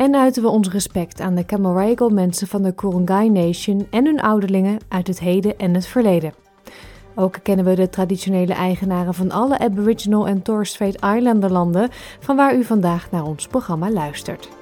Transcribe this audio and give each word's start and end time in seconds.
en 0.00 0.14
uiten 0.14 0.42
we 0.42 0.48
ons 0.48 0.68
respect 0.68 1.20
aan 1.20 1.34
de 1.34 1.44
Camaragal 1.44 2.08
mensen 2.08 2.46
van 2.46 2.62
de 2.62 2.72
Kurungay 2.72 3.28
Nation 3.28 3.86
en 3.90 4.04
hun 4.04 4.20
ouderlingen 4.20 4.78
uit 4.88 5.06
het 5.06 5.20
heden 5.20 5.58
en 5.58 5.74
het 5.74 5.86
verleden. 5.86 6.34
Ook 7.14 7.38
kennen 7.42 7.64
we 7.64 7.74
de 7.74 7.88
traditionele 7.88 8.52
eigenaren 8.52 9.14
van 9.14 9.30
alle 9.30 9.58
Aboriginal 9.58 10.26
en 10.26 10.42
Torres 10.42 10.68
Strait 10.68 10.94
Islander 10.94 11.50
landen 11.50 11.88
van 12.20 12.36
waar 12.36 12.56
u 12.56 12.64
vandaag 12.64 13.10
naar 13.10 13.24
ons 13.24 13.46
programma 13.46 13.90
luistert. 13.90 14.59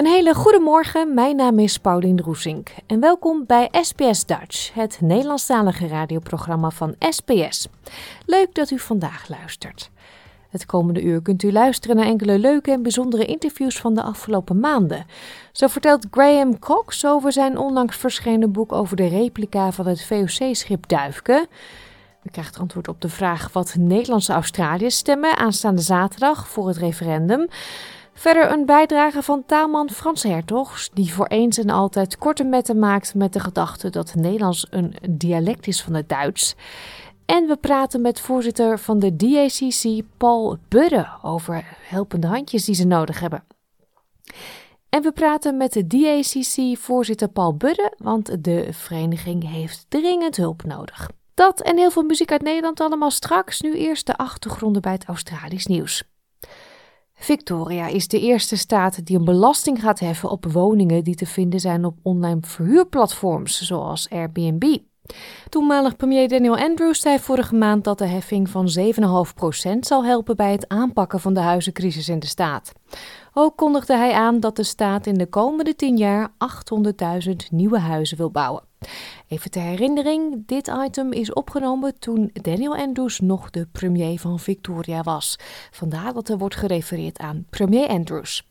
Een 0.00 0.06
hele 0.06 0.34
goede 0.34 0.58
morgen, 0.60 1.14
mijn 1.14 1.36
naam 1.36 1.58
is 1.58 1.78
Paulien 1.78 2.20
Roesink 2.20 2.70
en 2.86 3.00
welkom 3.00 3.44
bij 3.46 3.68
SBS 3.80 4.26
Dutch, 4.26 4.74
het 4.74 4.98
Nederlandstalige 5.00 5.86
radioprogramma 5.86 6.70
van 6.70 6.94
SBS. 6.98 7.68
Leuk 8.26 8.54
dat 8.54 8.70
u 8.70 8.78
vandaag 8.78 9.28
luistert. 9.28 9.90
Het 10.48 10.66
komende 10.66 11.02
uur 11.02 11.22
kunt 11.22 11.42
u 11.42 11.52
luisteren 11.52 11.96
naar 11.96 12.06
enkele 12.06 12.38
leuke 12.38 12.70
en 12.70 12.82
bijzondere 12.82 13.24
interviews 13.24 13.78
van 13.78 13.94
de 13.94 14.02
afgelopen 14.02 14.60
maanden. 14.60 15.06
Zo 15.52 15.66
vertelt 15.66 16.06
Graham 16.10 16.58
Cox 16.58 17.06
over 17.06 17.32
zijn 17.32 17.58
onlangs 17.58 17.96
verschenen 17.96 18.52
boek 18.52 18.72
over 18.72 18.96
de 18.96 19.08
replica 19.08 19.72
van 19.72 19.86
het 19.86 20.04
VOC-schip 20.04 20.88
Duifke. 20.88 21.46
U 22.22 22.30
krijgt 22.30 22.58
antwoord 22.58 22.88
op 22.88 23.00
de 23.00 23.08
vraag 23.08 23.52
wat 23.52 23.74
Nederlandse 23.78 24.32
Australiërs 24.32 24.96
stemmen 24.96 25.36
aanstaande 25.36 25.82
zaterdag 25.82 26.48
voor 26.48 26.68
het 26.68 26.76
referendum. 26.76 27.48
Verder 28.20 28.52
een 28.52 28.66
bijdrage 28.66 29.22
van 29.22 29.44
taalman 29.46 29.90
Frans 29.90 30.22
Hertogs, 30.22 30.90
die 30.92 31.12
voor 31.14 31.26
eens 31.26 31.58
en 31.58 31.70
altijd 31.70 32.18
korte 32.18 32.44
metten 32.44 32.78
maakt 32.78 33.14
met 33.14 33.32
de 33.32 33.40
gedachte 33.40 33.90
dat 33.90 34.14
Nederlands 34.14 34.66
een 34.70 34.94
dialect 35.10 35.66
is 35.66 35.82
van 35.82 35.94
het 35.94 36.08
Duits. 36.08 36.54
En 37.26 37.46
we 37.46 37.56
praten 37.56 38.00
met 38.00 38.20
voorzitter 38.20 38.78
van 38.78 38.98
de 38.98 39.16
DACC, 39.16 40.02
Paul 40.16 40.58
Budde, 40.68 41.08
over 41.22 41.64
helpende 41.88 42.26
handjes 42.26 42.64
die 42.64 42.74
ze 42.74 42.86
nodig 42.86 43.20
hebben. 43.20 43.44
En 44.88 45.02
we 45.02 45.12
praten 45.12 45.56
met 45.56 45.72
de 45.72 45.86
DACC-voorzitter 45.86 47.28
Paul 47.28 47.54
Budde, 47.54 47.94
want 47.98 48.44
de 48.44 48.68
vereniging 48.70 49.50
heeft 49.50 49.86
dringend 49.88 50.36
hulp 50.36 50.64
nodig. 50.64 51.10
Dat 51.34 51.60
en 51.60 51.76
heel 51.76 51.90
veel 51.90 52.02
muziek 52.02 52.32
uit 52.32 52.42
Nederland 52.42 52.80
allemaal 52.80 53.10
straks. 53.10 53.60
Nu 53.60 53.74
eerst 53.74 54.06
de 54.06 54.16
achtergronden 54.16 54.82
bij 54.82 54.92
het 54.92 55.04
Australisch 55.04 55.66
nieuws. 55.66 56.09
Victoria 57.22 57.86
is 57.86 58.08
de 58.08 58.20
eerste 58.20 58.56
staat 58.56 59.06
die 59.06 59.18
een 59.18 59.24
belasting 59.24 59.80
gaat 59.80 60.00
heffen 60.00 60.30
op 60.30 60.52
woningen 60.52 61.04
die 61.04 61.14
te 61.14 61.26
vinden 61.26 61.60
zijn 61.60 61.84
op 61.84 61.96
online 62.02 62.38
verhuurplatforms 62.40 63.62
zoals 63.62 64.08
Airbnb. 64.10 64.76
Toenmalig 65.48 65.96
premier 65.96 66.28
Daniel 66.28 66.58
Andrews 66.58 67.00
zei 67.00 67.18
vorige 67.18 67.54
maand 67.54 67.84
dat 67.84 67.98
de 67.98 68.06
heffing 68.06 68.48
van 68.48 68.68
7,5% 68.78 69.78
zal 69.80 70.04
helpen 70.04 70.36
bij 70.36 70.52
het 70.52 70.68
aanpakken 70.68 71.20
van 71.20 71.34
de 71.34 71.40
huizencrisis 71.40 72.08
in 72.08 72.18
de 72.18 72.26
staat. 72.26 72.72
Ook 73.32 73.56
kondigde 73.56 73.96
hij 73.96 74.12
aan 74.12 74.40
dat 74.40 74.56
de 74.56 74.62
staat 74.62 75.06
in 75.06 75.14
de 75.14 75.26
komende 75.26 75.74
10 75.74 75.96
jaar 75.96 76.32
800.000 77.28 77.32
nieuwe 77.50 77.78
huizen 77.78 78.16
wil 78.16 78.30
bouwen. 78.30 78.69
Even 79.28 79.50
ter 79.50 79.62
herinnering, 79.62 80.42
dit 80.46 80.70
item 80.84 81.12
is 81.12 81.32
opgenomen 81.32 81.98
toen 81.98 82.30
Daniel 82.32 82.76
Andrews 82.76 83.20
nog 83.20 83.50
de 83.50 83.66
premier 83.72 84.18
van 84.18 84.38
Victoria 84.38 85.02
was. 85.02 85.36
Vandaar 85.70 86.12
dat 86.12 86.28
er 86.28 86.38
wordt 86.38 86.56
gerefereerd 86.56 87.18
aan 87.18 87.46
premier 87.50 87.88
Andrews. 87.88 88.48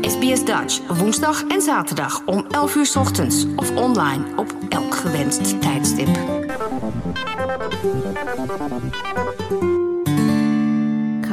SBS 0.00 0.44
Dutch, 0.44 0.98
woensdag 0.98 1.46
en 1.46 1.60
zaterdag 1.62 2.26
om 2.26 2.46
11 2.50 2.74
uur 2.74 2.92
ochtends 2.98 3.46
of 3.56 3.76
online 3.76 4.24
op 4.36 4.54
elk 4.68 4.94
gewenst 4.94 5.60
tijdstip. 5.60 6.08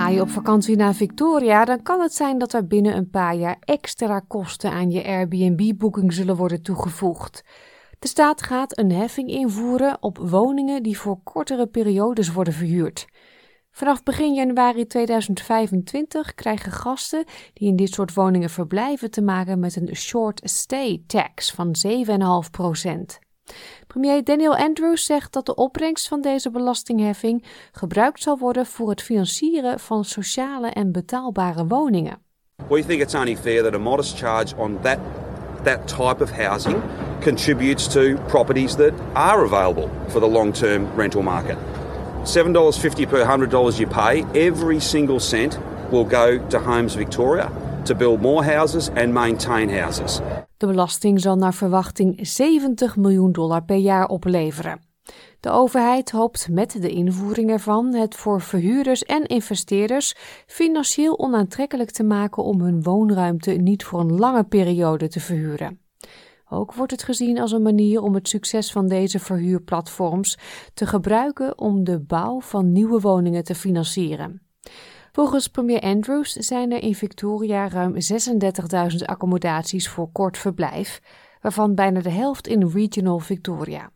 Ga 0.01 0.09
je 0.09 0.21
op 0.21 0.29
vakantie 0.29 0.75
naar 0.75 0.93
Victoria, 0.93 1.65
dan 1.65 1.81
kan 1.81 2.01
het 2.01 2.13
zijn 2.13 2.37
dat 2.37 2.53
er 2.53 2.67
binnen 2.67 2.95
een 2.95 3.09
paar 3.09 3.35
jaar 3.35 3.57
extra 3.59 4.19
kosten 4.19 4.71
aan 4.71 4.91
je 4.91 5.03
Airbnb-boeking 5.03 6.13
zullen 6.13 6.35
worden 6.35 6.61
toegevoegd. 6.61 7.43
De 7.99 8.07
staat 8.07 8.41
gaat 8.41 8.77
een 8.77 8.91
heffing 8.91 9.29
invoeren 9.29 9.97
op 9.99 10.17
woningen 10.17 10.83
die 10.83 10.97
voor 10.97 11.19
kortere 11.23 11.67
periodes 11.67 12.31
worden 12.31 12.53
verhuurd. 12.53 13.05
Vanaf 13.71 14.03
begin 14.03 14.33
januari 14.33 14.85
2025 14.85 16.33
krijgen 16.33 16.71
gasten 16.71 17.25
die 17.53 17.67
in 17.67 17.75
dit 17.75 17.93
soort 17.93 18.13
woningen 18.13 18.49
verblijven 18.49 19.11
te 19.11 19.21
maken 19.21 19.59
met 19.59 19.75
een 19.75 19.95
short 19.95 20.41
stay 20.43 21.03
tax 21.07 21.51
van 21.51 21.75
7,5%. 21.87 23.29
Premier 23.91 24.23
Daniel 24.23 24.55
Andrews 24.55 25.05
zegt 25.05 25.33
dat 25.33 25.45
de 25.45 25.55
opbrengst 25.55 26.07
van 26.07 26.21
deze 26.21 26.49
belastingheffing 26.49 27.43
gebruikt 27.71 28.21
zal 28.21 28.37
worden 28.37 28.65
voor 28.65 28.89
het 28.89 29.01
financieren 29.01 29.79
van 29.79 30.05
sociale 30.05 30.67
en 30.67 30.91
betaalbare 30.91 31.67
woningen. 31.67 32.17
We 32.69 32.85
think 32.85 33.01
it's 33.01 33.15
only 33.15 33.37
fair 33.37 33.63
that 33.63 33.73
a 33.73 33.77
modest 33.77 34.17
charge 34.17 34.55
on 34.57 34.79
that 34.81 34.97
that 35.63 35.87
type 35.87 36.23
of 36.23 36.31
housing 36.31 36.81
contributes 37.21 37.87
to 37.87 38.01
properties 38.27 38.75
that 38.75 38.91
are 39.13 39.43
available 39.43 39.89
for 40.07 40.21
the 40.21 40.29
long-term 40.29 40.87
rental 40.95 41.21
market. 41.21 41.57
$7.50 42.23 43.07
per 43.07 43.25
$100 43.25 43.77
you 43.77 43.87
pay, 43.87 44.23
every 44.33 44.79
single 44.79 45.19
cent 45.19 45.59
will 45.91 46.05
go 46.05 46.47
to 46.47 46.59
Homes 46.59 46.95
Victoria 46.95 47.49
to 47.85 47.95
build 47.95 48.21
more 48.21 48.43
houses 48.43 48.89
and 48.95 49.13
maintain 49.13 49.69
houses. 49.69 50.21
De 50.61 50.67
belasting 50.67 51.21
zal 51.21 51.35
naar 51.35 51.53
verwachting 51.53 52.27
70 52.27 52.95
miljoen 52.95 53.31
dollar 53.31 53.63
per 53.63 53.75
jaar 53.75 54.07
opleveren. 54.07 54.81
De 55.39 55.49
overheid 55.49 56.11
hoopt 56.11 56.49
met 56.49 56.81
de 56.81 56.89
invoering 56.89 57.49
ervan 57.49 57.93
het 57.93 58.15
voor 58.15 58.41
verhuurders 58.41 59.03
en 59.03 59.25
investeerders 59.25 60.15
financieel 60.45 61.19
onaantrekkelijk 61.19 61.91
te 61.91 62.03
maken 62.03 62.43
om 62.43 62.61
hun 62.61 62.83
woonruimte 62.83 63.51
niet 63.51 63.83
voor 63.83 63.99
een 63.99 64.17
lange 64.17 64.43
periode 64.43 65.07
te 65.07 65.19
verhuren. 65.19 65.79
Ook 66.49 66.73
wordt 66.73 66.91
het 66.91 67.03
gezien 67.03 67.39
als 67.39 67.51
een 67.51 67.61
manier 67.61 68.01
om 68.01 68.13
het 68.13 68.27
succes 68.27 68.71
van 68.71 68.87
deze 68.87 69.19
verhuurplatforms 69.19 70.37
te 70.73 70.85
gebruiken 70.85 71.57
om 71.57 71.83
de 71.83 71.99
bouw 71.99 72.41
van 72.41 72.71
nieuwe 72.71 72.99
woningen 72.99 73.43
te 73.43 73.55
financieren. 73.55 74.50
Volgens 75.11 75.47
premier 75.47 75.79
Andrews 75.81 76.31
zijn 76.31 76.71
er 76.71 76.83
in 76.83 76.95
Victoria 76.95 77.69
ruim 77.69 77.93
36.000 77.93 79.05
accommodaties 79.05 79.89
voor 79.89 80.11
kort 80.11 80.37
verblijf, 80.37 81.01
waarvan 81.41 81.75
bijna 81.75 82.01
de 82.01 82.09
helft 82.09 82.47
in 82.47 82.67
Regional 82.67 83.19
Victoria. 83.19 83.91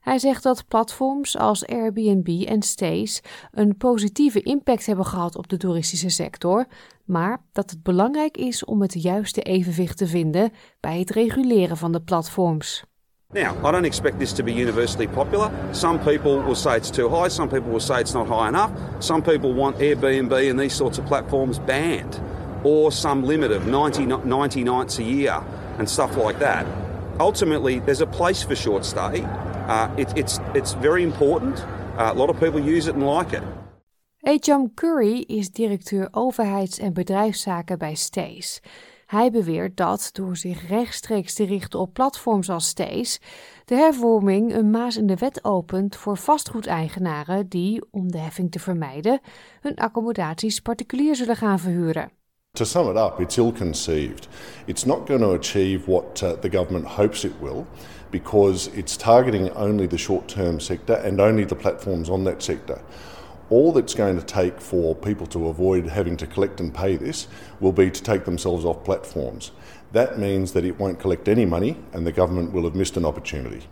Hij 0.00 0.18
zegt 0.18 0.42
dat 0.42 0.66
platforms 0.68 1.38
als 1.38 1.66
Airbnb 1.66 2.44
en 2.46 2.62
Stays 2.62 3.20
een 3.50 3.76
positieve 3.76 4.42
impact 4.42 4.86
hebben 4.86 5.06
gehad 5.06 5.36
op 5.36 5.48
de 5.48 5.56
toeristische 5.56 6.08
sector, 6.08 6.66
maar 7.04 7.42
dat 7.52 7.70
het 7.70 7.82
belangrijk 7.82 8.36
is 8.36 8.64
om 8.64 8.82
het 8.82 9.02
juiste 9.02 9.42
evenwicht 9.42 9.96
te 9.96 10.06
vinden 10.06 10.52
bij 10.80 10.98
het 10.98 11.10
reguleren 11.10 11.76
van 11.76 11.92
de 11.92 12.02
platforms. 12.02 12.84
Now, 13.32 13.56
I 13.64 13.70
don't 13.70 13.84
expect 13.84 14.18
this 14.18 14.32
to 14.34 14.42
be 14.42 14.52
universally 14.52 15.06
popular. 15.06 15.52
Some 15.72 16.04
people 16.04 16.42
will 16.42 16.56
say 16.56 16.76
it's 16.76 16.90
too 16.90 17.08
high, 17.08 17.28
some 17.28 17.48
people 17.48 17.70
will 17.70 17.78
say 17.78 18.00
it's 18.00 18.12
not 18.12 18.26
high 18.26 18.48
enough. 18.48 18.72
Some 19.00 19.22
people 19.22 19.52
want 19.52 19.78
Airbnb 19.78 20.50
and 20.50 20.58
these 20.58 20.74
sorts 20.74 20.98
of 20.98 21.06
platforms 21.06 21.60
banned 21.60 22.20
or 22.64 22.90
some 22.90 23.22
limit 23.22 23.52
of 23.52 23.68
90, 23.68 24.06
90 24.06 24.64
nights 24.64 24.98
a 24.98 25.04
year 25.04 25.40
and 25.78 25.88
stuff 25.88 26.16
like 26.16 26.40
that. 26.40 26.66
Ultimately, 27.20 27.78
there's 27.78 28.00
a 28.00 28.06
place 28.06 28.42
for 28.42 28.56
short 28.56 28.84
stay. 28.84 29.22
Uh, 29.22 29.94
it, 29.96 30.12
it's, 30.18 30.40
it's 30.54 30.72
very 30.72 31.04
important. 31.04 31.64
Uh, 31.96 32.10
a 32.12 32.14
lot 32.14 32.30
of 32.30 32.40
people 32.40 32.58
use 32.58 32.88
it 32.88 32.96
and 32.96 33.06
like 33.06 33.32
it. 33.32 33.44
Ejam 34.26 34.74
Curry 34.74 35.24
is 35.28 35.50
directeur 35.50 36.08
overheids- 36.10 36.78
en 36.78 36.92
bedrijfszaken 36.92 37.78
bij 37.78 37.94
Stays. 37.94 38.60
Hij 39.10 39.30
beweert 39.30 39.76
dat 39.76 40.10
door 40.12 40.36
zich 40.36 40.68
rechtstreeks 40.68 41.34
te 41.34 41.44
richten 41.44 41.80
op 41.80 41.92
platforms 41.92 42.50
als 42.50 42.68
Stays, 42.68 43.20
de 43.64 43.74
hervorming 43.74 44.54
een 44.54 44.70
maas 44.70 44.96
in 44.96 45.06
de 45.06 45.16
wet 45.16 45.44
opent 45.44 45.96
voor 45.96 46.16
vastgoedeigenaren 46.16 47.48
die, 47.48 47.82
om 47.90 48.12
de 48.12 48.18
heffing 48.18 48.50
te 48.50 48.58
vermijden, 48.58 49.20
hun 49.60 49.76
accommodaties 49.76 50.60
particulier 50.60 51.16
zullen 51.16 51.36
gaan 51.36 51.58
verhuren. 51.58 52.10
To 52.52 52.64
sum 52.64 52.90
it 52.90 52.96
up, 52.96 53.20
it's 53.20 53.36
ill 53.36 53.52
conceived. 53.52 54.28
It's 54.64 54.84
not 54.84 55.06
going 55.06 55.20
to 55.20 55.34
achieve 55.34 55.90
what 55.90 56.20
uh, 56.22 56.30
the 56.30 56.50
government 56.50 56.86
hopes 56.86 57.24
it 57.24 57.34
will 57.40 57.64
because 58.10 58.70
it's 58.72 58.96
targeting 58.96 59.56
only 59.56 59.86
the 59.86 59.98
short 59.98 60.28
term 60.28 60.60
sector 60.60 60.96
and 61.04 61.20
only 61.20 61.46
the 61.46 61.56
platforms 61.56 62.08
on 62.08 62.24
that 62.24 62.42
sector. 62.42 62.80
All 63.50 63.72
that's 63.72 63.94
going 63.94 64.18
to 64.18 64.24
take 64.24 64.60
for 64.60 64.94
people 64.94 65.26
to 65.26 65.48
avoid 65.48 65.88
having 65.88 66.16
to 66.16 66.26
collect 66.26 66.60
and 66.60 66.72
pay 66.72 66.96
this 66.96 67.28
will 67.58 67.72
be 67.72 67.90
to 67.90 68.02
take 68.02 68.24
themselves 68.24 68.64
off 68.64 68.84
platforms. 68.84 69.52
That 69.92 70.18
means 70.18 70.52
that 70.52 70.64
it 70.64 70.78
won't 70.78 71.00
collect 71.00 71.28
any 71.28 71.46
money 71.46 71.76
and 71.92 72.06
the 72.06 72.12
government 72.12 72.52
will 72.52 72.62
have 72.62 72.76
missed 72.76 72.96
an 72.96 73.04
opportunity. 73.04 73.66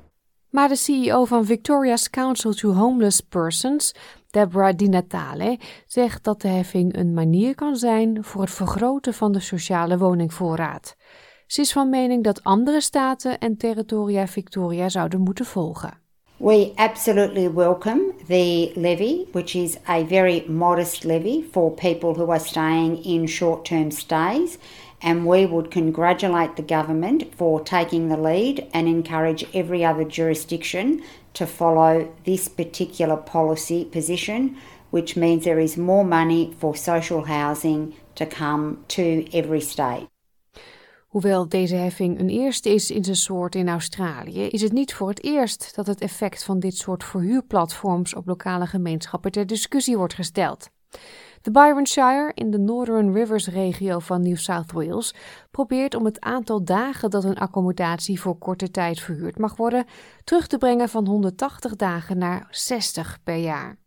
Maar 0.51 0.69
de 0.69 0.77
CEO 0.77 1.25
van 1.25 1.45
Victoria's 1.45 2.11
Council 2.11 2.55
to 2.55 2.73
Homeless 2.73 3.21
Persons, 3.21 3.95
Deborah 4.31 4.77
Di 4.77 4.89
Natale, 4.89 5.59
zegt 5.87 6.25
dat 6.25 6.41
de 6.41 6.49
heffing 6.49 6.97
een 6.97 7.15
manier 7.15 7.55
kan 7.55 7.77
zijn 7.77 8.25
voor 8.25 8.41
het 8.41 8.51
vergroten 8.51 9.15
van 9.15 9.33
de 9.33 9.41
sociale 9.41 9.99
woningvoorraad. 9.99 10.97
Ze 11.47 11.61
is 11.61 11.73
van 11.73 11.91
mening 11.91 12.25
dat 12.25 12.45
andere 12.45 12.81
staten 12.81 13.39
en 13.39 13.57
territoria 13.57 14.27
Victoria 14.27 14.89
zouden 14.89 15.21
moeten 15.21 15.45
volgen. 15.45 16.08
We 16.41 16.73
absolutely 16.79 17.49
welcome 17.49 18.15
the 18.29 18.73
levy, 18.77 19.27
which 19.33 19.57
is 19.57 19.77
a 19.89 20.05
very 20.05 20.45
modest 20.47 21.05
levy 21.05 21.43
for 21.43 21.75
people 21.75 22.15
who 22.15 22.31
are 22.31 22.39
staying 22.39 23.03
in 23.05 23.27
short 23.27 23.65
term 23.65 23.91
stays. 23.91 24.57
And 25.03 25.27
we 25.27 25.47
would 25.47 25.73
congratulate 25.73 26.55
the 26.55 26.63
government 26.63 27.35
for 27.35 27.61
taking 27.61 28.09
the 28.09 28.17
lead 28.17 28.71
and 28.73 28.87
encourage 28.87 29.47
every 29.53 29.85
other 29.85 30.05
jurisdiction 30.05 31.03
to 31.35 31.45
follow 31.45 32.13
this 32.25 32.47
particular 32.47 33.17
policy 33.17 33.85
position, 33.87 34.57
which 34.91 35.17
means 35.17 35.43
there 35.43 35.59
is 35.59 35.77
more 35.77 36.05
money 36.05 36.55
for 36.61 36.77
social 36.77 37.25
housing 37.25 37.97
to 38.15 38.27
come 38.27 38.85
to 38.89 39.27
every 39.33 39.61
state. 39.61 40.07
Hoewel 41.09 41.49
deze 41.49 41.75
heffing 41.75 42.19
een 42.19 42.29
eerste 42.29 42.75
is 42.75 42.91
in 42.91 43.05
zijn 43.05 43.17
soort 43.17 43.55
in 43.55 43.69
Australië, 43.69 44.43
is 44.43 44.63
het 44.63 44.73
niet 44.73 44.95
voor 44.95 45.09
het 45.09 45.25
eerst 45.25 45.75
dat 45.75 45.87
het 45.87 46.01
effect 46.01 46.45
van 46.45 46.59
dit 46.59 46.77
soort 46.77 47.05
verhuurplatforms 47.05 48.15
op 48.15 48.27
lokale 48.27 48.67
gemeenschappen 48.67 49.31
ter 49.31 49.47
discussie 49.47 49.97
wordt 49.97 50.15
gesteld. 50.15 50.71
De 51.43 51.51
Byron 51.51 51.87
Shire 51.87 52.31
in 52.35 52.51
de 52.51 52.59
Northern 52.59 53.13
Rivers 53.13 53.49
regio 53.49 53.99
van 53.99 54.23
New 54.23 54.37
South 54.37 54.73
Wales 54.73 55.15
probeert 55.51 55.95
om 55.95 56.05
het 56.05 56.21
aantal 56.21 56.65
dagen 56.65 57.11
dat 57.11 57.25
een 57.25 57.39
accommodatie 57.39 58.21
voor 58.21 58.39
korte 58.39 58.71
tijd 58.71 59.01
verhuurd 59.01 59.39
mag 59.39 59.57
worden 59.57 59.85
terug 60.25 60.47
te 60.47 60.59
brengen 60.59 60.89
van 60.89 61.07
180 61.07 61.77
dagen 61.77 62.19
naar 62.19 62.47
60 62.51 63.19
per 63.23 63.37
jaar. 63.37 63.79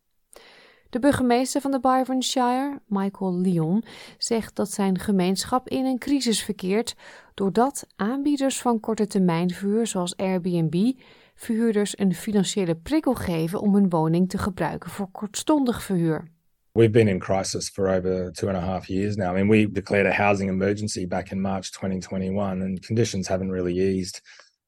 De 0.91 0.99
burgemeester 0.99 1.61
van 1.61 1.71
de 1.71 1.79
Byron 1.79 2.23
Shire, 2.23 2.81
Michael 2.87 3.39
Lyon, 3.39 3.83
zegt 4.17 4.55
dat 4.55 4.71
zijn 4.71 4.99
gemeenschap 4.99 5.67
in 5.67 5.85
een 5.85 5.97
crisis 5.97 6.43
verkeert 6.43 6.95
doordat 7.33 7.87
aanbieders 7.95 8.61
van 8.61 8.79
korte 8.79 9.07
termijn 9.07 9.49
verhuur 9.49 9.87
zoals 9.87 10.15
Airbnb 10.15 10.91
verhuurders 11.35 11.99
een 11.99 12.15
financiële 12.15 12.75
prikkel 12.75 13.13
geven 13.13 13.61
om 13.61 13.75
hun 13.75 13.89
woning 13.89 14.29
te 14.29 14.37
gebruiken 14.37 14.89
voor 14.89 15.11
kortstondig 15.11 15.83
verhuur. 15.83 16.27
We've 16.71 16.91
been 16.91 17.07
in 17.07 17.19
crisis 17.19 17.69
for 17.69 17.87
over 17.87 18.31
two 18.31 18.47
and 18.47 18.57
a 18.57 18.65
half 18.65 18.87
years 18.87 19.15
now. 19.15 19.37
I 19.37 19.43
mean, 19.43 19.49
we 19.49 19.71
declared 19.71 20.05
a 20.05 20.23
housing 20.23 20.49
emergency 20.49 21.07
back 21.07 21.31
in 21.31 21.41
March 21.41 21.71
2021, 21.71 22.61
and 22.61 22.85
conditions 22.85 23.27
haven't 23.27 23.51
really 23.51 23.79
eased 23.79 24.21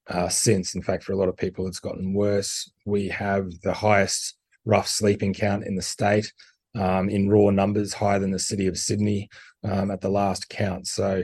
uh, 0.09 0.29
since. 0.29 0.77
In 0.77 0.83
fact, 0.83 1.03
for 1.03 1.13
a 1.13 1.17
lot 1.17 1.29
of 1.29 1.35
people, 1.35 1.67
it's 1.67 1.79
gotten 1.79 2.13
worse. 2.13 2.71
We 2.85 3.09
have 3.09 3.45
the 3.61 3.73
highest 3.73 4.37
rough 4.65 4.87
sleeping 4.87 5.33
count 5.33 5.65
in 5.65 5.75
the 5.75 5.81
state 5.81 6.33
um, 6.75 7.09
in 7.09 7.29
raw 7.29 7.49
numbers, 7.49 7.93
higher 7.93 8.19
than 8.19 8.31
the 8.31 8.39
city 8.39 8.67
of 8.67 8.77
Sydney 8.77 9.29
um, 9.63 9.91
at 9.91 10.01
the 10.01 10.09
last 10.09 10.49
count. 10.49 10.87
So 10.87 11.23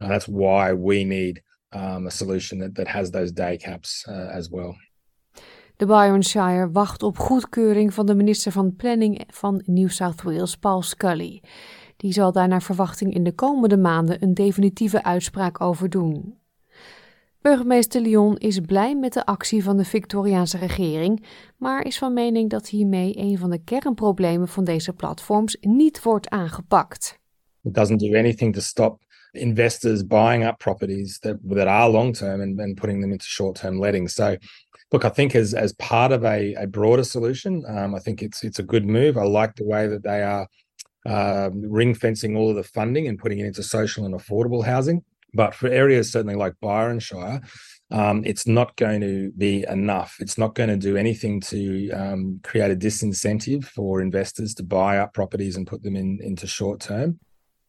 uh, 0.00 0.08
that's 0.08 0.28
why 0.28 0.72
we 0.72 1.04
need 1.04 1.42
um, 1.72 2.06
a 2.06 2.10
solution 2.10 2.58
that, 2.58 2.74
that 2.74 2.88
has 2.88 3.10
those 3.10 3.32
day 3.32 3.56
caps 3.56 4.04
uh, 4.08 4.30
as 4.32 4.50
well. 4.50 4.76
De 5.76 5.86
Byronshire 5.86 6.70
wacht 6.70 7.02
op 7.02 7.18
goedkeuring 7.18 7.94
van 7.94 8.06
de 8.06 8.14
minister 8.14 8.52
van 8.52 8.76
Planning 8.76 9.20
van 9.32 9.62
New 9.64 9.88
South 9.88 10.22
Wales, 10.22 10.56
Paul 10.56 10.82
Scully. 10.82 11.42
Die 11.96 12.12
zal 12.12 12.32
daar 12.32 12.48
naar 12.48 12.62
verwachting 12.62 13.14
in 13.14 13.24
de 13.24 13.32
komende 13.32 13.76
maanden 13.76 14.22
een 14.22 14.34
definitieve 14.34 15.04
uitspraak 15.04 15.60
over 15.60 15.90
doen. 15.90 16.37
Burgemeester 17.40 18.00
Lyon 18.00 18.36
is 18.36 18.60
blij 18.60 18.96
met 18.96 19.12
de 19.12 19.26
actie 19.26 19.62
van 19.62 19.76
de 19.76 19.84
Victoriaanse 19.84 20.58
regering, 20.58 21.24
maar 21.56 21.84
is 21.84 21.98
van 21.98 22.12
mening 22.12 22.50
dat 22.50 22.68
hiermee 22.68 23.16
een 23.16 23.38
van 23.38 23.50
de 23.50 23.58
kernproblemen 23.64 24.48
van 24.48 24.64
deze 24.64 24.92
platforms 24.92 25.56
niet 25.60 26.02
wordt 26.02 26.28
aangepakt. 26.28 27.18
It 27.62 27.74
doesn't 27.74 28.00
do 28.00 28.16
anything 28.16 28.54
to 28.54 28.60
stop 28.60 29.06
investors 29.32 30.06
buying 30.06 30.44
up 30.46 30.58
properties 30.58 31.18
that, 31.18 31.36
are 31.66 31.90
long 31.90 32.14
term 32.14 32.40
and, 32.40 32.76
putting 32.76 33.00
them 33.00 33.10
into 33.10 33.26
short 33.26 33.56
term 33.56 33.78
letting. 33.78 34.10
So 34.10 34.36
look, 34.90 35.04
I 35.04 35.10
think 35.10 35.34
as 35.34 35.54
as 35.54 35.72
part 35.72 36.12
of 36.12 36.24
a, 36.24 36.54
a 36.54 36.66
broader 36.66 37.04
solution, 37.04 37.64
um, 37.66 37.94
I 37.94 38.00
think 38.00 38.22
it's 38.22 38.42
it's 38.42 38.58
a 38.58 38.66
good 38.66 38.84
move. 38.84 39.16
I 39.16 39.24
like 39.24 39.54
the 39.54 39.66
way 39.66 39.88
that 39.88 40.02
they 40.02 40.22
are 40.22 40.48
uh, 41.06 41.50
ring 41.52 41.94
fencing 41.94 42.36
all 42.36 42.50
of 42.50 42.56
the 42.56 42.62
funding 42.62 43.08
and 43.08 43.18
putting 43.18 43.38
it 43.38 43.46
into 43.46 43.62
social 43.62 44.04
and 44.04 44.14
affordable 44.14 44.64
housing. 44.64 45.02
But 45.34 45.54
for 45.54 45.68
areas 45.68 46.10
certainly 46.10 46.36
like 46.36 46.54
Byronshire, 46.60 47.40
um, 47.90 48.22
it's 48.24 48.46
not 48.46 48.76
going 48.76 49.00
to 49.00 49.30
be 49.36 49.64
enough. 49.68 50.16
It's 50.20 50.36
not 50.36 50.54
going 50.54 50.68
to 50.68 50.76
do 50.76 50.96
anything 50.96 51.40
to 51.42 51.90
um, 51.90 52.40
create 52.42 52.70
a 52.70 52.76
disincentive 52.76 53.64
for 53.64 54.00
investors 54.00 54.54
to 54.54 54.62
buy 54.62 54.98
up 54.98 55.12
properties 55.12 55.56
and 55.56 55.66
put 55.66 55.82
them 55.82 55.96
in, 55.96 56.18
into 56.22 56.46
short 56.46 56.80
term. 56.80 57.18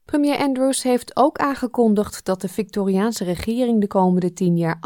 Premier 0.10 0.38
Andrews 0.38 0.84
heeft 0.84 1.16
ook 1.16 1.38
aangekondigd 1.38 2.26
dat 2.26 2.42
de 2.42 2.48
Victoriaanse 2.48 3.24
regering 3.24 3.82
de 3.82 3.88
komende 3.88 4.34
tien 4.34 4.58
jaar 4.58 4.80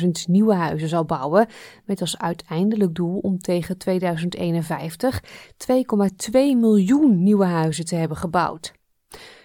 800.000 0.00 0.08
nieuwe 0.26 0.54
huizen 0.54 0.88
zal 0.88 1.04
bouwen, 1.04 1.46
met 1.84 2.00
als 2.00 2.18
uiteindelijk 2.18 2.94
doel 2.94 3.18
om 3.18 3.38
tegen 3.38 3.78
2051 3.78 5.22
2,2 5.22 6.30
miljoen 6.32 7.22
nieuwe 7.22 7.44
huizen 7.44 7.84
te 7.84 7.94
hebben 7.94 8.16
gebouwd. 8.16 8.72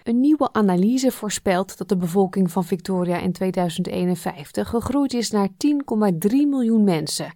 Een 0.02 0.20
nieuwe 0.20 0.52
analyse 0.52 1.10
voorspelt 1.10 1.78
dat 1.78 1.88
de 1.88 1.96
bevolking 1.96 2.50
van 2.50 2.64
Victoria 2.64 3.18
in 3.18 3.32
2051 3.32 4.68
gegroeid 4.68 5.14
is 5.14 5.30
naar 5.30 5.48
10,3 5.48 5.56
miljoen 6.30 6.84
mensen, 6.84 7.34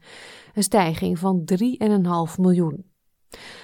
een 0.54 0.62
stijging 0.62 1.18
van 1.18 1.44
3,5 1.44 2.40
miljoen. 2.40 2.84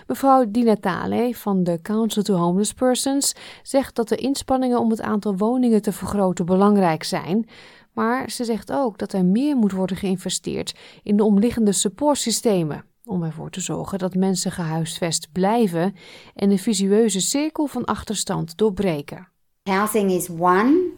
Mevrouw 0.06 0.44
Di 0.50 0.62
Natale 0.62 1.34
van 1.34 1.64
de 1.64 1.80
Council 1.82 2.22
to 2.22 2.34
Homeless 2.34 2.72
Persons 2.72 3.34
zegt 3.62 3.94
dat 3.94 4.08
de 4.08 4.16
inspanningen 4.16 4.78
om 4.78 4.90
het 4.90 5.00
aantal 5.00 5.36
woningen 5.36 5.82
te 5.82 5.92
vergroten 5.92 6.46
belangrijk 6.46 7.02
zijn, 7.02 7.48
maar 7.92 8.30
ze 8.30 8.44
zegt 8.44 8.72
ook 8.72 8.98
dat 8.98 9.12
er 9.12 9.24
meer 9.24 9.56
moet 9.56 9.72
worden 9.72 9.96
geïnvesteerd 9.96 10.74
in 11.02 11.16
de 11.16 11.24
omliggende 11.24 11.72
supportsystemen 11.72 12.84
om 13.04 13.22
ervoor 13.22 13.50
te 13.50 13.60
zorgen 13.60 13.98
dat 13.98 14.14
mensen 14.14 14.52
gehuisvest 14.52 15.28
blijven 15.32 15.94
en 16.34 16.48
de 16.48 16.58
visueuze 16.58 17.20
cirkel 17.20 17.66
van 17.66 17.84
achterstand 17.84 18.56
doorbreken. 18.56 19.28
Housing 19.62 20.10
is 20.10 20.28
one 20.28 20.90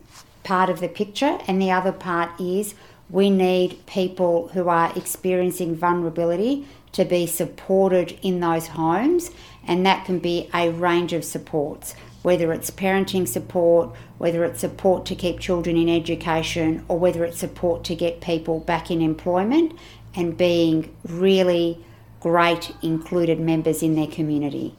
part 0.43 0.71
of 0.71 0.78
the 0.78 0.88
picture, 0.88 1.37
and 1.47 1.61
the 1.61 1.76
other 1.76 1.93
part 1.93 2.40
is 2.40 2.75
we 3.07 3.28
need 3.28 3.85
people 3.85 4.49
who 4.52 4.69
are 4.69 4.93
experiencing 4.95 5.78
vulnerability 5.78 6.64
to 6.90 7.05
be 7.05 7.26
supported 7.26 8.17
in 8.21 8.40
those 8.40 8.71
homes, 8.71 9.31
and 9.67 9.85
that 9.85 10.05
can 10.05 10.21
be 10.21 10.49
a 10.52 10.71
range 10.71 11.17
of 11.17 11.25
supports. 11.25 11.95
Whether 12.23 12.52
it's 12.52 12.71
parenting 12.71 13.26
support, 13.26 13.95
whether 14.19 14.45
it's 14.45 14.61
support 14.61 15.05
to 15.07 15.14
keep 15.14 15.40
children 15.40 15.76
in 15.76 15.88
education, 15.88 16.85
or 16.88 16.99
whether 16.99 17.25
it's 17.25 17.38
support 17.38 17.85
to 17.85 17.95
get 17.95 18.21
people 18.21 18.61
back 18.61 18.90
in 18.90 19.00
employment 19.00 19.73
and 20.14 20.37
being 20.37 20.88
really 21.02 21.84
great 22.25 22.76
included 22.81 23.38
members 23.38 23.83
in 23.83 23.95
their 23.95 24.09
community. 24.09 24.73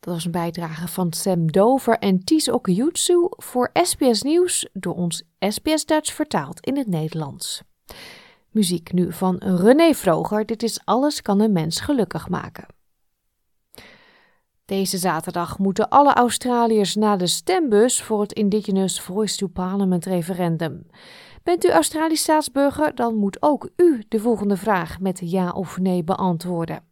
Dat 0.00 0.14
was 0.14 0.24
een 0.24 0.30
bijdrage 0.30 0.88
van 0.88 1.12
Sam 1.12 1.52
Dover 1.52 1.98
en 1.98 2.24
Ties 2.24 2.50
Okuyutsu 2.50 3.26
voor 3.28 3.70
SBS 3.72 4.22
Nieuws 4.22 4.68
door 4.72 4.94
ons 4.94 5.22
SBS 5.38 5.84
Dutch 5.84 6.12
vertaald 6.12 6.60
in 6.60 6.76
het 6.76 6.86
Nederlands. 6.86 7.62
Muziek 8.50 8.92
nu 8.92 9.12
van 9.12 9.36
René 9.36 9.94
Vroger. 9.94 10.46
Dit 10.46 10.62
is 10.62 10.80
Alles 10.84 11.22
kan 11.22 11.40
een 11.40 11.52
mens 11.52 11.80
gelukkig 11.80 12.28
maken. 12.28 12.66
Deze 14.64 14.98
zaterdag 14.98 15.58
moeten 15.58 15.88
alle 15.88 16.14
Australiërs 16.14 16.94
naar 16.94 17.18
de 17.18 17.26
stembus 17.26 18.02
voor 18.02 18.20
het 18.20 18.32
Indigenous 18.32 19.00
Voice 19.00 19.36
to 19.36 19.46
Parliament 19.46 20.04
referendum. 20.04 20.86
Bent 21.42 21.64
u 21.64 21.70
Australisch 21.70 22.22
staatsburger, 22.22 22.94
dan 22.94 23.14
moet 23.14 23.42
ook 23.42 23.70
u 23.76 24.02
de 24.08 24.20
volgende 24.20 24.56
vraag 24.56 25.00
met 25.00 25.20
ja 25.22 25.50
of 25.50 25.78
nee 25.78 26.04
beantwoorden. 26.04 26.84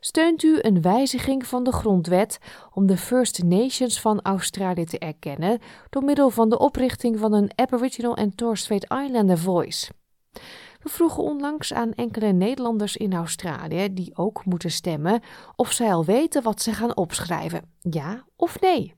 Steunt 0.00 0.42
u 0.42 0.58
een 0.60 0.82
wijziging 0.82 1.46
van 1.46 1.64
de 1.64 1.72
grondwet 1.72 2.38
om 2.72 2.86
de 2.86 2.96
First 2.96 3.42
Nations 3.42 4.00
van 4.00 4.20
Australië 4.22 4.84
te 4.84 4.98
erkennen 4.98 5.58
door 5.90 6.04
middel 6.04 6.30
van 6.30 6.48
de 6.48 6.58
oprichting 6.58 7.18
van 7.18 7.32
een 7.32 7.50
Aboriginal 7.54 8.16
en 8.16 8.34
Torres 8.34 8.60
Strait 8.60 8.86
Islander 9.04 9.38
Voice? 9.38 9.92
We 10.82 10.90
vroegen 10.90 11.22
onlangs 11.22 11.72
aan 11.72 11.92
enkele 11.92 12.32
Nederlanders 12.32 12.96
in 12.96 13.14
Australië 13.14 13.94
die 13.94 14.16
ook 14.16 14.44
moeten 14.44 14.70
stemmen 14.70 15.20
of 15.56 15.72
zij 15.72 15.92
al 15.92 16.04
weten 16.04 16.42
wat 16.42 16.62
ze 16.62 16.72
gaan 16.72 16.96
opschrijven. 16.96 17.62
Ja 17.80 18.24
of 18.36 18.60
nee? 18.60 18.94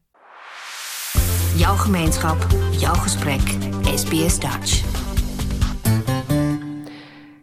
Jouw 1.57 1.75
gemeenschap, 1.75 2.47
jouw 2.71 2.95
gesprek, 2.95 3.75
SBS 3.97 4.41
Dutch. 4.41 4.83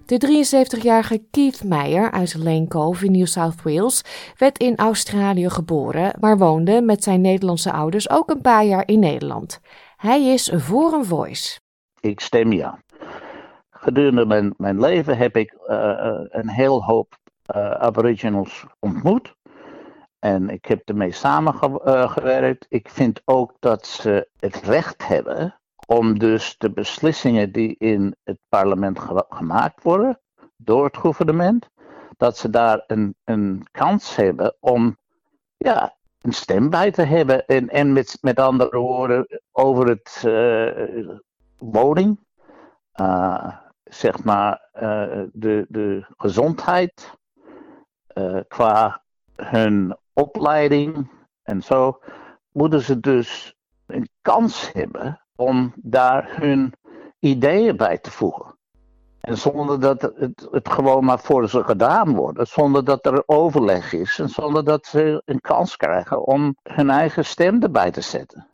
De 0.06 0.46
73-jarige 0.78 1.24
Keith 1.32 1.64
Meyer 1.64 2.12
uit 2.12 2.36
Lane 2.38 2.68
Cove 2.68 3.06
in 3.06 3.12
New 3.12 3.26
South 3.26 3.62
Wales 3.64 4.04
werd 4.38 4.58
in 4.58 4.76
Australië 4.76 5.50
geboren, 5.50 6.14
maar 6.20 6.38
woonde 6.38 6.82
met 6.82 7.04
zijn 7.04 7.22
Nederlandse 7.22 7.72
ouders 7.72 8.10
ook 8.10 8.30
een 8.30 8.42
paar 8.42 8.64
jaar 8.66 8.88
in 8.88 9.00
Nederland. 9.00 9.60
Hij 9.96 10.24
is 10.24 10.52
voor 10.56 10.94
een 10.94 11.06
voice. 11.06 11.60
Ik 12.00 12.20
stem 12.20 12.52
ja. 12.52 12.80
Gedurende 13.70 14.26
mijn, 14.26 14.54
mijn 14.58 14.80
leven 14.80 15.18
heb 15.18 15.38
ik 15.38 15.54
uh, 15.68 16.20
een 16.30 16.50
heel 16.50 16.84
hoop 16.84 17.18
uh, 17.56 17.72
Aboriginals 17.72 18.66
ontmoet. 18.80 19.36
En 20.20 20.50
ik 20.50 20.66
heb 20.66 20.82
ermee 20.90 21.12
samengewerkt. 21.12 22.66
Ik 22.70 22.90
vind 22.90 23.22
ook 23.26 23.54
dat 23.60 23.86
ze 23.88 24.28
het 24.40 24.56
recht 24.56 25.08
hebben 25.08 25.62
om 25.86 26.20
dus 26.20 26.58
de 26.58 26.72
beslissingen 26.72 27.52
die 27.52 27.76
in 27.78 28.16
het 28.24 28.38
parlement 28.50 29.00
gemaakt 29.30 29.84
worden 29.84 30.20
door 30.58 30.86
het 30.86 30.98
gouvernement, 30.98 31.70
dat 32.18 32.38
ze 32.38 32.50
daar 32.50 32.84
een, 32.88 33.16
een 33.24 33.68
kans 33.72 34.16
hebben 34.16 34.56
om 34.60 34.98
ja, 35.58 35.96
een 36.22 36.34
stem 36.34 36.70
bij 36.70 36.92
te 36.92 37.02
hebben. 37.02 37.46
En, 37.46 37.70
en 37.70 37.94
met, 37.94 38.18
met 38.22 38.40
andere 38.40 38.78
woorden, 38.78 39.42
over 39.52 39.88
het 39.88 40.24
uh, 40.26 41.10
woning, 41.58 42.20
uh, 42.96 43.58
zeg 43.84 44.24
maar, 44.24 44.70
uh, 44.76 45.24
de, 45.34 45.66
de 45.70 46.06
gezondheid, 46.18 47.22
qua 48.48 49.04
hun 49.36 49.98
opleiding 50.14 51.12
en 51.44 51.62
zo, 51.62 52.00
moeten 52.52 52.82
ze 52.82 53.00
dus 53.00 53.56
een 53.86 54.10
kans 54.22 54.72
hebben 54.74 55.23
om 55.36 55.74
daar 55.76 56.30
hun 56.40 56.74
ideeën 57.20 57.78
bij 57.78 57.98
te 57.98 58.12
voegen. 58.12 58.58
En 59.20 59.38
zonder 59.38 59.80
dat 59.80 60.02
het, 60.02 60.48
het 60.52 60.70
gewoon 60.70 61.06
maar 61.06 61.20
voor 61.20 61.50
ze 61.50 61.64
gedaan 61.64 62.16
wordt. 62.16 62.50
Zonder 62.50 62.86
dat 62.86 63.06
er 63.06 63.24
overleg 63.26 63.94
is. 63.94 64.20
En 64.20 64.30
zonder 64.30 64.64
dat 64.64 64.86
ze 64.86 65.22
een 65.26 65.42
kans 65.42 65.76
krijgen 65.76 66.26
om 66.26 66.56
hun 66.64 66.90
eigen 66.90 67.26
stem 67.26 67.62
erbij 67.62 67.92
te 67.92 68.02
zetten. 68.02 68.48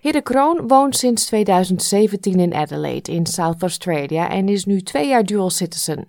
Hidde 0.00 0.22
Kroon 0.22 0.66
woont 0.68 0.96
sinds 0.96 1.26
2017 1.26 2.40
in 2.40 2.54
Adelaide 2.54 3.12
in 3.12 3.26
South 3.26 3.62
Australia 3.62 4.28
en 4.28 4.48
is 4.48 4.64
nu 4.64 4.80
twee 4.80 5.08
jaar 5.08 5.24
dual 5.24 5.50
citizen. 5.50 6.06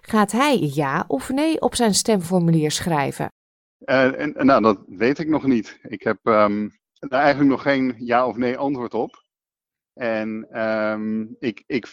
Gaat 0.00 0.32
hij 0.32 0.58
ja 0.58 1.04
of 1.08 1.28
nee 1.28 1.60
op 1.60 1.74
zijn 1.74 1.94
stemformulier 1.94 2.70
schrijven? 2.70 3.28
Uh, 3.78 4.20
en, 4.20 4.46
nou, 4.46 4.62
dat 4.62 4.78
weet 4.86 5.18
ik 5.18 5.28
nog 5.28 5.44
niet. 5.46 5.78
Ik 5.82 6.02
heb 6.02 6.18
um, 6.22 6.72
daar 6.98 7.20
eigenlijk 7.20 7.50
nog 7.50 7.62
geen 7.62 7.94
ja 7.98 8.26
of 8.26 8.36
nee 8.36 8.56
antwoord 8.56 8.94
op. 8.94 9.23
En 9.94 10.60
um, 10.62 11.36
ik, 11.38 11.62
ik 11.66 11.86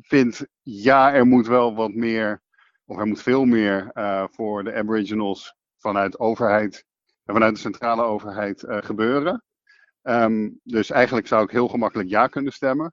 vind, 0.00 0.46
ja, 0.62 1.12
er 1.12 1.26
moet 1.26 1.46
wel 1.46 1.74
wat 1.74 1.92
meer, 1.92 2.42
of 2.84 2.98
er 2.98 3.06
moet 3.06 3.22
veel 3.22 3.44
meer 3.44 3.90
uh, 3.94 4.24
voor 4.30 4.64
de 4.64 4.74
Aboriginals 4.74 5.54
vanuit 5.78 6.18
overheid, 6.18 6.84
vanuit 7.24 7.54
de 7.54 7.60
centrale 7.60 8.02
overheid 8.02 8.62
uh, 8.62 8.76
gebeuren. 8.80 9.44
Um, 10.02 10.60
dus 10.62 10.90
eigenlijk 10.90 11.26
zou 11.26 11.44
ik 11.44 11.50
heel 11.50 11.68
gemakkelijk 11.68 12.08
ja 12.08 12.26
kunnen 12.26 12.52
stemmen. 12.52 12.92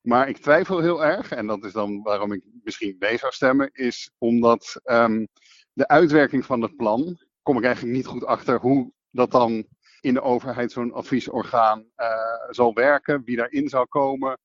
Maar 0.00 0.28
ik 0.28 0.38
twijfel 0.38 0.80
heel 0.80 1.04
erg, 1.04 1.30
en 1.30 1.46
dat 1.46 1.64
is 1.64 1.72
dan 1.72 2.02
waarom 2.02 2.32
ik 2.32 2.42
misschien 2.62 2.96
nee 2.98 3.18
zou 3.18 3.32
stemmen, 3.32 3.70
is 3.72 4.10
omdat 4.18 4.80
um, 4.84 5.28
de 5.72 5.88
uitwerking 5.88 6.44
van 6.44 6.62
het 6.62 6.76
plan, 6.76 7.18
kom 7.42 7.56
ik 7.56 7.64
eigenlijk 7.64 7.96
niet 7.96 8.06
goed 8.06 8.24
achter 8.24 8.60
hoe 8.60 8.92
dat 9.10 9.30
dan 9.30 9.66
in 10.00 10.14
de 10.14 10.22
overheid 10.22 10.72
zo'n 10.72 10.92
adviesorgaan 10.92 11.86
uh, 11.96 12.06
zal 12.50 12.74
werken, 12.74 13.22
wie 13.24 13.36
daarin 13.36 13.68
zal 13.68 13.86
komen. 13.86 14.38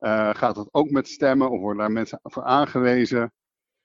Uh, 0.00 0.34
gaat 0.34 0.54
dat 0.54 0.68
ook 0.70 0.90
met 0.90 1.08
stemmen 1.08 1.50
of 1.50 1.60
worden 1.60 1.78
daar 1.78 1.92
mensen 1.92 2.20
voor 2.22 2.42
aangewezen? 2.42 3.32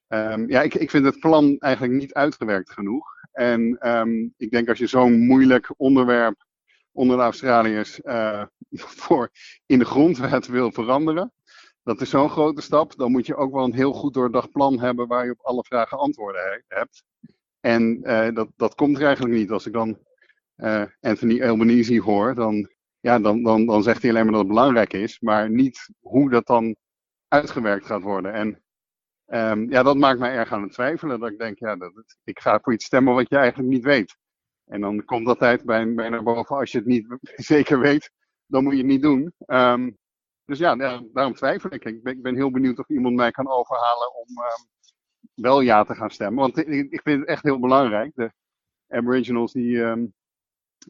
Um, 0.08 0.50
ja, 0.50 0.62
ik, 0.62 0.74
ik 0.74 0.90
vind 0.90 1.06
het 1.06 1.20
plan 1.20 1.58
eigenlijk 1.60 1.94
niet 1.94 2.14
uitgewerkt 2.14 2.72
genoeg. 2.72 3.08
En 3.32 3.90
um, 3.90 4.34
ik 4.38 4.52
denk 4.52 4.70
als 4.70 4.78
je 4.78 4.88
zo'n 4.88 5.26
moeilijk 5.26 5.74
onderwerp 5.78 6.46
onder 6.92 7.18
de 7.18 7.24
Australiërs 7.24 8.00
uh, 8.04 8.44
voor 9.02 9.30
in 9.66 9.80
de 9.80 9.86
grondwet 9.86 10.48
wil 10.48 10.72
veranderen, 10.72 11.34
dat 11.84 12.02
is 12.02 12.10
zo'n 12.10 12.30
grote 12.30 12.62
stap. 12.62 12.96
Dan 12.96 13.12
moet 13.12 13.26
je 13.26 13.36
ook 13.36 13.54
wel 13.54 13.64
een 13.64 13.74
heel 13.74 13.94
goed 13.94 14.14
doordacht 14.14 14.52
plan 14.52 14.80
hebben 14.80 15.08
waar 15.08 15.26
je 15.26 15.32
op 15.32 15.46
alle 15.46 15.64
vragen 15.64 15.98
antwoorden 15.98 16.42
he 16.42 16.62
hebt. 16.68 17.04
En 17.60 18.02
dat, 18.34 18.48
dat 18.56 18.76
komt 18.76 18.98
er 18.98 19.06
eigenlijk 19.06 19.36
niet. 19.36 19.52
Als 19.52 19.66
ik 19.66 19.74
dan 19.74 19.98
uh, 20.58 20.86
Anthony 21.00 21.44
Albanese 21.44 22.02
hoor, 22.02 22.36
dan, 22.36 22.70
ja, 23.00 23.20
dan, 23.20 23.44
dan, 23.44 23.66
dan 23.66 23.84
zegt 23.84 24.02
hij 24.02 24.12
alleen 24.12 24.24
maar 24.24 24.34
dat 24.34 24.42
het 24.42 24.52
belangrijk 24.52 24.94
is, 24.94 25.20
maar 25.20 25.50
niet 25.50 25.90
hoe 26.00 26.30
dat 26.30 26.48
dan 26.48 26.76
uitgewerkt 27.28 27.86
gaat 27.86 28.02
worden. 28.02 28.34
En 28.34 28.64
um, 29.28 29.70
ja, 29.70 29.84
dat 29.84 29.98
maakt 29.98 30.20
mij 30.20 30.32
erg 30.36 30.52
aan 30.52 30.62
het 30.62 30.72
twijfelen. 30.72 31.20
Dat 31.20 31.30
ik 31.30 31.38
denk, 31.38 31.60
ja, 31.60 31.76
dat, 31.76 31.92
ik 32.24 32.40
ga 32.40 32.60
voor 32.62 32.74
iets 32.74 32.86
stemmen 32.86 33.14
wat 33.14 33.30
je 33.30 33.38
eigenlijk 33.38 33.70
niet 33.70 33.84
weet. 33.84 34.18
En 34.66 34.82
dan 34.82 35.06
komt 35.06 35.26
dat 35.26 35.40
tijd 35.40 35.64
bij, 35.64 35.94
bij 35.94 36.10
naar 36.10 36.24
boven. 36.24 36.56
Als 36.56 36.72
je 36.72 36.78
het 36.78 36.88
niet 36.88 37.18
zeker 37.54 37.80
weet, 37.80 38.12
dan 38.46 38.64
moet 38.64 38.74
je 38.74 38.80
het 38.80 38.88
niet 38.88 39.02
doen. 39.02 39.34
Um, 39.46 39.98
dus 40.46 40.60
ja, 40.60 40.76
daarom 41.14 41.34
twijfel 41.34 41.74
ik. 41.74 41.86
Ik 41.86 42.22
ben, 42.22 42.36
heel 42.36 42.52
benieuwd 42.52 42.80
of 42.80 42.90
iemand 42.90 43.16
mij 43.16 43.32
kan 43.32 43.52
overhalen 43.52 44.16
om 44.16 44.28
um, 44.28 44.70
wel 45.34 45.62
ja 45.62 45.84
te 45.84 45.96
gaan 45.96 46.12
stemmen. 46.12 46.40
Want 46.40 46.58
ik, 46.58 47.02
vind 47.04 47.20
het 47.20 47.30
echt 47.30 47.44
heel 47.44 47.60
belangrijk. 47.60 48.12
De 48.16 48.32
Aboriginals 48.88 49.54
die, 49.54 49.84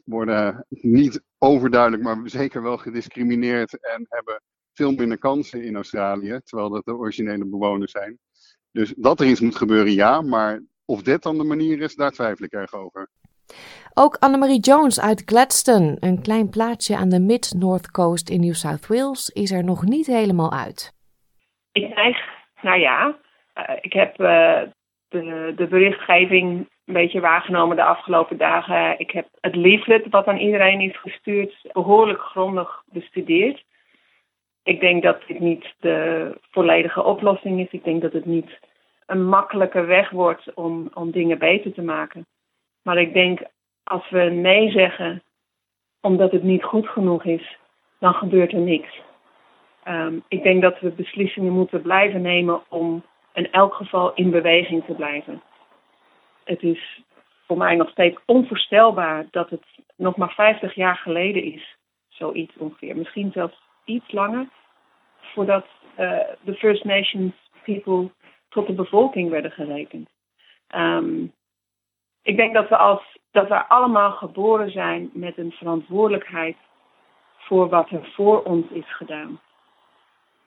worden 0.04 0.66
niet 0.68 1.22
overduidelijk, 1.38 2.02
maar 2.02 2.20
zeker 2.24 2.62
wel 2.62 2.76
gediscrimineerd 2.76 3.80
en 3.80 4.06
hebben 4.08 4.42
veel 4.72 4.92
minder 4.92 5.18
kansen 5.18 5.64
in 5.64 5.74
Australië, 5.74 6.40
terwijl 6.44 6.70
dat 6.70 6.84
de 6.84 6.96
originele 6.96 7.46
bewoners 7.46 7.90
zijn. 7.90 8.18
Dus 8.72 8.94
dat 8.96 9.20
er 9.20 9.26
iets 9.26 9.40
moet 9.40 9.56
gebeuren, 9.56 9.92
ja, 9.92 10.20
maar 10.20 10.62
of 10.84 11.02
dit 11.02 11.22
dan 11.22 11.38
de 11.38 11.44
manier 11.44 11.80
is, 11.80 11.94
daar 11.94 12.10
twijfel 12.10 12.44
ik 12.44 12.52
erg 12.52 12.72
over. 12.72 13.08
Ook 13.94 14.16
Annemarie 14.16 14.60
Jones 14.60 15.00
uit 15.00 15.22
Gladstone, 15.26 15.96
een 16.00 16.22
klein 16.22 16.50
plaatsje 16.50 16.96
aan 16.96 17.08
de 17.08 17.20
Mid-North 17.20 17.90
Coast 17.90 18.30
in 18.30 18.40
New 18.40 18.54
South 18.54 18.86
Wales, 18.86 19.30
is 19.30 19.50
er 19.50 19.64
nog 19.64 19.84
niet 19.84 20.06
helemaal 20.06 20.52
uit. 20.52 20.92
Ik 21.72 21.94
neig 21.94 22.16
nou 22.64 22.78
ja. 22.78 23.18
Uh, 23.54 23.76
ik 23.80 23.92
heb 23.92 24.20
uh, 24.20 24.62
de, 25.08 25.52
de 25.56 25.66
berichtgeving 25.66 26.68
een 26.86 26.94
beetje 26.94 27.20
waargenomen 27.20 27.76
de 27.76 27.84
afgelopen 27.84 28.36
dagen. 28.36 28.98
Ik 28.98 29.10
heb 29.10 29.28
het 29.40 29.56
leaflet 29.56 30.06
wat 30.10 30.26
aan 30.26 30.38
iedereen 30.38 30.80
is 30.80 31.00
gestuurd 31.00 31.68
behoorlijk 31.72 32.20
grondig 32.20 32.82
bestudeerd. 32.86 33.64
Ik 34.62 34.80
denk 34.80 35.02
dat 35.02 35.26
dit 35.26 35.40
niet 35.40 35.74
de 35.80 36.30
volledige 36.50 37.02
oplossing 37.02 37.60
is. 37.60 37.70
Ik 37.70 37.84
denk 37.84 38.02
dat 38.02 38.12
het 38.12 38.24
niet 38.24 38.58
een 39.06 39.24
makkelijke 39.24 39.80
weg 39.84 40.10
wordt 40.10 40.54
om, 40.54 40.90
om 40.94 41.10
dingen 41.10 41.38
beter 41.38 41.72
te 41.72 41.82
maken. 41.82 42.26
Maar 42.82 42.98
ik 42.98 43.12
denk 43.12 43.40
als 43.84 44.10
we 44.10 44.20
nee 44.20 44.70
zeggen 44.70 45.22
omdat 46.00 46.32
het 46.32 46.42
niet 46.42 46.64
goed 46.64 46.88
genoeg 46.88 47.24
is, 47.24 47.58
dan 47.98 48.14
gebeurt 48.14 48.52
er 48.52 48.60
niks. 48.60 49.00
Um, 49.88 50.22
ik 50.28 50.42
denk 50.42 50.62
dat 50.62 50.80
we 50.80 50.90
beslissingen 50.90 51.52
moeten 51.52 51.82
blijven 51.82 52.22
nemen 52.22 52.62
om 52.68 53.04
in 53.32 53.50
elk 53.50 53.74
geval 53.74 54.14
in 54.14 54.30
beweging 54.30 54.84
te 54.84 54.92
blijven. 54.92 55.42
Het 56.44 56.62
is 56.62 57.02
voor 57.46 57.56
mij 57.56 57.74
nog 57.74 57.90
steeds 57.90 58.18
onvoorstelbaar 58.26 59.26
dat 59.30 59.50
het 59.50 59.64
nog 59.96 60.16
maar 60.16 60.32
50 60.32 60.74
jaar 60.74 60.96
geleden 60.96 61.42
is, 61.42 61.76
zoiets 62.08 62.56
ongeveer. 62.56 62.96
Misschien 62.96 63.32
zelfs 63.32 63.62
iets 63.84 64.12
langer, 64.12 64.48
voordat 65.20 65.66
uh, 65.98 66.18
de 66.40 66.54
First 66.54 66.84
Nations 66.84 67.32
people 67.64 68.10
tot 68.48 68.66
de 68.66 68.72
bevolking 68.72 69.30
werden 69.30 69.50
gerekend. 69.50 70.08
Um, 70.74 71.32
ik 72.22 72.36
denk 72.36 72.54
dat 72.54 72.68
we, 72.68 72.76
als, 72.76 73.18
dat 73.30 73.48
we 73.48 73.68
allemaal 73.68 74.12
geboren 74.12 74.70
zijn 74.70 75.10
met 75.12 75.38
een 75.38 75.52
verantwoordelijkheid 75.52 76.56
voor 77.38 77.68
wat 77.68 77.90
er 77.90 78.12
voor 78.14 78.42
ons 78.42 78.66
is 78.70 78.96
gedaan. 78.96 79.40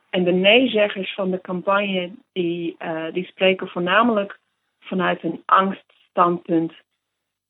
En 0.10 0.24
de 0.24 0.32
nee-zeggers 0.32 1.14
van 1.14 1.32
de 1.32 1.42
campagne, 1.42 2.12
die, 2.34 2.76
uh, 2.80 3.06
die 3.14 3.26
spreken 3.26 3.68
voornamelijk 3.68 4.40
vanuit 4.80 5.24
een 5.24 5.44
angststandpunt 5.46 6.74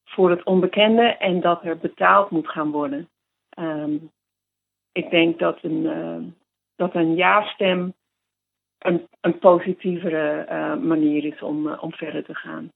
voor 0.06 0.30
het 0.30 0.44
onbekende 0.44 1.04
en 1.04 1.42
dat 1.42 1.64
er 1.64 1.78
betaald 1.78 2.30
moet 2.30 2.50
gaan 2.50 2.72
worden. 2.72 3.10
Um, 3.60 4.12
ik 4.92 5.10
denk 5.10 5.40
dat 5.40 5.58
een, 5.62 5.84
uh, 5.84 6.32
dat 6.76 6.96
een 6.96 7.16
ja-stem 7.16 7.94
een, 8.78 9.08
een 9.22 9.40
positievere 9.40 10.48
uh, 10.50 10.84
manier 10.84 11.26
is 11.26 11.42
om, 11.42 11.70
om 11.70 11.92
verder 11.92 12.24
te 12.24 12.36
gaan. 12.36 12.72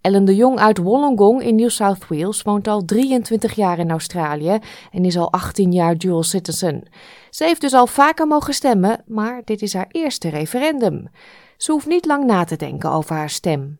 Ellen 0.00 0.24
de 0.24 0.34
Jong 0.34 0.58
uit 0.58 0.78
Wollongong 0.78 1.42
in 1.42 1.54
New 1.54 1.68
South 1.68 2.08
Wales 2.08 2.42
woont 2.42 2.68
al 2.68 2.84
23 2.84 3.54
jaar 3.54 3.78
in 3.78 3.90
Australië 3.90 4.58
en 4.92 5.04
is 5.04 5.16
al 5.16 5.32
18 5.32 5.72
jaar 5.72 5.96
dual 5.96 6.22
citizen. 6.22 6.88
Ze 7.30 7.44
heeft 7.44 7.60
dus 7.60 7.74
al 7.74 7.86
vaker 7.86 8.26
mogen 8.26 8.54
stemmen, 8.54 9.04
maar 9.06 9.42
dit 9.44 9.62
is 9.62 9.74
haar 9.74 9.86
eerste 9.88 10.28
referendum. 10.28 11.08
Ze 11.58 11.72
hoeft 11.72 11.86
niet 11.86 12.04
lang 12.04 12.24
na 12.24 12.44
te 12.44 12.56
denken 12.56 12.90
over 12.90 13.16
haar 13.16 13.30
stem. 13.30 13.78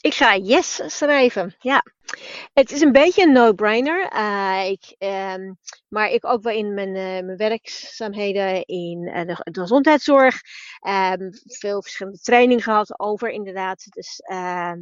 Ik 0.00 0.14
ga 0.14 0.36
yes 0.36 0.82
schrijven, 0.86 1.54
ja. 1.58 1.84
Het 2.52 2.70
is 2.70 2.80
een 2.80 2.92
beetje 2.92 3.22
een 3.22 3.32
no-brainer. 3.32 4.12
Uh, 4.12 4.70
ik, 4.70 4.94
um, 4.98 5.58
maar 5.88 6.10
ik 6.10 6.24
ook 6.24 6.42
wel 6.42 6.54
in 6.54 6.74
mijn, 6.74 6.88
uh, 6.88 7.04
mijn 7.04 7.36
werkzaamheden 7.36 8.64
in 8.64 9.02
uh, 9.02 9.26
de, 9.26 9.60
gezondheidszorg. 9.60 10.40
Um, 10.88 11.30
veel 11.42 11.82
verschillende 11.82 12.18
training 12.18 12.64
gehad 12.64 12.98
over 12.98 13.30
inderdaad. 13.30 13.86
Dus 13.88 14.18
ehm, 14.18 14.78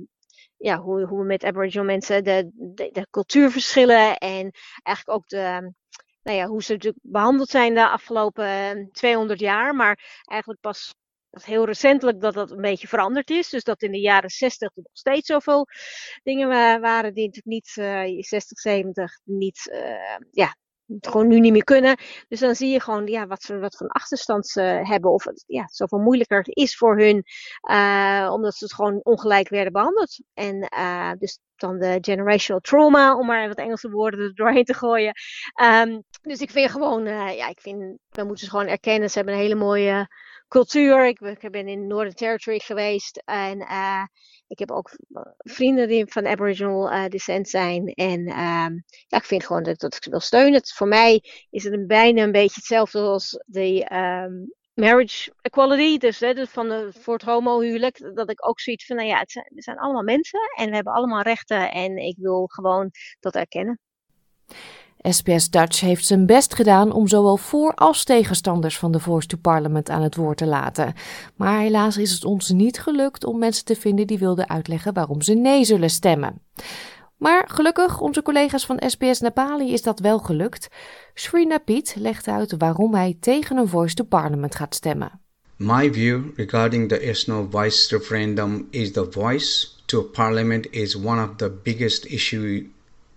ja, 0.57 0.79
hoe, 0.79 1.07
hoe 1.07 1.19
we 1.19 1.25
met 1.25 1.45
Aboriginal 1.45 1.87
mensen 1.87 2.25
de, 2.25 2.51
de, 2.55 2.89
de, 2.93 3.07
cultuurverschillen 3.11 4.17
en 4.17 4.51
eigenlijk 4.83 5.19
ook 5.19 5.29
de, 5.29 5.73
nou 6.23 6.37
ja, 6.37 6.47
hoe 6.47 6.63
ze 6.63 6.73
natuurlijk 6.73 7.03
behandeld 7.03 7.49
zijn 7.49 7.75
de 7.75 7.89
afgelopen 7.89 8.89
200 8.93 9.41
jaar. 9.41 9.75
Maar 9.75 10.21
eigenlijk 10.25 10.61
pas 10.61 10.95
dat 11.33 11.45
heel 11.45 11.65
recentelijk 11.65 12.21
dat 12.21 12.35
dat 12.35 12.51
een 12.51 12.61
beetje 12.61 12.89
veranderd 12.89 13.31
is. 13.31 13.49
Dus 13.49 13.65
dat 13.65 13.83
in 13.83 13.93
de 13.93 14.01
jaren 14.01 14.31
60 14.31 14.71
nog 14.75 14.87
steeds 14.93 15.27
zoveel 15.27 15.67
dingen 16.23 16.49
waren 16.81 17.15
die 17.15 17.27
natuurlijk 17.27 17.47
niet, 17.47 17.77
uh, 17.77 18.23
60, 18.23 18.59
70, 18.59 19.19
niet, 19.25 19.71
uh, 19.73 20.17
ja, 20.31 20.57
gewoon 21.01 21.29
nu 21.29 21.41
niet 21.41 21.53
meer 21.53 21.65
kunnen. 21.65 21.97
Dus 22.29 22.41
dan 22.41 22.55
zie 22.55 22.71
je 22.71 22.81
gewoon 22.81 23.07
ja, 23.07 23.27
wat, 23.27 23.43
ze, 23.43 23.59
wat 23.59 23.77
voor 23.77 23.89
achterstand 23.89 24.47
ze 24.47 24.61
hebben. 24.61 25.13
Of 25.13 25.25
ja, 25.47 25.69
zoveel 25.71 25.99
moeilijker 25.99 26.45
is 26.49 26.77
voor 26.77 26.99
hun. 26.99 27.25
Uh, 27.71 28.31
omdat 28.33 28.55
ze 28.55 28.65
het 28.65 28.75
gewoon 28.75 29.01
ongelijk 29.03 29.49
werden 29.49 29.73
behandeld. 29.73 30.21
En 30.35 30.69
uh, 30.77 31.13
dus 31.19 31.39
dan 31.57 31.79
de 31.79 31.99
generational 32.01 32.61
trauma, 32.61 33.19
om 33.19 33.27
maar 33.27 33.49
wat 33.49 33.59
Engelse 33.59 33.91
woorden 33.91 34.21
er 34.21 34.35
doorheen 34.35 34.65
te 34.65 34.75
gooien. 34.75 35.13
Um, 35.63 36.03
dus 36.23 36.41
ik 36.41 36.51
vind 36.51 36.71
gewoon, 36.71 37.05
ja, 37.07 37.49
ik 37.49 37.61
vind, 37.61 37.99
we 38.09 38.25
moeten 38.25 38.45
ze 38.45 38.51
gewoon 38.51 38.67
erkennen. 38.67 39.11
Ze 39.11 39.17
hebben 39.17 39.35
een 39.35 39.41
hele 39.41 39.55
mooie 39.55 40.09
cultuur. 40.53 41.07
Ik, 41.07 41.21
ik 41.21 41.51
ben 41.51 41.69
in 41.69 41.87
Northern 41.87 42.15
Territory 42.15 42.59
geweest. 42.59 43.23
En 43.25 43.59
uh, 43.59 44.05
ik 44.47 44.59
heb 44.59 44.71
ook 44.71 44.91
vrienden 45.37 45.89
die 45.89 46.07
van 46.07 46.27
Aboriginal 46.27 46.93
uh, 46.93 47.07
descent 47.07 47.49
zijn. 47.49 47.87
En 47.87 48.21
um, 48.21 48.85
ja, 49.07 49.19
ik 49.19 49.25
vind 49.25 49.47
gewoon 49.47 49.63
dat, 49.63 49.83
ik 49.83 50.03
ze 50.03 50.11
wil 50.11 50.21
steunen. 50.21 50.61
Voor 50.65 50.89
mij 50.89 51.25
is 51.51 51.65
het 51.65 51.73
een, 51.73 51.87
bijna 51.87 52.23
een 52.23 52.33
beetje 52.33 52.55
hetzelfde 52.55 52.99
als 52.99 53.43
de 53.47 53.91
um, 53.93 54.55
marriage 54.75 55.33
equality. 55.41 55.99
Dus, 55.99 56.19
dus 56.19 56.49
van 56.49 56.69
de, 56.69 56.93
voor 56.99 57.15
het 57.15 57.23
homohuwelijk. 57.23 58.15
Dat 58.15 58.31
ik 58.31 58.49
ook 58.49 58.61
zoiets 58.61 58.87
van, 58.87 58.97
nou 58.97 59.09
ja, 59.09 59.19
het 59.19 59.31
zijn, 59.31 59.47
zijn 59.55 59.79
allemaal 59.79 60.03
mensen. 60.03 60.41
En 60.57 60.69
we 60.69 60.75
hebben 60.75 60.93
allemaal 60.93 61.23
rechten. 61.23 61.71
En 61.71 61.97
ik 61.97 62.17
wil 62.19 62.47
gewoon 62.47 62.91
dat 63.21 63.35
erkennen. 63.35 63.81
SBS 65.03 65.51
Dutch 65.51 65.81
heeft 65.81 66.07
zijn 66.07 66.27
best 66.27 66.55
gedaan 66.55 66.93
om 66.93 67.09
zowel 67.09 67.37
voor- 67.37 67.75
als 67.75 68.05
tegenstanders 68.05 68.79
van 68.79 68.93
de 68.93 69.01
Voice 69.01 69.27
to 69.27 69.37
Parliament 69.37 69.91
aan 69.91 70.03
het 70.03 70.17
woord 70.17 70.37
te 70.37 70.47
laten. 70.47 70.95
Maar 71.37 71.61
helaas 71.61 71.97
is 71.97 72.13
het 72.13 72.25
ons 72.25 72.49
niet 72.49 72.81
gelukt 72.81 73.25
om 73.25 73.39
mensen 73.39 73.65
te 73.65 73.77
vinden 73.77 74.07
die 74.07 74.19
wilden 74.19 74.49
uitleggen 74.49 74.93
waarom 74.95 75.23
ze 75.23 75.35
nee 75.35 75.65
zullen 75.65 75.91
stemmen. 75.91 76.41
Maar 77.17 77.49
gelukkig, 77.49 78.01
onze 78.01 78.23
collega's 78.23 78.67
van 78.67 78.83
SBS 78.87 79.21
Nepali 79.21 79.73
is 79.73 79.83
dat 79.83 80.01
wel 80.01 80.19
gelukt. 80.19 80.69
Srina 81.15 81.59
Piet 81.59 81.95
legt 81.99 82.29
uit 82.29 82.55
waarom 82.59 82.95
hij 82.95 83.17
tegen 83.21 83.57
een 83.57 83.69
Voice 83.69 83.95
to 83.95 84.05
Parliament 84.05 84.55
gaat 84.55 84.75
stemmen. 84.75 85.21
My 85.57 85.93
view 85.93 86.23
regarding 86.37 86.89
the 86.89 87.05
yes 87.05 87.29
voice 87.51 87.97
referendum 87.97 88.67
is 88.71 88.93
the 88.93 89.07
voice 89.11 89.69
to 89.85 90.03
parliament 90.03 90.67
is 90.71 90.97
one 90.97 91.23
of 91.23 91.31
the 91.37 91.51
biggest 91.63 92.05
issue, 92.05 92.67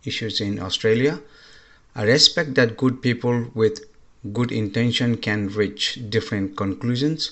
issues 0.02 0.40
in 0.40 0.60
Australia. 0.60 1.20
I 1.98 2.04
respect 2.04 2.56
that 2.56 2.76
good 2.76 3.02
people 3.02 3.52
with 3.54 3.86
good 4.34 4.52
intention 4.52 5.16
can 5.16 5.48
reach 5.48 5.98
different 6.10 6.58
conclusions. 6.58 7.32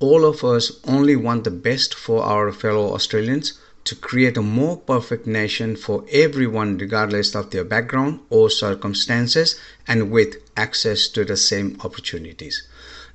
All 0.00 0.24
of 0.24 0.42
us 0.42 0.80
only 0.84 1.14
want 1.14 1.44
the 1.44 1.52
best 1.52 1.94
for 1.94 2.24
our 2.24 2.50
fellow 2.50 2.92
Australians 2.92 3.52
to 3.84 3.94
create 3.94 4.36
a 4.36 4.42
more 4.42 4.78
perfect 4.78 5.28
nation 5.28 5.76
for 5.76 6.04
everyone, 6.10 6.76
regardless 6.76 7.36
of 7.36 7.50
their 7.50 7.62
background 7.62 8.18
or 8.30 8.50
circumstances, 8.50 9.60
and 9.86 10.10
with 10.10 10.38
access 10.56 11.06
to 11.10 11.24
the 11.24 11.36
same 11.36 11.78
opportunities. 11.84 12.66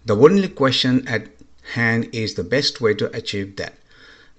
The 0.05 0.15
only 0.15 0.47
question 0.47 1.05
at 1.09 1.27
hand 1.73 2.07
is 2.13 2.35
the 2.35 2.43
best 2.45 2.79
way 2.79 2.93
to 2.93 3.13
achieve 3.13 3.57
that. 3.57 3.73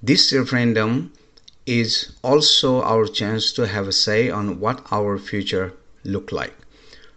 This 0.02 0.32
referendum 0.32 1.12
is 1.66 2.12
also 2.23 2.80
our 2.80 3.06
chance 3.06 3.52
to 3.52 3.66
have 3.66 3.88
a 3.88 3.92
say 3.92 4.31
on 4.31 4.59
what 4.59 4.87
our 4.90 5.18
future 5.18 5.74
look 6.05 6.33
like. 6.33 6.55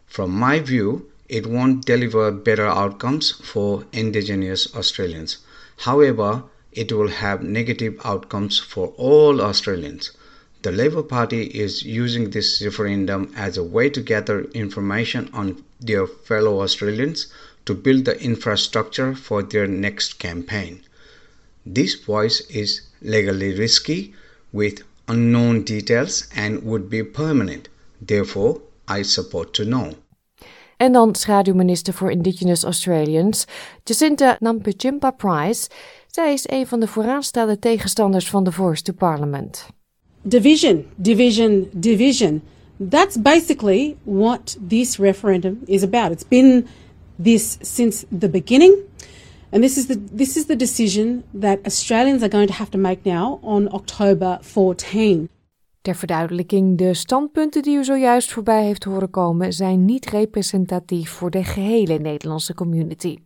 From 0.08 0.32
my 0.32 0.60
view, 0.60 1.10
it 1.30 1.48
won't 1.48 1.86
deliver 1.86 2.32
better 2.32 2.67
outcomes 2.67 3.32
for 3.32 3.86
Indigenous 3.91 4.74
Australians. 4.76 5.38
However, 5.78 6.43
it 6.72 6.91
will 6.91 7.08
have 7.08 7.43
negative 7.43 8.00
outcomes 8.04 8.60
for 8.60 8.93
all 8.98 9.41
Australians. 9.41 10.12
The 10.63 10.72
Labour 10.72 11.04
Party 11.04 11.43
is 11.43 11.84
using 11.84 12.30
this 12.30 12.62
referendum 12.62 13.34
as 13.36 13.58
a 13.58 13.63
way 13.63 13.89
to 13.89 14.02
gather 14.02 14.46
information 14.54 15.30
on 15.34 15.63
their 15.80 16.08
fellow 16.08 16.62
Australians 16.62 17.28
to 17.65 17.74
build 17.74 18.06
the 18.06 18.22
infrastructure 18.22 19.13
for 19.15 19.43
their 19.43 19.67
next 19.67 20.19
campaign. 20.19 20.82
This 21.65 21.96
voice 21.96 22.41
is 22.50 22.82
legally 23.02 23.54
risky 23.58 24.13
with 24.52 24.84
unknown 25.08 25.63
details 25.63 26.28
and 26.36 26.63
would 26.63 26.89
be 26.89 27.04
permanent. 27.04 27.69
Therefore, 28.02 28.62
I 28.97 29.03
support 29.03 29.53
to 29.53 29.63
know. 29.63 29.91
En 30.77 30.91
dan 30.91 31.15
schaduwminister 31.15 31.93
voor 31.93 32.12
Indigenous 32.12 32.63
Australians, 32.63 33.45
Jacinta 33.84 34.38
Nampijinpa 34.39 35.12
Price. 35.12 35.69
Zij 36.08 36.34
is 36.34 36.43
een 36.49 36.67
van 36.67 36.79
de 36.79 36.88
vooraanstaande 36.88 37.60
tegenstanders 37.60 38.29
van 38.29 38.43
de 38.43 38.51
Voice 38.51 38.84
to 38.84 38.93
Parliament. 38.93 39.67
Division, 40.21 40.86
division, 40.95 41.67
division. 41.71 42.41
That's 42.89 43.21
basically 43.21 43.95
what 44.03 44.58
this 44.67 44.97
referendum 44.97 45.62
is 45.65 45.84
about. 45.84 46.12
It's 46.12 46.27
been 46.27 46.67
this 47.23 47.58
since 47.62 48.06
the 48.19 48.29
beginning. 48.29 48.73
And 49.51 49.62
this 49.62 49.77
is 49.77 49.86
the 49.86 49.99
this 50.15 50.38
is 50.38 50.45
the 50.45 50.56
decision 50.56 51.23
that 51.39 51.60
Australians 51.65 52.21
are 52.21 52.29
going 52.29 52.47
to 52.47 52.53
have 52.53 52.69
to 52.71 52.77
make 52.77 53.06
now 53.06 53.39
on 53.43 53.67
October 53.71 54.39
14. 54.41 55.29
Ter 55.84 55.96
verduidelijking, 55.96 56.78
de 56.78 56.93
standpunten 56.93 57.62
die 57.62 57.78
u 57.78 57.84
zojuist 57.84 58.32
voorbij 58.32 58.63
heeft 58.63 58.84
horen 58.84 59.10
komen 59.10 59.54
zijn 59.54 59.86
niet 59.86 60.06
representatief 60.06 61.10
voor 61.10 61.30
de 61.30 61.43
gehele 61.43 61.98
Nederlandse 61.98 62.54
community. 62.54 63.17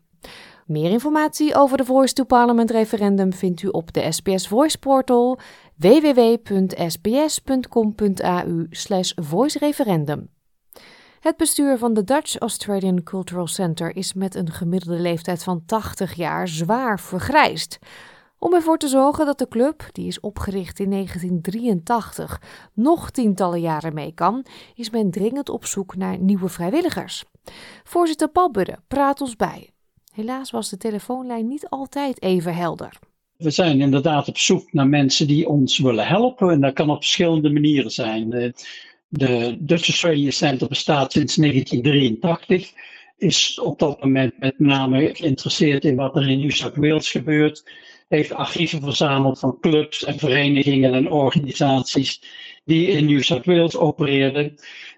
Meer 0.65 0.91
informatie 0.91 1.55
over 1.55 1.77
de 1.77 1.85
Voice 1.85 2.13
to 2.13 2.23
Parliament 2.23 2.71
referendum 2.71 3.33
vindt 3.33 3.61
u 3.61 3.67
op 3.67 3.93
de 3.93 4.11
SBS 4.11 4.47
Voice 4.47 4.77
portal 4.77 5.39
www.sbs.com.au 5.75 6.77
voicereferendum. 9.15 10.29
Het 11.19 11.37
bestuur 11.37 11.77
van 11.77 11.93
de 11.93 12.03
Dutch 12.03 12.37
Australian 12.37 13.03
Cultural 13.03 13.47
Center 13.47 13.95
is 13.95 14.13
met 14.13 14.35
een 14.35 14.51
gemiddelde 14.51 15.01
leeftijd 15.01 15.43
van 15.43 15.63
80 15.65 16.13
jaar 16.13 16.47
zwaar 16.47 16.99
vergrijsd. 16.99 17.79
Om 18.39 18.53
ervoor 18.53 18.77
te 18.77 18.87
zorgen 18.87 19.25
dat 19.25 19.39
de 19.39 19.47
club, 19.47 19.89
die 19.91 20.07
is 20.07 20.19
opgericht 20.19 20.79
in 20.79 20.89
1983, 20.89 22.41
nog 22.73 23.11
tientallen 23.11 23.61
jaren 23.61 23.93
mee 23.93 24.11
kan, 24.11 24.45
is 24.75 24.89
men 24.89 25.11
dringend 25.11 25.49
op 25.49 25.65
zoek 25.65 25.95
naar 25.95 26.19
nieuwe 26.19 26.49
vrijwilligers. 26.49 27.23
Voorzitter 27.83 28.29
Paul 28.29 28.51
Budde 28.51 28.77
praat 28.87 29.21
ons 29.21 29.35
bij. 29.35 29.69
Helaas 30.13 30.51
was 30.51 30.69
de 30.69 30.77
telefoonlijn 30.77 31.47
niet 31.47 31.69
altijd 31.69 32.21
even 32.21 32.55
helder. 32.55 32.99
We 33.37 33.49
zijn 33.49 33.81
inderdaad 33.81 34.27
op 34.27 34.37
zoek 34.37 34.73
naar 34.73 34.87
mensen 34.87 35.27
die 35.27 35.47
ons 35.47 35.77
willen 35.77 36.07
helpen. 36.07 36.49
En 36.49 36.61
dat 36.61 36.73
kan 36.73 36.89
op 36.89 36.97
verschillende 36.97 37.49
manieren 37.49 37.91
zijn. 37.91 38.53
De 39.07 39.57
Dutch 39.59 39.87
Australia 39.87 40.31
Center 40.31 40.67
bestaat 40.67 41.11
sinds 41.11 41.35
1983. 41.35 42.71
Is 43.17 43.59
op 43.59 43.79
dat 43.79 44.03
moment 44.03 44.39
met 44.39 44.59
name 44.59 45.09
geïnteresseerd 45.13 45.85
in 45.85 45.95
wat 45.95 46.15
er 46.15 46.29
in 46.29 46.39
New 46.39 46.51
South 46.51 46.75
Wales 46.75 47.11
gebeurt 47.11 47.63
heeft 48.07 48.33
archieven 48.33 48.81
verzameld 48.81 49.39
van 49.39 49.57
clubs 49.61 50.03
en 50.03 50.19
verenigingen 50.19 50.93
en 50.93 51.11
organisaties 51.11 52.21
die 52.65 52.87
in 52.87 53.05
New 53.05 53.21
South 53.21 53.45
Wales 53.45 53.77
opereerden. 53.77 54.55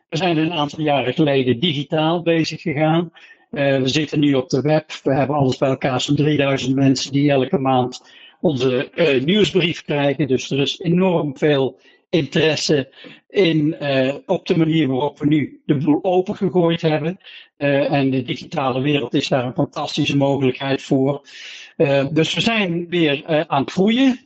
We 0.10 0.18
zijn 0.18 0.38
een 0.38 0.54
aantal 0.54 0.82
jaren 0.82 1.14
geleden 1.14 1.60
digitaal 1.60 2.22
bezig 2.22 2.62
gegaan. 2.62 3.12
Uh, 3.52 3.78
we 3.78 3.88
zitten 3.88 4.20
nu 4.20 4.34
op 4.34 4.50
de 4.50 4.62
web. 4.62 4.92
We 5.04 5.14
hebben 5.14 5.36
alles 5.36 5.58
bij 5.58 5.70
elkaar 5.70 6.02
zo'n 6.02 6.16
3000 6.16 6.76
mensen 6.76 7.12
die 7.12 7.32
elke 7.32 7.58
maand 7.58 8.02
onze 8.42 8.90
uh, 8.96 9.24
nieuwsbrief 9.24 9.84
krijgen. 9.84 10.28
Dus 10.28 10.52
er 10.52 10.60
is 10.60 10.80
enorm 10.80 11.38
veel 11.38 11.80
interesse 12.10 12.94
in, 13.30 13.76
uh, 13.82 14.16
op 14.26 14.48
de 14.48 14.58
manier 14.58 14.88
waarop 14.88 15.20
we 15.20 15.26
nu 15.26 15.62
de 15.66 15.76
boel 15.76 16.00
opengegooid 16.02 16.82
hebben. 16.82 17.18
En 17.58 18.10
de 18.10 18.22
digitale 18.22 18.82
wereld 18.82 19.14
is 19.14 19.28
daar 19.28 19.46
een 19.46 19.54
fantastische 19.54 20.18
mogelijkheid 20.18 20.82
voor. 20.82 21.22
Uh, 21.80 22.06
dus 22.12 22.34
we 22.34 22.42
zijn 22.42 22.90
weer 22.90 23.46
aan 23.48 23.62
het 23.62 23.72
groeien. 23.72 24.20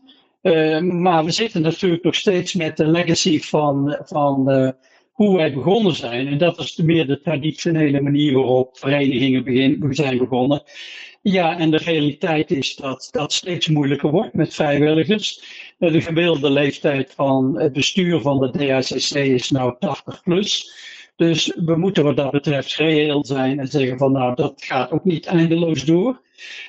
maar 0.81 1.25
we 1.25 1.31
zitten 1.31 1.61
natuurlijk 1.61 2.03
nog 2.03 2.15
steeds 2.15 2.53
met 2.53 2.77
de 2.77 2.87
legacy 2.87 3.39
van, 3.39 3.97
van 4.03 4.73
hoe 5.11 5.37
wij 5.37 5.53
begonnen 5.53 5.95
zijn. 5.95 6.27
En 6.27 6.37
dat 6.37 6.59
is 6.59 6.75
meer 6.75 7.07
de 7.07 7.19
traditionele 7.19 8.01
manier 8.01 8.33
waarop 8.33 8.77
verenigingen 8.77 9.43
begin, 9.43 9.87
zijn 9.89 10.17
begonnen. 10.17 10.63
Ja, 11.21 11.57
en 11.57 11.71
de 11.71 11.77
realiteit 11.77 12.51
is 12.51 12.75
dat 12.75 13.07
dat 13.11 13.33
steeds 13.33 13.67
moeilijker 13.67 14.11
wordt 14.11 14.33
met 14.33 14.53
vrijwilligers. 14.53 15.43
De 15.77 16.01
gemiddelde 16.01 16.49
leeftijd 16.49 17.13
van 17.15 17.59
het 17.59 17.73
bestuur 17.73 18.21
van 18.21 18.39
de 18.39 18.51
DHCC 18.51 19.15
is 19.15 19.49
nou 19.49 19.75
80 19.79 20.23
plus. 20.23 20.71
Dus 21.15 21.57
we 21.65 21.75
moeten 21.75 22.03
wat 22.03 22.17
dat 22.17 22.31
betreft 22.31 22.75
reëel 22.75 23.25
zijn 23.25 23.59
en 23.59 23.67
zeggen 23.67 23.97
van 23.97 24.11
nou 24.11 24.35
dat 24.35 24.53
gaat 24.63 24.91
ook 24.91 25.03
niet 25.03 25.25
eindeloos 25.25 25.85
door. 25.85 26.21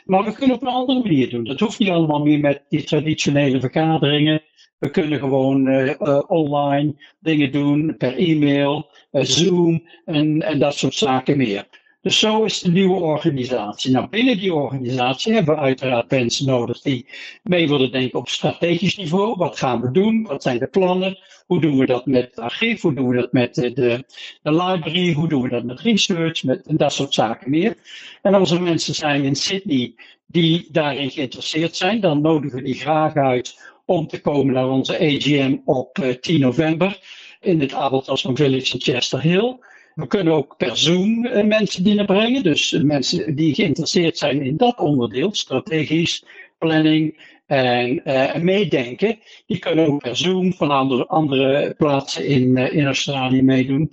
Maar 0.05 0.25
we 0.25 0.33
kunnen 0.33 0.57
op 0.57 0.63
een 0.63 0.69
andere 0.69 1.03
manier 1.03 1.31
doen. 1.31 1.45
Dat 1.45 1.61
hoeft 1.61 1.79
niet 1.79 1.89
allemaal 1.89 2.25
meer 2.25 2.41
met 2.41 2.63
die 2.69 2.83
traditionele 2.83 3.61
vergaderingen. 3.61 4.43
We 4.79 4.91
kunnen 4.91 5.19
gewoon 5.19 5.69
uh, 5.69 6.23
online 6.27 6.95
dingen 7.21 7.53
doen 7.53 7.95
per 7.99 8.17
e-mail, 8.17 8.91
uh, 9.13 9.23
Zoom 9.25 9.89
en, 10.05 10.43
en 10.43 10.59
dat 10.59 10.75
soort 10.75 10.95
zaken 10.95 11.37
meer. 11.37 11.67
Dus 12.05 12.19
zo 12.19 12.45
is 12.45 12.61
de 12.61 12.71
nieuwe 12.71 13.01
organisatie. 13.01 13.93
Nou, 13.93 14.09
binnen 14.09 14.39
die 14.39 14.55
organisatie 14.55 15.33
hebben 15.33 15.55
we 15.55 15.61
uiteraard 15.61 16.11
mensen 16.11 16.47
nodig 16.47 16.81
die 16.81 17.07
mee 17.43 17.69
willen 17.69 17.93
denken 17.93 18.19
op 18.19 18.29
strategisch 18.29 18.97
niveau. 18.97 19.35
Wat 19.37 19.59
gaan 19.59 19.81
we 19.81 19.91
doen? 19.91 20.23
Wat 20.23 20.43
zijn 20.43 20.59
de 20.59 20.67
plannen? 20.67 21.19
Hoe 21.47 21.61
doen 21.61 21.79
we 21.79 21.87
dat 21.87 22.07
met 22.07 22.25
het 22.25 22.39
archief? 22.39 22.81
Hoe 22.81 22.95
doen 22.95 23.09
we 23.09 23.17
dat 23.17 23.33
met 23.33 23.55
de, 23.55 23.73
de, 23.73 24.05
de 24.43 24.51
library? 24.51 25.13
Hoe 25.13 25.29
doen 25.29 25.43
we 25.43 25.49
dat 25.49 25.65
met 25.65 25.81
research? 25.81 26.43
Met, 26.43 26.67
en 26.67 26.77
dat 26.77 26.93
soort 26.93 27.15
zaken 27.15 27.51
meer. 27.51 27.77
En 28.23 28.35
als 28.35 28.51
er 28.51 28.63
mensen 28.63 28.95
zijn 28.95 29.25
in 29.25 29.37
Sydney 29.37 29.95
die 30.27 30.69
daarin 30.71 31.11
geïnteresseerd 31.11 31.77
zijn, 31.77 32.01
dan 32.01 32.21
nodigen 32.21 32.59
we 32.59 32.65
die 32.65 32.75
graag 32.75 33.15
uit 33.15 33.59
om 33.85 34.07
te 34.07 34.21
komen 34.21 34.55
naar 34.55 34.69
onze 34.69 34.99
AGM 34.99 35.57
op 35.65 36.17
10 36.21 36.41
november 36.41 36.99
in 37.41 37.61
het 37.61 37.75
Abeltasman 37.75 38.37
Village 38.37 38.73
in 38.75 38.81
Chester 38.81 39.21
Hill. 39.21 39.57
We 39.95 40.07
kunnen 40.07 40.33
ook 40.33 40.57
per 40.57 40.77
Zoom 40.77 41.27
uh, 41.27 41.45
mensen 41.45 41.83
binnenbrengen. 41.83 42.43
Dus 42.43 42.73
uh, 42.73 42.83
mensen 42.83 43.35
die 43.35 43.55
geïnteresseerd 43.55 44.19
zijn 44.19 44.43
in 44.43 44.57
dat 44.57 44.79
onderdeel, 44.79 45.35
strategisch, 45.35 46.25
planning 46.59 47.33
en 47.47 48.01
uh, 48.05 48.35
meedenken, 48.35 49.19
die 49.47 49.59
kunnen 49.59 49.87
ook 49.87 50.03
per 50.03 50.17
Zoom 50.17 50.53
van 50.53 50.71
andere, 50.71 51.07
andere 51.07 51.75
plaatsen 51.77 52.27
in, 52.27 52.57
in 52.57 52.87
Australië 52.87 53.43
meedoen. 53.43 53.93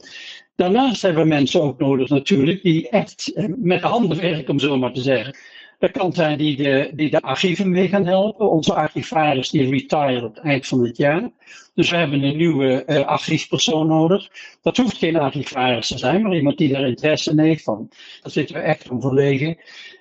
Daarnaast 0.56 1.02
hebben 1.02 1.24
we 1.24 1.30
mensen 1.30 1.62
ook 1.62 1.80
nodig 1.80 2.10
natuurlijk 2.10 2.62
die 2.62 2.90
echt 2.90 3.32
met 3.58 3.82
de 3.82 3.88
handen 3.88 4.22
werken, 4.22 4.50
om 4.50 4.60
zo 4.60 4.78
maar 4.78 4.94
te 4.94 5.02
zeggen. 5.02 5.36
Er 5.82 5.92
kan 5.92 6.14
zijn 6.14 6.38
die 6.38 6.56
de, 6.56 6.92
die 6.94 7.10
de 7.10 7.22
archieven 7.22 7.70
mee 7.70 7.88
gaan 7.88 8.06
helpen. 8.06 8.52
Onze 8.52 8.74
archivaris 8.74 9.50
die 9.50 9.70
retire 9.70 10.26
op 10.26 10.36
het 10.36 10.44
eind 10.44 10.68
van 10.68 10.84
het 10.84 10.98
jaar. 10.98 11.30
Dus 11.74 11.90
we 11.90 11.96
hebben 11.96 12.24
een 12.24 12.38
nieuwe 12.38 12.84
uh, 12.88 13.06
archiefpersoon 13.06 13.88
nodig. 13.88 14.28
Dat 14.62 14.78
hoeft 14.78 14.98
geen 14.98 15.16
archivaris 15.16 15.88
te 15.88 15.98
zijn, 15.98 16.22
maar 16.22 16.36
iemand 16.36 16.58
die 16.58 16.74
daar 16.74 16.88
interesse 16.88 17.32
in 17.32 17.40
heeft. 17.40 17.64
Van, 17.64 17.88
daar 18.22 18.32
zitten 18.32 18.56
we 18.56 18.62
echt 18.62 18.90
om 18.90 19.02
verlegen. 19.02 19.58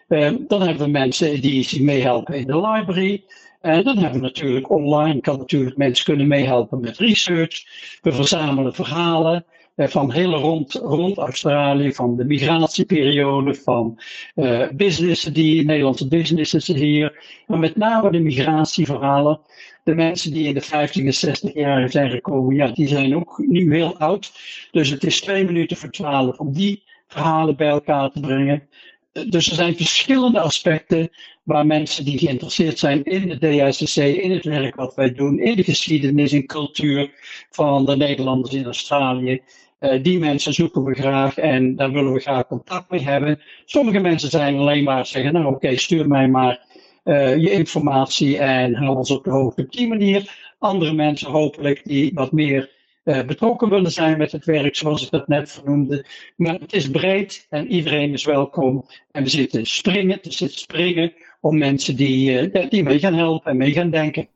Uh, 0.09 0.33
dan 0.39 0.63
hebben 0.63 0.85
we 0.85 0.91
mensen 0.91 1.41
die 1.41 1.83
meehelpen 1.83 2.35
in 2.35 2.47
de 2.47 2.61
library. 2.61 3.25
En 3.61 3.85
dan 3.85 3.99
hebben 3.99 4.21
we 4.21 4.27
natuurlijk 4.27 4.71
online, 4.71 5.21
kan 5.21 5.39
natuurlijk 5.39 5.77
mensen 5.77 6.05
kunnen 6.05 6.29
meehelpen 6.29 6.81
met 6.81 6.99
research. 6.99 7.65
We 8.03 8.13
verzamelen 8.13 8.75
verhalen. 8.75 9.45
Eh, 9.81 9.89
van 9.89 10.13
heel 10.13 10.35
rond, 10.35 10.73
rond 10.73 11.19
Australië, 11.19 11.93
van 11.93 12.17
de 12.17 12.25
migratieperiode, 12.25 13.55
van 13.55 14.01
uh, 14.35 14.69
businessen 14.73 15.33
die, 15.33 15.65
Nederlandse 15.65 16.09
businesses 16.09 16.67
hier, 16.67 17.25
maar 17.47 17.59
met 17.59 17.77
name 17.77 18.11
de 18.11 18.19
migratieverhalen. 18.19 19.41
De 19.85 19.95
mensen 19.95 20.33
die 20.33 20.47
in 20.47 20.55
de 20.55 20.61
50 20.61 21.05
en 21.05 21.15
60 21.15 21.55
jaar 21.55 21.91
zijn 21.91 22.11
gekomen, 22.11 22.57
ja, 22.57 22.67
die 22.67 22.89
zijn 22.89 23.17
ook 23.17 23.39
nu 23.47 23.75
heel 23.75 23.99
oud. 23.99 24.33
Dus 24.71 24.91
het 24.91 25.05
is 25.05 25.21
twee 25.21 25.45
minuten 25.45 25.77
voor 25.77 25.91
twaalf 25.91 26.39
om 26.39 26.53
die 26.53 26.83
verhalen 27.09 27.57
bij 27.57 27.69
elkaar 27.69 28.11
te 28.11 28.21
brengen. 28.21 28.69
Eh, 29.13 29.23
dus 29.31 29.49
er 29.49 29.55
zijn 29.55 29.77
verschillende 29.77 30.41
aspecten 30.41 31.11
waar 31.43 31.67
mensen 31.67 32.05
die 32.05 32.19
geïnteresseerd 32.19 32.79
zijn 32.79 33.05
in 33.05 33.29
de 33.29 33.69
DSCC, 33.69 33.97
in 33.97 34.31
het 34.31 34.45
werk 34.45 34.75
wat 34.75 34.95
wij 34.95 35.13
doen, 35.13 35.39
in 35.39 35.57
de 35.57 35.65
geschiedenis 35.65 36.33
en 36.33 36.47
cultuur 36.47 37.11
van 37.51 37.85
de 37.85 37.97
Nederlanders 37.97 38.55
in 38.55 38.65
Australië, 38.65 39.43
uh, 39.81 40.03
die 40.03 40.19
mensen 40.19 40.53
zoeken 40.53 40.85
we 40.85 40.95
graag 40.95 41.39
en 41.39 41.77
daar 41.77 41.93
willen 41.93 42.13
we 42.13 42.21
graag 42.21 42.47
contact 42.47 42.91
mee 42.91 43.01
hebben. 43.01 43.41
Sommige 43.65 43.99
mensen 43.99 44.31
zijn 44.31 44.57
alleen 44.57 44.85
maar 44.85 45.07
zeggen, 45.07 45.33
nou 45.33 45.55
oké, 45.55 45.77
stuur 45.77 46.09
mij 46.09 46.29
maar 46.29 46.67
uh, 47.05 47.37
je 47.37 47.51
informatie 47.51 48.39
en 48.39 48.75
hou 48.75 48.97
ons 48.97 49.11
op 49.11 49.25
de 49.25 49.31
hoogte 49.31 49.63
op 49.63 49.73
die 49.73 49.89
manier. 49.89 50.53
Andere 50.59 50.93
mensen 50.93 51.31
hopelijk 51.31 51.85
die 51.85 52.11
wat 52.15 52.33
meer 52.33 52.71
uh, 53.05 53.23
betrokken 53.23 53.69
willen 53.69 53.93
zijn 53.93 54.19
met 54.19 54.33
het 54.33 54.45
werk, 54.45 54.77
zoals 54.77 55.05
ik 55.05 55.11
dat 55.11 55.29
net 55.29 55.53
vernoemde. 55.53 56.05
Maar 56.37 56.55
het 56.61 56.73
is 56.73 56.91
breed 56.91 57.47
en 57.51 57.67
iedereen 57.67 58.13
is 58.13 58.25
welkom. 58.25 58.87
En 59.11 59.23
we 59.23 59.29
zitten 59.29 59.67
springen, 59.67 60.19
we 60.23 60.33
zitten 60.33 60.59
springen 60.59 61.13
om 61.41 61.59
mensen 61.59 61.97
die, 61.97 62.51
die 62.69 62.83
mee 62.83 62.99
gaan 62.99 63.15
helpen 63.15 63.51
en 63.51 63.57
mee 63.57 63.73
gaan 63.73 63.91
denken. 63.91 64.29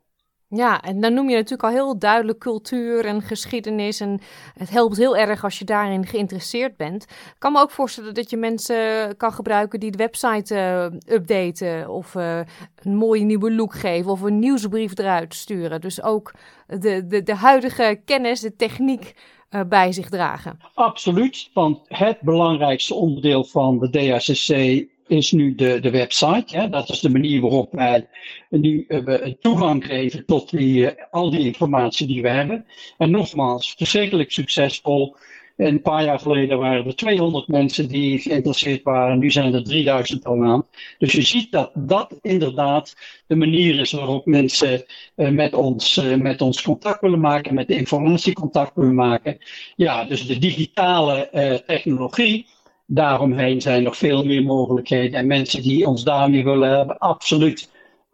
Ja, 0.55 0.83
en 0.83 1.01
dan 1.01 1.15
noem 1.15 1.29
je 1.29 1.35
natuurlijk 1.35 1.63
al 1.63 1.71
heel 1.71 1.99
duidelijk 1.99 2.39
cultuur 2.39 3.05
en 3.05 3.23
geschiedenis. 3.23 4.01
En 4.01 4.21
het 4.59 4.71
helpt 4.71 4.97
heel 4.97 5.17
erg 5.17 5.45
als 5.45 5.59
je 5.59 5.65
daarin 5.65 6.07
geïnteresseerd 6.07 6.77
bent. 6.77 7.03
Ik 7.03 7.35
kan 7.39 7.53
me 7.53 7.61
ook 7.61 7.71
voorstellen 7.71 8.15
dat 8.15 8.31
je 8.31 8.37
mensen 8.37 9.17
kan 9.17 9.33
gebruiken 9.33 9.81
die 9.81 9.91
de 9.91 9.97
website 9.97 10.55
uh, 10.55 11.15
updaten. 11.15 11.89
Of 11.89 12.15
uh, 12.15 12.41
een 12.83 12.97
mooie 12.97 13.25
nieuwe 13.25 13.53
look 13.53 13.75
geven. 13.75 14.11
Of 14.11 14.21
een 14.21 14.39
nieuwsbrief 14.39 14.99
eruit 14.99 15.35
sturen. 15.35 15.81
Dus 15.81 16.03
ook 16.03 16.33
de, 16.67 17.07
de, 17.07 17.23
de 17.23 17.35
huidige 17.35 18.01
kennis, 18.05 18.41
de 18.41 18.57
techniek 18.57 19.15
uh, 19.51 19.61
bij 19.69 19.93
zich 19.93 20.09
dragen. 20.09 20.59
Absoluut, 20.75 21.51
want 21.53 21.81
het 21.89 22.21
belangrijkste 22.21 22.95
onderdeel 22.95 23.45
van 23.45 23.79
de 23.79 23.91
DHCC 23.91 24.85
is 25.07 25.33
nu 25.33 25.55
de, 25.55 25.81
de 25.81 25.91
website. 25.91 26.59
Hè? 26.59 26.69
Dat 26.69 26.89
is 26.89 27.01
de 27.01 27.11
manier 27.11 27.41
waarop 27.41 27.73
wij 27.73 28.09
nu 28.49 28.85
uh, 28.89 29.27
toegang 29.41 29.87
geven 29.87 30.27
tot 30.27 30.51
die, 30.51 30.81
uh, 30.81 30.91
al 31.11 31.31
die 31.31 31.47
informatie 31.47 32.07
die 32.07 32.23
we 32.23 32.29
hebben. 32.29 32.67
En 32.99 33.11
nogmaals, 33.11 33.75
verschrikkelijk 33.77 34.33
succesvol. 34.33 35.17
Een 35.57 35.83
paar 35.83 36.05
jaar 36.05 36.19
geleden 36.19 36.59
waren 36.59 36.87
er 36.87 36.97
200 36.97 37.49
mensen 37.49 37.89
die 37.89 38.19
geïnteresseerd 38.19 38.83
waren. 38.83 39.19
Nu 39.19 39.31
zijn 39.31 39.55
er 39.55 39.65
3000 39.65 40.25
al 40.25 40.45
aan. 40.45 40.67
Dus 40.99 41.13
je 41.13 41.23
ziet 41.23 41.53
dat 41.53 41.71
dat 41.75 42.19
inderdaad 42.23 42.97
de 43.27 43.37
manier 43.37 43.81
is 43.81 43.93
waarop 43.93 44.27
mensen 44.27 44.85
uh, 45.17 45.29
met, 45.29 45.55
ons, 45.55 46.01
met 46.19 46.41
ons 46.41 46.63
contact 46.63 47.01
willen 47.01 47.21
maken, 47.21 47.55
met 47.55 47.69
de 47.69 47.77
informatie 47.77 48.33
contact 48.33 48.73
willen 48.75 48.95
maken. 48.95 49.39
Ja, 49.77 50.05
dus 50.05 50.27
de 50.27 50.39
digitale 50.39 51.63
technologie 51.67 52.47
daaromheen 52.87 53.61
zijn 53.61 53.83
nog 53.83 53.97
veel 53.97 54.25
meer 54.25 54.43
mogelijkheden. 54.43 55.19
En 55.19 55.27
mensen 55.27 55.63
die 55.63 55.87
ons 55.87 56.05
daarmee 56.05 56.45
willen 56.45 56.77
hebben, 56.77 56.99
absoluut 56.99 57.71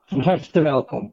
van 0.07 0.21
harte 0.21 0.61
welkom. 0.61 1.13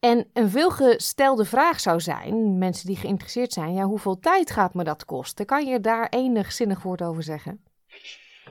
En 0.00 0.26
een 0.32 0.48
veelgestelde 0.48 1.44
vraag 1.44 1.80
zou 1.80 2.00
zijn, 2.00 2.58
mensen 2.58 2.86
die 2.86 2.96
geïnteresseerd 2.96 3.52
zijn, 3.52 3.74
ja, 3.74 3.84
hoeveel 3.84 4.18
tijd 4.18 4.50
gaat 4.50 4.74
me 4.74 4.84
dat 4.84 5.04
kosten? 5.04 5.46
Kan 5.46 5.66
je 5.66 5.80
daar 5.80 6.06
enig 6.10 6.52
zinnig 6.52 6.82
woord 6.82 7.02
over 7.02 7.22
zeggen? 7.22 7.60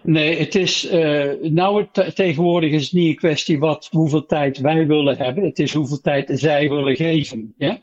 Nee, 0.04 0.40
het 0.40 0.56
is, 0.56 0.92
uh, 0.92 1.32
nou 1.42 1.88
tegenwoordig 2.14 2.72
is 2.72 2.84
het 2.84 2.94
niet 2.94 3.08
een 3.08 3.16
kwestie 3.16 3.60
wat, 3.60 3.88
hoeveel 3.92 4.26
tijd 4.26 4.58
wij 4.58 4.88
willen 4.88 5.18
hebben. 5.18 5.44
Het 5.44 5.60
is 5.60 5.74
hoeveel 5.74 6.02
tijd 6.02 6.32
zij 6.34 6.70
willen 6.70 6.96
geven. 6.96 7.54
Ja? 7.58 7.80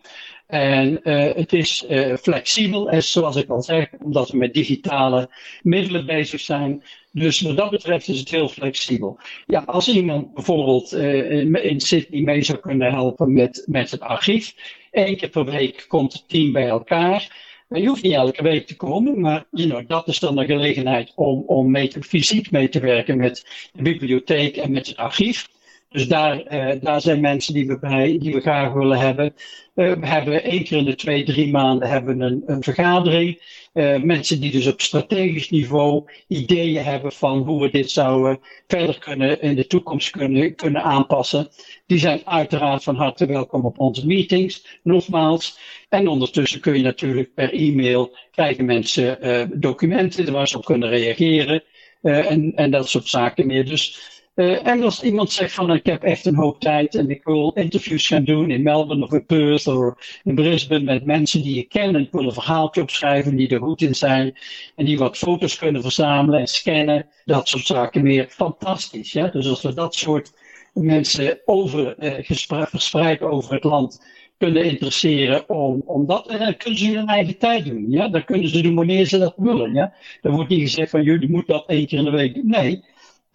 En 0.48 1.00
uh, 1.02 1.34
het 1.34 1.52
is 1.52 1.84
uh, 1.90 2.16
flexibel, 2.16 2.90
en 2.90 3.02
zoals 3.02 3.36
ik 3.36 3.48
al 3.48 3.62
zeg, 3.62 3.88
omdat 4.04 4.30
we 4.30 4.36
met 4.36 4.54
digitale 4.54 5.30
middelen 5.62 6.06
bezig 6.06 6.40
zijn. 6.40 6.82
Dus 7.12 7.40
wat 7.40 7.56
dat 7.56 7.70
betreft 7.70 8.08
is 8.08 8.18
het 8.18 8.30
heel 8.30 8.48
flexibel. 8.48 9.18
Ja, 9.46 9.62
als 9.66 9.88
iemand 9.88 10.34
bijvoorbeeld 10.34 10.92
uh, 10.92 11.64
in 11.64 11.80
Sydney 11.80 12.20
mee 12.20 12.42
zou 12.42 12.58
kunnen 12.58 12.92
helpen 12.92 13.32
met, 13.32 13.64
met 13.66 13.90
het 13.90 14.00
archief. 14.00 14.54
Eén 14.90 15.16
keer 15.16 15.28
per 15.28 15.44
week 15.44 15.84
komt 15.88 16.12
het 16.12 16.28
team 16.28 16.52
bij 16.52 16.68
elkaar. 16.68 17.46
Je 17.68 17.86
hoeft 17.86 18.02
niet 18.02 18.12
elke 18.12 18.42
week 18.42 18.66
te 18.66 18.76
komen, 18.76 19.20
maar 19.20 19.44
you 19.50 19.68
know, 19.68 19.88
dat 19.88 20.08
is 20.08 20.18
dan 20.18 20.38
een 20.38 20.46
gelegenheid 20.46 21.12
om, 21.14 21.42
om 21.46 21.70
mee 21.70 21.88
te, 21.88 22.02
fysiek 22.02 22.50
mee 22.50 22.68
te 22.68 22.80
werken 22.80 23.16
met 23.16 23.68
de 23.72 23.82
bibliotheek 23.82 24.56
en 24.56 24.72
met 24.72 24.86
het 24.86 24.96
archief. 24.96 25.48
Dus 25.90 26.08
daar, 26.08 26.54
uh, 26.54 26.80
daar 26.80 27.00
zijn 27.00 27.20
mensen 27.20 27.54
die 27.54 27.66
we, 27.66 27.78
bij, 27.78 28.18
die 28.18 28.34
we 28.34 28.40
graag 28.40 28.72
willen 28.72 28.98
hebben. 28.98 29.34
Uh, 29.74 29.92
we 29.92 30.06
hebben 30.06 30.42
één 30.42 30.64
keer 30.64 30.78
in 30.78 30.84
de 30.84 30.94
twee, 30.94 31.24
drie 31.24 31.50
maanden 31.50 31.88
hebben 31.88 32.20
een, 32.20 32.42
een 32.46 32.62
vergadering. 32.62 33.42
Uh, 33.74 34.02
mensen 34.02 34.40
die 34.40 34.50
dus 34.50 34.66
op 34.66 34.80
strategisch 34.80 35.50
niveau 35.50 36.04
ideeën 36.26 36.84
hebben 36.84 37.12
van 37.12 37.38
hoe 37.38 37.62
we 37.62 37.70
dit 37.70 37.90
zouden 37.90 38.40
verder 38.66 38.98
kunnen 38.98 39.40
in 39.42 39.54
de 39.54 39.66
toekomst 39.66 40.10
kunnen, 40.10 40.54
kunnen 40.54 40.82
aanpassen. 40.82 41.48
Die 41.86 41.98
zijn 41.98 42.20
uiteraard 42.24 42.82
van 42.82 42.96
harte 42.96 43.26
welkom 43.26 43.64
op 43.64 43.78
onze 43.78 44.06
meetings, 44.06 44.80
nogmaals. 44.82 45.58
En 45.88 46.08
ondertussen 46.08 46.60
kun 46.60 46.76
je 46.76 46.82
natuurlijk 46.82 47.34
per 47.34 47.52
e-mail 47.52 48.16
krijgen 48.30 48.64
mensen 48.64 49.18
documenten 49.60 50.32
waar 50.32 50.48
ze 50.48 50.56
op 50.56 50.64
kunnen 50.64 50.88
reageren. 50.88 51.62
en, 52.02 52.52
en 52.54 52.70
dat 52.70 52.88
soort 52.88 53.08
zaken 53.08 53.46
meer. 53.46 53.64
Dus 53.66 54.17
uh, 54.38 54.66
en 54.66 54.82
als 54.82 55.02
iemand 55.02 55.32
zegt 55.32 55.54
van 55.54 55.72
ik 55.72 55.86
heb 55.86 56.02
echt 56.02 56.26
een 56.26 56.34
hoop 56.34 56.60
tijd 56.60 56.94
en 56.94 57.10
ik 57.10 57.24
wil 57.24 57.52
interviews 57.54 58.06
gaan 58.06 58.24
doen 58.24 58.50
in 58.50 58.62
Melbourne 58.62 59.04
of 59.04 59.12
in 59.12 59.26
Perth 59.26 59.66
of 59.66 60.20
in 60.24 60.34
Brisbane 60.34 60.84
met 60.84 61.04
mensen 61.04 61.42
die 61.42 61.54
je 61.54 61.62
kent 61.62 61.94
en 61.94 62.00
ik 62.00 62.12
wil 62.12 62.24
een 62.24 62.32
verhaaltje 62.32 62.82
opschrijven 62.82 63.36
die 63.36 63.48
er 63.48 63.60
goed 63.60 63.82
in 63.82 63.94
zijn 63.94 64.38
en 64.76 64.84
die 64.84 64.98
wat 64.98 65.18
foto's 65.18 65.58
kunnen 65.58 65.82
verzamelen 65.82 66.40
en 66.40 66.46
scannen, 66.46 67.06
dat 67.24 67.48
soort 67.48 67.66
zaken 67.66 68.02
meer. 68.02 68.26
Fantastisch. 68.28 69.12
Dus 69.12 69.48
als 69.48 69.62
we 69.62 69.74
dat 69.74 69.94
soort 69.94 70.32
mensen 70.72 71.38
over, 71.44 71.94
uh, 71.98 72.66
verspreid 72.66 73.20
over 73.20 73.54
het 73.54 73.64
land 73.64 74.00
kunnen 74.38 74.64
interesseren 74.64 75.48
om, 75.48 75.82
om 75.86 76.06
dat. 76.06 76.28
En 76.28 76.38
dan 76.38 76.56
kunnen 76.56 76.78
ze 76.78 76.96
hun 76.96 77.06
eigen 77.06 77.38
tijd 77.38 77.64
doen. 77.64 77.84
Ja? 77.88 78.08
Dan 78.08 78.24
kunnen 78.24 78.48
ze 78.48 78.60
doen 78.60 78.74
wanneer 78.74 79.06
ze 79.06 79.18
dat 79.18 79.34
willen. 79.36 79.74
Ja? 79.74 79.92
Dan 80.20 80.32
wordt 80.32 80.50
niet 80.50 80.60
gezegd 80.60 80.90
van 80.90 81.02
jullie 81.02 81.30
moeten 81.30 81.54
dat 81.54 81.66
één 81.66 81.86
keer 81.86 81.98
in 81.98 82.04
de 82.04 82.10
week. 82.10 82.44
Nee, 82.44 82.84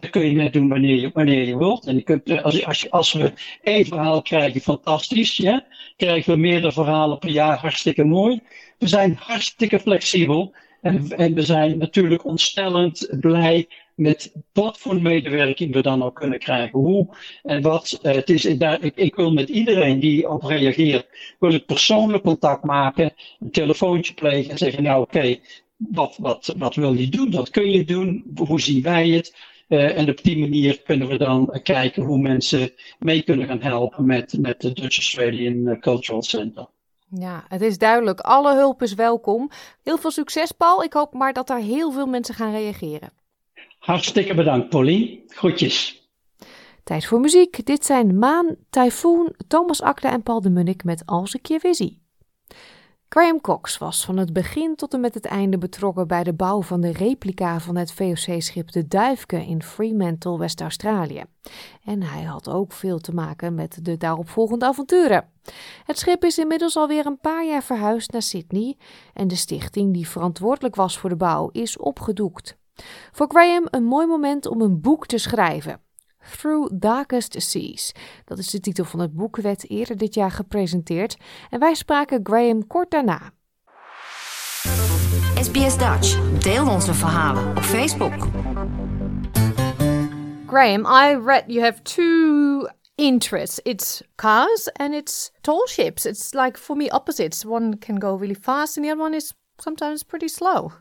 dat 0.04 0.22
kun 0.22 0.30
je 0.30 0.36
net 0.36 0.52
doen 0.52 0.68
wanneer 0.68 1.00
je, 1.00 1.10
wanneer 1.12 1.46
je 1.46 1.58
wilt. 1.58 1.86
En 1.86 1.94
je 1.94 2.02
kunt, 2.02 2.28
eh, 2.28 2.42
als, 2.42 2.64
als, 2.66 2.90
als 2.90 3.12
we 3.12 3.32
één 3.62 3.86
verhaal 3.86 4.22
krijgen, 4.22 4.60
fantastisch. 4.60 5.36
Ja? 5.36 5.64
Krijgen 5.96 6.32
we 6.32 6.38
meerdere 6.38 6.72
verhalen 6.72 7.18
per 7.18 7.30
jaar, 7.30 7.58
hartstikke 7.58 8.04
mooi. 8.04 8.40
We 8.78 8.88
zijn 8.88 9.16
hartstikke 9.20 9.80
flexibel. 9.80 10.54
En, 10.82 11.08
en 11.16 11.34
we 11.34 11.42
zijn 11.42 11.78
natuurlijk 11.78 12.24
ontstellend 12.24 13.08
blij 13.20 13.68
met 13.94 14.32
wat 14.52 14.78
voor 14.78 15.02
medewerking 15.02 15.72
we 15.72 15.82
dan 15.82 16.02
ook 16.02 16.14
kunnen 16.14 16.38
krijgen. 16.38 16.78
Hoe 16.78 17.16
en 17.42 17.62
wat. 17.62 18.00
Uh, 18.02 18.12
het 18.12 18.30
is, 18.30 18.44
ik, 18.44 18.92
ik, 18.94 19.14
wil 19.14 19.32
met 19.32 19.48
iedereen 19.48 20.00
die 20.00 20.28
op 20.28 20.42
reageert, 20.42 21.06
wil 21.38 21.52
ik 21.52 21.66
persoonlijk 21.66 22.22
contact 22.22 22.64
maken, 22.64 23.12
een 23.40 23.50
telefoontje 23.50 24.14
plegen 24.14 24.50
en 24.50 24.58
zeggen, 24.58 24.82
nou 24.82 25.02
oké, 25.02 25.36
wat, 25.76 26.16
wat, 26.20 26.54
wat 26.58 26.74
wil 26.74 26.92
je 26.92 27.08
doen? 27.08 27.30
Dat 27.30 27.50
kun 27.50 27.70
je 27.70 27.84
doen. 27.84 28.24
Hoe 28.36 28.60
zien 28.60 28.82
wij 28.82 29.08
het? 29.08 29.34
Uh, 29.68 29.98
en 29.98 30.08
op 30.08 30.22
die 30.22 30.38
manier 30.38 30.82
kunnen 30.82 31.08
we 31.08 31.18
dan 31.18 31.60
kijken 31.62 32.02
hoe 32.02 32.18
mensen 32.18 32.70
mee 32.98 33.22
kunnen 33.22 33.46
gaan 33.46 33.60
helpen 33.62 34.06
met, 34.06 34.38
met 34.38 34.60
de 34.60 34.72
Dutch 34.72 34.96
Australian 34.96 35.80
Cultural 35.80 36.22
Center. 36.22 36.66
Ja, 37.08 37.44
het 37.48 37.60
is 37.60 37.78
duidelijk. 37.78 38.20
Alle 38.20 38.54
hulp 38.54 38.82
is 38.82 38.94
welkom. 38.94 39.50
Heel 39.82 39.98
veel 39.98 40.10
succes, 40.10 40.52
Paul. 40.52 40.82
Ik 40.82 40.92
hoop 40.92 41.12
maar 41.12 41.32
dat 41.32 41.50
er 41.50 41.58
heel 41.58 41.92
veel 41.92 42.06
mensen 42.06 42.34
gaan 42.34 42.52
reageren. 42.52 43.10
Hartstikke 43.78 44.34
bedankt, 44.34 44.68
Polly. 44.68 45.22
Groetjes. 45.26 46.08
Tijd 46.84 47.06
voor 47.06 47.20
muziek. 47.20 47.66
Dit 47.66 47.84
zijn 47.84 48.18
Maan, 48.18 48.56
Typhoon, 48.70 49.34
Thomas 49.48 49.82
Akda 49.82 50.12
en 50.12 50.22
Paul 50.22 50.40
de 50.40 50.50
Munnik 50.50 50.84
met 50.84 51.02
Als 51.06 51.34
ik 51.34 51.46
je 51.46 51.58
weer 51.62 51.74
zie. 51.74 52.03
Graham 53.14 53.40
Cox 53.40 53.78
was 53.78 54.04
van 54.04 54.16
het 54.16 54.32
begin 54.32 54.76
tot 54.76 54.94
en 54.94 55.00
met 55.00 55.14
het 55.14 55.24
einde 55.24 55.58
betrokken 55.58 56.06
bij 56.06 56.24
de 56.24 56.32
bouw 56.32 56.62
van 56.62 56.80
de 56.80 56.92
replica 56.92 57.60
van 57.60 57.76
het 57.76 57.92
VOC-schip 57.92 58.72
de 58.72 58.86
Duifke 58.88 59.46
in 59.46 59.62
Fremantle, 59.62 60.38
West-Australië. 60.38 61.24
En 61.84 62.02
hij 62.02 62.22
had 62.22 62.48
ook 62.48 62.72
veel 62.72 62.98
te 62.98 63.14
maken 63.14 63.54
met 63.54 63.78
de 63.82 63.96
daaropvolgende 63.96 64.66
avonturen. 64.66 65.28
Het 65.84 65.98
schip 65.98 66.24
is 66.24 66.38
inmiddels 66.38 66.76
alweer 66.76 67.06
een 67.06 67.20
paar 67.20 67.46
jaar 67.46 67.62
verhuisd 67.62 68.12
naar 68.12 68.22
Sydney 68.22 68.76
en 69.12 69.28
de 69.28 69.36
stichting 69.36 69.92
die 69.92 70.08
verantwoordelijk 70.08 70.74
was 70.74 70.98
voor 70.98 71.10
de 71.10 71.16
bouw 71.16 71.48
is 71.52 71.78
opgedoekt. 71.78 72.56
Voor 73.12 73.26
Graham 73.28 73.66
een 73.70 73.84
mooi 73.84 74.06
moment 74.06 74.46
om 74.46 74.60
een 74.60 74.80
boek 74.80 75.06
te 75.06 75.18
schrijven. 75.18 75.80
Through 76.30 76.70
Darkest 76.72 77.42
Seas. 77.42 77.92
Dat 78.24 78.38
is 78.38 78.46
de 78.46 78.60
titel 78.60 78.84
van 78.84 79.00
het 79.00 79.12
boek, 79.12 79.36
werd 79.36 79.70
eerder 79.70 79.96
dit 79.96 80.14
jaar 80.14 80.30
gepresenteerd 80.30 81.16
en 81.50 81.60
wij 81.60 81.74
spraken 81.74 82.20
Graham 82.22 82.66
kort 82.66 82.90
daarna. 82.90 83.32
SBS 85.40 85.78
Dutch. 85.78 86.38
Deel 86.38 86.68
onze 86.68 86.94
verhalen 86.94 87.56
op 87.56 87.62
Facebook. 87.62 88.28
Graham, 90.46 90.86
I 90.86 91.16
read 91.24 91.44
you 91.46 91.60
have 91.60 91.82
two 91.82 92.68
interests. 92.94 93.60
It's 93.62 94.02
cars 94.14 94.72
and 94.72 94.94
it's 94.94 95.30
tall 95.40 95.66
ships. 95.66 96.06
It's 96.06 96.32
like 96.32 96.58
for 96.58 96.76
me 96.76 96.90
opposites. 96.90 97.44
One 97.44 97.78
can 97.78 98.00
go 98.00 98.16
really 98.16 98.36
fast 98.40 98.76
and 98.76 98.86
the 98.86 98.92
other 98.92 99.02
one 99.02 99.16
is 99.16 99.34
sometimes 99.58 100.02
pretty 100.02 100.28
slow. 100.28 100.72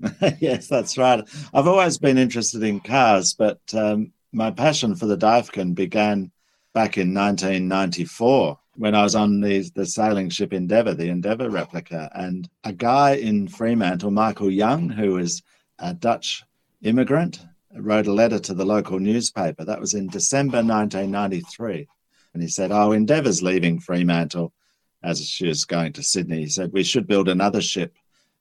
yes, 0.40 0.68
that's 0.68 0.96
right. 0.96 1.24
I've 1.52 1.66
always 1.66 1.98
been 1.98 2.18
interested 2.18 2.62
in 2.62 2.80
cars, 2.80 3.34
but 3.34 3.60
um, 3.72 4.12
my 4.34 4.50
passion 4.50 4.96
for 4.96 5.06
the 5.06 5.16
Divkin 5.16 5.74
began 5.74 6.30
back 6.74 6.98
in 6.98 7.14
1994 7.14 8.58
when 8.76 8.94
I 8.94 9.04
was 9.04 9.14
on 9.14 9.40
the, 9.40 9.70
the 9.76 9.86
sailing 9.86 10.28
ship 10.28 10.52
Endeavour, 10.52 10.94
the 10.94 11.08
Endeavour 11.08 11.48
replica. 11.48 12.10
And 12.12 12.48
a 12.64 12.72
guy 12.72 13.12
in 13.14 13.46
Fremantle, 13.46 14.10
Michael 14.10 14.50
Young, 14.50 14.88
who 14.88 15.12
was 15.12 15.42
a 15.78 15.94
Dutch 15.94 16.42
immigrant, 16.82 17.40
wrote 17.76 18.08
a 18.08 18.12
letter 18.12 18.40
to 18.40 18.54
the 18.54 18.64
local 18.64 18.98
newspaper. 18.98 19.64
That 19.64 19.80
was 19.80 19.94
in 19.94 20.08
December 20.08 20.58
1993. 20.58 21.86
And 22.32 22.42
he 22.42 22.48
said, 22.48 22.72
Oh, 22.72 22.90
Endeavour's 22.90 23.42
leaving 23.42 23.78
Fremantle 23.78 24.52
as 25.04 25.24
she 25.24 25.46
was 25.46 25.64
going 25.64 25.92
to 25.92 26.02
Sydney. 26.02 26.40
He 26.40 26.48
said, 26.48 26.72
We 26.72 26.82
should 26.82 27.06
build 27.06 27.28
another 27.28 27.60
ship, 27.60 27.94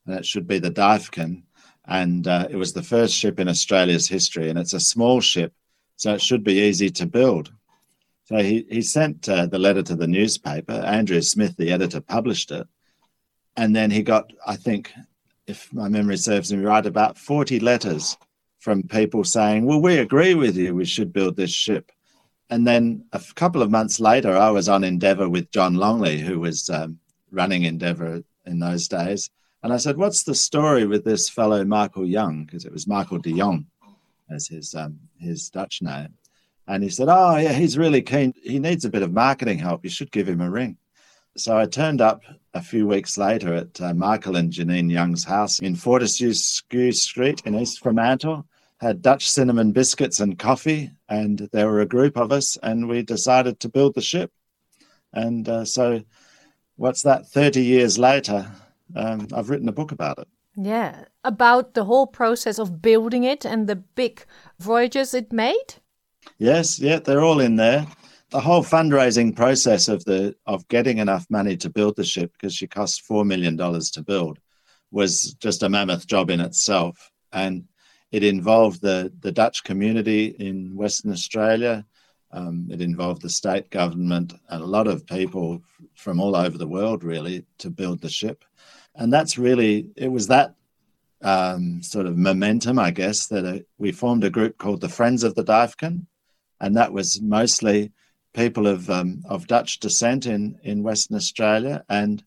and 0.08 0.16
it 0.16 0.26
should 0.26 0.48
be 0.48 0.58
the 0.58 0.72
Divkin. 0.72 1.44
And 1.86 2.28
uh, 2.28 2.48
it 2.50 2.56
was 2.56 2.74
the 2.74 2.82
first 2.82 3.14
ship 3.14 3.40
in 3.40 3.48
Australia's 3.48 4.08
history, 4.08 4.50
and 4.50 4.58
it's 4.58 4.74
a 4.74 4.80
small 4.80 5.22
ship 5.22 5.54
so 5.96 6.14
it 6.14 6.22
should 6.22 6.44
be 6.44 6.60
easy 6.62 6.90
to 6.90 7.06
build. 7.06 7.52
So 8.26 8.38
he, 8.38 8.66
he 8.70 8.82
sent 8.82 9.28
uh, 9.28 9.48
the 9.48 9.60
letter 9.60 9.84
to 9.84 9.96
the 9.96 10.08
newspaper. 10.08 10.74
Andrew 10.74 11.22
Smith, 11.22 11.56
the 11.58 11.72
editor, 11.72 12.02
published 12.02 12.52
it. 12.52 12.68
And 13.56 13.76
then 13.76 13.92
he 13.92 14.02
got, 14.02 14.32
I 14.48 14.56
think, 14.56 14.92
if 15.46 15.72
my 15.74 15.90
memory 15.90 16.18
serves 16.18 16.52
me 16.52 16.64
right, 16.64 16.86
about 16.86 17.18
40 17.18 17.60
letters 17.60 18.18
from 18.60 18.84
people 18.84 19.24
saying, 19.24 19.66
Well, 19.66 19.82
we 19.82 19.98
agree 19.98 20.36
with 20.36 20.56
you, 20.56 20.74
we 20.74 20.86
should 20.86 21.12
build 21.12 21.36
this 21.36 21.52
ship. 21.52 21.92
And 22.50 22.66
then 22.66 23.06
a 23.12 23.22
couple 23.36 23.62
of 23.62 23.72
months 23.72 24.00
later, 24.00 24.36
I 24.36 24.52
was 24.52 24.70
on 24.70 24.84
Endeavour 24.84 25.28
with 25.28 25.52
John 25.52 25.76
Longley, 25.76 26.20
who 26.20 26.40
was 26.40 26.70
um, 26.70 27.00
running 27.32 27.64
Endeavour 27.64 28.24
in 28.46 28.60
those 28.60 28.88
days. 28.88 29.30
And 29.64 29.74
I 29.74 29.78
said, 29.78 29.98
What's 29.98 30.24
the 30.24 30.36
story 30.36 30.86
with 30.86 31.04
this 31.04 31.30
fellow 31.30 31.64
Michael 31.66 32.06
Young? 32.06 32.46
Because 32.46 32.66
it 32.66 32.72
was 32.72 32.88
Michael 32.88 33.20
de 33.20 33.38
Jong 33.38 33.66
as 34.30 34.48
his 34.48 34.74
um, 34.76 35.00
his 35.24 35.50
Dutch 35.50 35.82
name. 35.82 36.14
And 36.68 36.84
he 36.84 36.90
said, 36.90 37.08
"Oh 37.10 37.36
yeah, 37.38 37.54
he's 37.54 37.78
really 37.78 38.02
keen. 38.02 38.34
He 38.42 38.60
needs 38.60 38.86
a 38.86 38.90
bit 38.90 39.02
of 39.02 39.12
marketing 39.12 39.58
help. 39.58 39.84
You 39.84 39.90
should 39.90 40.12
give 40.12 40.30
him 40.30 40.42
a 40.42 40.50
ring." 40.50 40.78
So 41.36 41.58
I 41.58 41.66
turned 41.66 42.00
up 42.00 42.22
a 42.54 42.62
few 42.62 42.88
weeks 42.88 43.18
later 43.18 43.54
at 43.56 43.82
uh, 43.82 43.94
Michael 43.94 44.36
and 44.36 44.52
Janine 44.52 44.92
Young's 44.92 45.24
house 45.24 45.60
in 45.60 45.76
Fortescue 45.76 46.34
Street 46.34 47.42
in 47.46 47.56
East 47.56 47.80
Fremantle. 47.80 48.46
Had 48.80 49.02
Dutch 49.02 49.30
cinnamon 49.30 49.72
biscuits 49.72 50.20
and 50.20 50.38
coffee, 50.38 50.92
and 51.08 51.50
there 51.52 51.70
were 51.70 51.82
a 51.82 51.86
group 51.86 52.18
of 52.18 52.32
us, 52.32 52.58
and 52.62 52.88
we 52.90 53.02
decided 53.02 53.60
to 53.62 53.70
build 53.70 53.96
the 53.96 54.02
ship. 54.02 54.32
And 55.14 55.48
uh, 55.48 55.66
so, 55.66 56.04
what's 56.76 57.04
that? 57.04 57.28
Thirty 57.28 57.64
years 57.64 57.98
later, 57.98 58.52
um, 58.96 59.28
I've 59.34 59.50
written 59.50 59.70
a 59.70 59.74
book 59.74 59.92
about 59.92 60.20
it. 60.20 60.28
Yeah, 60.56 61.06
about 61.24 61.74
the 61.74 61.86
whole 61.86 62.08
process 62.08 62.60
of 62.60 62.82
building 62.82 63.24
it 63.24 63.46
and 63.46 63.68
the 63.68 63.76
big 63.76 64.26
voyages 64.60 65.14
it 65.14 65.34
made. 65.34 65.76
Yes, 66.38 66.80
yeah, 66.80 67.00
they're 67.00 67.24
all 67.24 67.40
in 67.40 67.56
there. 67.56 67.88
The 68.30 68.40
whole 68.40 68.64
fundraising 68.64 69.36
process 69.36 69.88
of 69.88 70.06
the 70.06 70.36
of 70.46 70.68
getting 70.68 70.98
enough 70.98 71.26
money 71.30 71.58
to 71.58 71.70
build 71.70 71.96
the 71.96 72.04
ship 72.04 72.32
because 72.34 72.54
she 72.54 72.68
cost 72.68 73.02
four 73.02 73.26
million 73.26 73.56
dollars 73.56 73.92
to 73.92 74.04
build 74.04 74.40
was 74.92 75.34
just 75.36 75.64
a 75.64 75.70
mammoth 75.70 76.08
job 76.08 76.30
in 76.30 76.40
itself, 76.40 77.12
and 77.32 77.66
it 78.12 78.24
involved 78.24 78.82
the 78.82 79.12
the 79.22 79.32
Dutch 79.32 79.64
community 79.64 80.36
in 80.40 80.76
Western 80.76 81.12
Australia. 81.12 81.86
Um, 82.32 82.68
it 82.72 82.82
involved 82.82 83.22
the 83.22 83.30
state 83.30 83.70
government 83.70 84.34
and 84.50 84.64
a 84.64 84.66
lot 84.66 84.88
of 84.88 85.06
people 85.06 85.62
from 85.94 86.20
all 86.20 86.36
over 86.36 86.58
the 86.58 86.68
world, 86.68 87.04
really, 87.04 87.46
to 87.60 87.70
build 87.70 88.02
the 88.02 88.10
ship 88.10 88.44
and 88.96 89.12
that's 89.12 89.38
really 89.38 89.88
it 89.96 90.10
was 90.10 90.28
that 90.28 90.56
um, 91.24 91.82
sort 91.82 92.06
of 92.06 92.18
momentum, 92.18 92.78
I 92.78 92.92
guess, 92.92 93.28
that 93.28 93.46
uh, 93.46 93.60
we 93.78 93.92
formed 93.92 94.26
a 94.26 94.30
group 94.30 94.58
called 94.58 94.82
the 94.82 94.90
Friends 94.90 95.24
of 95.24 95.36
the 95.36 95.44
Divkin, 95.44 96.06
and 96.60 96.76
that 96.76 96.92
was 96.92 97.22
mostly 97.22 97.92
people 98.34 98.68
of 98.68 98.90
um, 98.90 99.24
of 99.26 99.48
Dutch 99.48 99.80
descent 99.80 100.26
in 100.26 100.60
in 100.64 100.84
Western 100.84 101.16
Australia, 101.16 101.84
and 101.90 102.24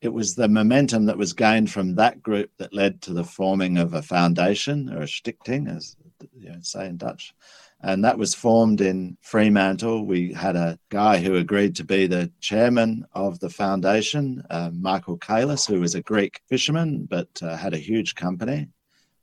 it 0.00 0.12
was 0.12 0.34
the 0.34 0.48
momentum 0.48 1.06
that 1.06 1.18
was 1.18 1.32
gained 1.32 1.70
from 1.70 1.94
that 1.94 2.22
group 2.22 2.50
that 2.58 2.74
led 2.74 3.00
to 3.02 3.12
the 3.12 3.24
forming 3.24 3.78
of 3.78 3.94
a 3.94 4.02
foundation 4.02 4.92
or 4.92 5.02
a 5.02 5.06
stichting, 5.06 5.74
as 5.74 5.96
you 6.36 6.50
know, 6.50 6.58
say 6.62 6.86
in 6.86 6.96
Dutch, 6.96 7.34
and 7.82 8.04
that 8.04 8.18
was 8.18 8.34
formed 8.34 8.80
in 8.80 9.16
Fremantle. 9.20 10.06
We 10.06 10.32
had 10.32 10.54
a 10.54 10.78
guy 10.88 11.18
who 11.18 11.34
agreed 11.36 11.76
to 11.76 11.84
be 11.84 12.06
the 12.06 12.30
chairman 12.40 13.04
of 13.12 13.40
the 13.40 13.50
foundation, 13.50 14.44
uh, 14.50 14.70
Michael 14.72 15.18
Kalis, 15.18 15.66
who 15.66 15.80
was 15.80 15.94
a 15.94 16.02
Greek 16.02 16.40
fisherman 16.48 17.06
but 17.06 17.28
uh, 17.42 17.56
had 17.56 17.74
a 17.74 17.78
huge 17.78 18.14
company. 18.14 18.68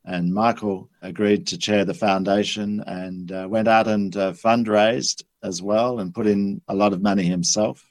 And 0.03 0.33
Michael 0.33 0.89
agreed 1.01 1.47
to 1.47 1.57
chair 1.57 1.85
the 1.85 1.93
foundation 1.93 2.81
and 2.85 3.31
uh, 3.31 3.47
went 3.49 3.67
out 3.67 3.87
and 3.87 4.15
uh, 4.15 4.33
fundraised 4.33 5.23
as 5.41 5.61
well 5.61 5.99
and 5.99 6.13
put 6.13 6.27
in 6.27 6.61
a 6.67 6.75
lot 6.75 6.93
of 6.93 7.01
money 7.01 7.23
himself. 7.23 7.89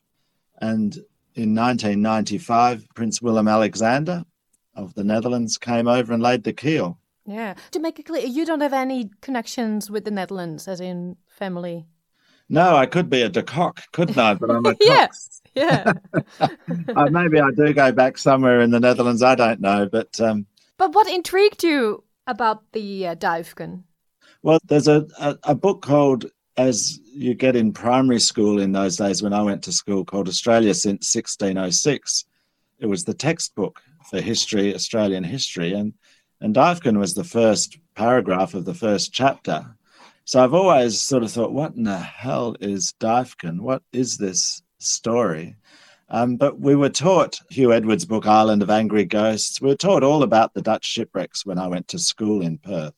And 0.61 0.95
in 1.35 1.55
1995, 1.55 2.89
Prince 2.95 3.23
Willem 3.23 3.49
Alexander 3.49 4.25
of 4.75 4.95
the 4.95 5.05
Netherlands 5.05 5.57
came 5.57 5.89
over 5.89 6.13
and 6.13 6.23
laid 6.23 6.45
the 6.45 6.53
keel 6.53 6.99
yeah. 7.29 7.55
To 7.73 7.79
make 7.79 7.99
it 7.99 8.05
clear, 8.05 8.27
you 8.27 8.47
don't 8.47 8.63
have 8.63 8.73
any 8.73 9.11
connections 9.21 9.91
with 9.91 10.05
the 10.05 10.11
Netherlands, 10.11 10.67
as 10.67 10.81
in 10.81 11.17
family. 11.27 11.87
No, 12.49 12.75
I 12.75 12.87
could 12.87 13.11
be 13.11 13.21
a 13.21 13.29
de 13.29 13.43
Kock, 13.43 13.83
couldn't 13.93 14.17
I? 14.17 14.33
But 14.33 14.51
I'm 14.51 14.65
a 14.65 14.75
yes, 14.81 15.43
yeah. 15.55 15.93
uh, 16.41 17.07
maybe 17.11 17.39
I 17.39 17.51
do 17.51 17.75
go 17.75 17.93
back 17.93 18.17
somewhere 18.17 18.61
in 18.61 18.71
the 18.71 18.81
Netherlands. 18.81 19.23
I 19.23 19.35
don't 19.35 19.61
know, 19.61 19.87
but 19.87 20.19
um, 20.21 20.47
but 20.79 20.95
what 20.95 21.07
intrigued 21.07 21.63
you 21.63 22.03
about 22.27 22.73
the 22.73 23.09
uh, 23.09 23.15
Duifken? 23.15 23.83
Well, 24.43 24.59
there's 24.65 24.89
a, 24.89 25.07
a, 25.19 25.37
a 25.45 25.55
book 25.55 25.83
called 25.83 26.31
as 26.57 26.99
you 27.05 27.35
get 27.35 27.57
in 27.57 27.73
primary 27.73 28.21
school 28.21 28.59
in 28.59 28.73
those 28.73 28.97
days 28.97 29.23
when 29.23 29.35
I 29.35 29.43
went 29.43 29.63
to 29.65 29.73
school 29.73 30.05
called 30.05 30.29
Australia 30.29 30.73
since 30.73 31.15
1606. 31.15 32.25
It 32.79 32.87
was 32.87 33.05
the 33.05 33.15
textbook 33.15 33.83
for 34.09 34.21
history, 34.21 34.75
Australian 34.75 35.25
history, 35.25 35.73
and 35.75 35.93
and 36.41 36.55
Dyfken 36.55 36.99
was 36.99 37.15
the 37.15 37.25
first 37.25 37.79
paragraph 37.95 38.55
of 38.55 38.65
the 38.65 38.75
first 38.75 39.13
chapter. 39.13 39.75
So 40.25 40.43
I've 40.43 40.55
always 40.55 41.01
sort 41.01 41.23
of 41.23 41.33
thought, 41.33 41.53
what 41.53 41.75
in 41.75 41.85
the 41.85 41.99
hell 41.99 42.55
is 42.61 42.95
Dyfken? 43.01 43.61
What 43.61 43.83
is 43.93 44.19
this 44.19 44.63
story? 44.79 45.57
Um, 46.11 46.37
but 46.37 46.59
we 46.59 46.75
were 46.75 46.89
taught 46.89 47.41
Hugh 47.51 47.73
Edwards' 47.73 48.05
book, 48.05 48.27
Island 48.27 48.63
of 48.63 48.71
Angry 48.71 49.05
Ghosts. 49.05 49.61
We 49.61 49.69
were 49.69 49.77
taught 49.77 50.03
all 50.03 50.23
about 50.23 50.55
the 50.55 50.63
Dutch 50.63 50.85
shipwrecks 50.85 51.45
when 51.45 51.59
I 51.59 51.67
went 51.67 51.89
to 51.89 51.99
school 51.99 52.43
in 52.43 52.59
Perth. 52.59 52.95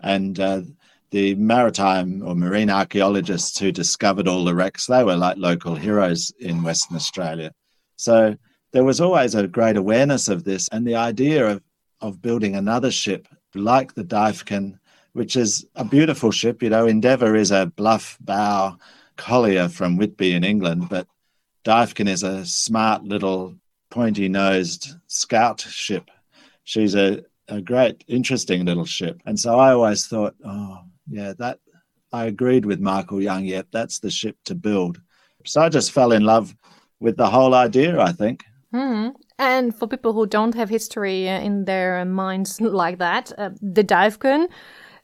And 0.00 0.38
uh, 0.40 0.62
the 1.10 1.34
maritime 1.34 2.22
or 2.22 2.34
marine 2.34 2.70
archaeologists 2.70 3.58
who 3.58 3.72
discovered 3.72 4.28
all 4.28 4.44
the 4.44 4.54
wrecks, 4.54 4.86
they 4.86 5.04
were 5.04 5.16
like 5.16 5.36
local 5.36 5.74
heroes 5.74 6.32
in 6.38 6.62
Western 6.62 6.96
Australia. 6.96 7.52
So 7.96 8.36
there 8.72 8.84
was 8.84 9.00
always 9.00 9.34
a 9.34 9.46
great 9.46 9.76
awareness 9.76 10.28
of 10.28 10.44
this 10.44 10.68
and 10.68 10.86
the 10.86 10.94
idea 10.94 11.46
of, 11.46 11.62
of 12.00 12.22
building 12.22 12.56
another 12.56 12.90
ship 12.90 13.28
like 13.54 13.94
the 13.94 14.04
Dyfken, 14.04 14.78
which 15.12 15.36
is 15.36 15.66
a 15.74 15.84
beautiful 15.84 16.30
ship. 16.30 16.62
You 16.62 16.70
know, 16.70 16.86
Endeavour 16.86 17.34
is 17.36 17.50
a 17.50 17.66
bluff 17.66 18.16
bow 18.20 18.76
collier 19.16 19.68
from 19.68 19.96
Whitby 19.96 20.34
in 20.34 20.44
England, 20.44 20.88
but 20.88 21.06
Dyfken 21.64 22.08
is 22.08 22.22
a 22.22 22.44
smart 22.46 23.04
little 23.04 23.56
pointy 23.90 24.28
nosed 24.28 24.94
scout 25.08 25.60
ship. 25.60 26.10
She's 26.64 26.94
a, 26.94 27.24
a 27.48 27.60
great, 27.60 28.04
interesting 28.08 28.64
little 28.64 28.84
ship. 28.84 29.20
And 29.26 29.38
so 29.38 29.58
I 29.58 29.72
always 29.72 30.06
thought, 30.06 30.34
oh, 30.44 30.78
yeah, 31.08 31.34
that 31.38 31.58
I 32.12 32.26
agreed 32.26 32.64
with 32.64 32.80
Michael 32.80 33.20
Young. 33.20 33.44
Yep, 33.44 33.68
that's 33.72 33.98
the 33.98 34.10
ship 34.10 34.36
to 34.44 34.54
build. 34.54 35.00
So 35.44 35.60
I 35.60 35.68
just 35.68 35.92
fell 35.92 36.12
in 36.12 36.24
love 36.24 36.54
with 37.00 37.16
the 37.16 37.28
whole 37.28 37.54
idea, 37.54 38.00
I 38.00 38.12
think. 38.12 38.44
Mm. 38.72 39.14
And 39.40 39.74
for 39.74 39.88
people 39.88 40.12
who 40.12 40.26
don't 40.26 40.54
have 40.54 40.68
history 40.68 41.26
uh, 41.26 41.40
in 41.40 41.64
their 41.64 42.04
minds 42.04 42.60
like 42.60 42.98
that, 42.98 43.32
uh, 43.38 43.48
the 43.62 43.82
Dyfken, 43.82 44.48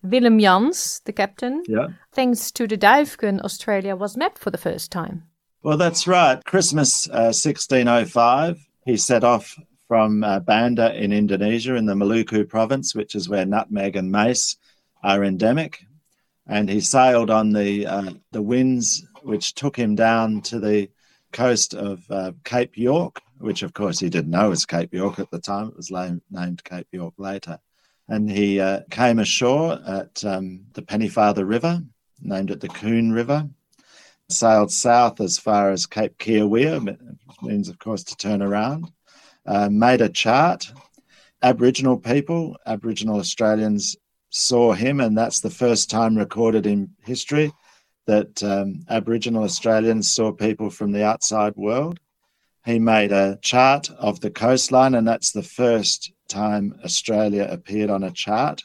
Willem 0.02 0.38
Jans, 0.38 1.00
the 1.06 1.12
captain, 1.12 1.62
yeah. 1.66 1.88
thanks 2.12 2.52
to 2.52 2.66
the 2.66 2.76
Dyfken, 2.76 3.40
Australia 3.40 3.96
was 3.96 4.14
mapped 4.14 4.38
for 4.38 4.50
the 4.50 4.58
first 4.58 4.92
time. 4.92 5.22
Well, 5.62 5.78
that's 5.78 6.06
right. 6.06 6.44
Christmas 6.44 7.08
uh, 7.08 7.32
1605, 7.32 8.58
he 8.84 8.98
set 8.98 9.24
off 9.24 9.58
from 9.88 10.22
uh, 10.22 10.40
Banda 10.40 10.94
in 10.94 11.14
Indonesia 11.14 11.74
in 11.74 11.86
the 11.86 11.94
Maluku 11.94 12.46
province, 12.46 12.94
which 12.94 13.14
is 13.14 13.30
where 13.30 13.46
nutmeg 13.46 13.96
and 13.96 14.12
mace 14.12 14.58
are 15.02 15.24
endemic. 15.24 15.82
And 16.46 16.68
he 16.68 16.80
sailed 16.82 17.30
on 17.30 17.52
the, 17.52 17.86
uh, 17.86 18.10
the 18.32 18.42
winds, 18.42 19.02
which 19.22 19.54
took 19.54 19.76
him 19.76 19.94
down 19.94 20.42
to 20.42 20.60
the 20.60 20.90
coast 21.32 21.72
of 21.72 22.04
uh, 22.10 22.32
Cape 22.44 22.76
York, 22.76 23.22
which 23.38 23.62
of 23.62 23.72
course 23.72 23.98
he 23.98 24.08
didn't 24.08 24.30
know 24.30 24.50
was 24.50 24.66
Cape 24.66 24.92
York 24.92 25.18
at 25.18 25.30
the 25.30 25.40
time. 25.40 25.68
It 25.68 25.76
was 25.76 25.90
named 25.90 26.64
Cape 26.64 26.88
York 26.92 27.14
later. 27.18 27.58
And 28.08 28.30
he 28.30 28.60
uh, 28.60 28.80
came 28.90 29.18
ashore 29.18 29.80
at 29.86 30.24
um, 30.24 30.66
the 30.74 30.82
Pennefather 30.82 31.46
River, 31.46 31.82
named 32.20 32.50
it 32.50 32.60
the 32.60 32.68
Coon 32.68 33.12
River, 33.12 33.48
sailed 34.28 34.70
south 34.70 35.20
as 35.20 35.38
far 35.38 35.70
as 35.70 35.86
Cape 35.86 36.16
Kiawea, 36.18 36.84
which 36.84 37.42
means, 37.42 37.68
of 37.68 37.78
course, 37.78 38.04
to 38.04 38.16
turn 38.16 38.42
around, 38.42 38.90
uh, 39.44 39.68
made 39.70 40.00
a 40.00 40.08
chart. 40.08 40.72
Aboriginal 41.42 41.98
people, 41.98 42.56
Aboriginal 42.66 43.18
Australians 43.18 43.96
saw 44.30 44.72
him, 44.72 45.00
and 45.00 45.16
that's 45.16 45.40
the 45.40 45.50
first 45.50 45.90
time 45.90 46.16
recorded 46.16 46.66
in 46.66 46.90
history 47.04 47.52
that 48.06 48.42
um, 48.42 48.84
Aboriginal 48.88 49.44
Australians 49.44 50.10
saw 50.10 50.32
people 50.32 50.70
from 50.70 50.92
the 50.92 51.04
outside 51.04 51.54
world. 51.56 51.98
He 52.66 52.80
made 52.80 53.12
a 53.12 53.38
chart 53.42 53.90
of 53.90 54.18
the 54.18 54.30
coastline, 54.30 54.96
and 54.96 55.06
that's 55.06 55.30
the 55.30 55.44
first 55.44 56.12
time 56.26 56.74
Australia 56.84 57.46
appeared 57.48 57.90
on 57.90 58.02
a 58.02 58.10
chart. 58.10 58.64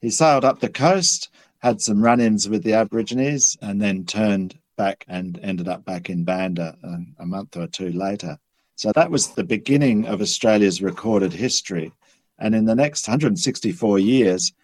He 0.00 0.08
sailed 0.08 0.46
up 0.46 0.60
the 0.60 0.70
coast, 0.70 1.28
had 1.58 1.82
some 1.82 2.02
run 2.02 2.22
ins 2.22 2.48
with 2.48 2.62
the 2.62 2.72
Aborigines, 2.72 3.58
and 3.60 3.82
then 3.82 4.06
turned 4.06 4.58
back 4.78 5.04
and 5.08 5.38
ended 5.42 5.68
up 5.68 5.84
back 5.84 6.08
in 6.08 6.24
Banda 6.24 6.74
a, 6.82 6.86
um, 6.86 7.14
a 7.18 7.26
month 7.26 7.54
or 7.54 7.66
two 7.66 7.92
later. 7.92 8.38
So 8.76 8.92
that 8.94 9.10
was 9.10 9.28
the 9.28 9.44
beginning 9.44 10.06
of 10.06 10.22
Australia's 10.22 10.80
recorded 10.80 11.34
history. 11.34 11.92
And 12.38 12.54
in 12.54 12.64
the 12.64 12.74
next 12.74 13.06
164 13.06 13.98
years, 13.98 14.54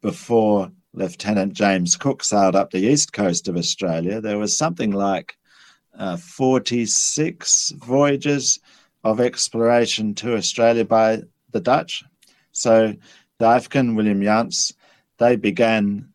before 0.00 0.72
Lieutenant 0.92 1.52
James 1.52 1.96
Cook 1.96 2.24
sailed 2.24 2.56
up 2.56 2.72
the 2.72 2.84
east 2.84 3.12
coast 3.12 3.46
of 3.46 3.56
Australia, 3.56 4.20
there 4.20 4.38
was 4.38 4.58
something 4.58 4.90
like 4.90 5.36
uh, 5.98 6.16
46 6.16 7.70
voyages 7.76 8.60
of 9.04 9.20
exploration 9.20 10.14
to 10.14 10.36
Australia 10.36 10.84
by 10.84 11.22
the 11.50 11.60
Dutch. 11.60 12.04
So 12.52 12.94
Dyfken, 13.40 13.96
William 13.96 14.22
Jans, 14.22 14.72
they 15.18 15.36
began 15.36 16.08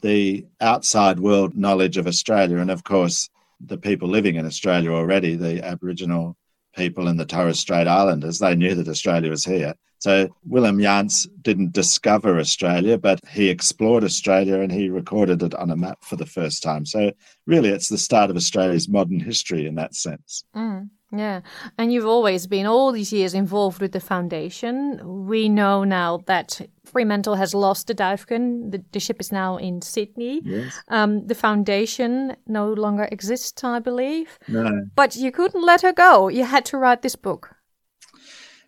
the 0.00 0.46
outside 0.60 1.20
world 1.20 1.56
knowledge 1.56 1.96
of 1.96 2.06
Australia. 2.06 2.58
And 2.58 2.70
of 2.70 2.84
course, 2.84 3.28
the 3.60 3.78
people 3.78 4.08
living 4.08 4.36
in 4.36 4.46
Australia 4.46 4.92
already, 4.92 5.36
the 5.36 5.64
Aboriginal 5.64 6.36
people 6.74 7.08
and 7.08 7.18
the 7.18 7.26
Torres 7.26 7.60
Strait 7.60 7.86
Islanders, 7.86 8.38
they 8.38 8.54
knew 8.54 8.74
that 8.74 8.88
Australia 8.88 9.30
was 9.30 9.44
here. 9.44 9.74
So 10.02 10.34
Willem 10.44 10.80
Jans 10.80 11.28
didn't 11.42 11.70
discover 11.70 12.40
Australia, 12.40 12.98
but 12.98 13.20
he 13.30 13.48
explored 13.48 14.02
Australia 14.02 14.58
and 14.58 14.72
he 14.72 14.88
recorded 14.88 15.44
it 15.44 15.54
on 15.54 15.70
a 15.70 15.76
map 15.76 15.98
for 16.02 16.16
the 16.16 16.26
first 16.26 16.60
time. 16.60 16.84
So 16.84 17.12
really, 17.46 17.68
it's 17.68 17.88
the 17.88 17.96
start 17.96 18.28
of 18.28 18.34
Australia's 18.34 18.88
modern 18.88 19.20
history 19.20 19.64
in 19.64 19.76
that 19.76 19.94
sense. 19.94 20.42
Mm. 20.56 20.90
Yeah, 21.12 21.42
and 21.78 21.92
you've 21.92 22.06
always 22.06 22.48
been 22.48 22.66
all 22.66 22.90
these 22.90 23.12
years 23.12 23.32
involved 23.32 23.80
with 23.80 23.92
the 23.92 24.00
foundation. 24.00 24.98
We 25.26 25.48
know 25.48 25.84
now 25.84 26.22
that 26.26 26.60
Fremantle 26.84 27.36
has 27.36 27.54
lost 27.54 27.86
the 27.86 27.94
Dyfken. 27.94 28.72
The, 28.72 28.82
the 28.90 28.98
ship 28.98 29.20
is 29.20 29.30
now 29.30 29.56
in 29.56 29.82
Sydney. 29.82 30.40
Yes. 30.42 30.80
Um, 30.88 31.28
the 31.28 31.36
foundation 31.36 32.34
no 32.48 32.72
longer 32.72 33.08
exists, 33.12 33.62
I 33.62 33.78
believe. 33.78 34.36
No. 34.48 34.86
But 34.96 35.14
you 35.14 35.30
couldn't 35.30 35.64
let 35.64 35.82
her 35.82 35.92
go. 35.92 36.26
You 36.26 36.44
had 36.44 36.64
to 36.66 36.78
write 36.78 37.02
this 37.02 37.14
book. 37.14 37.54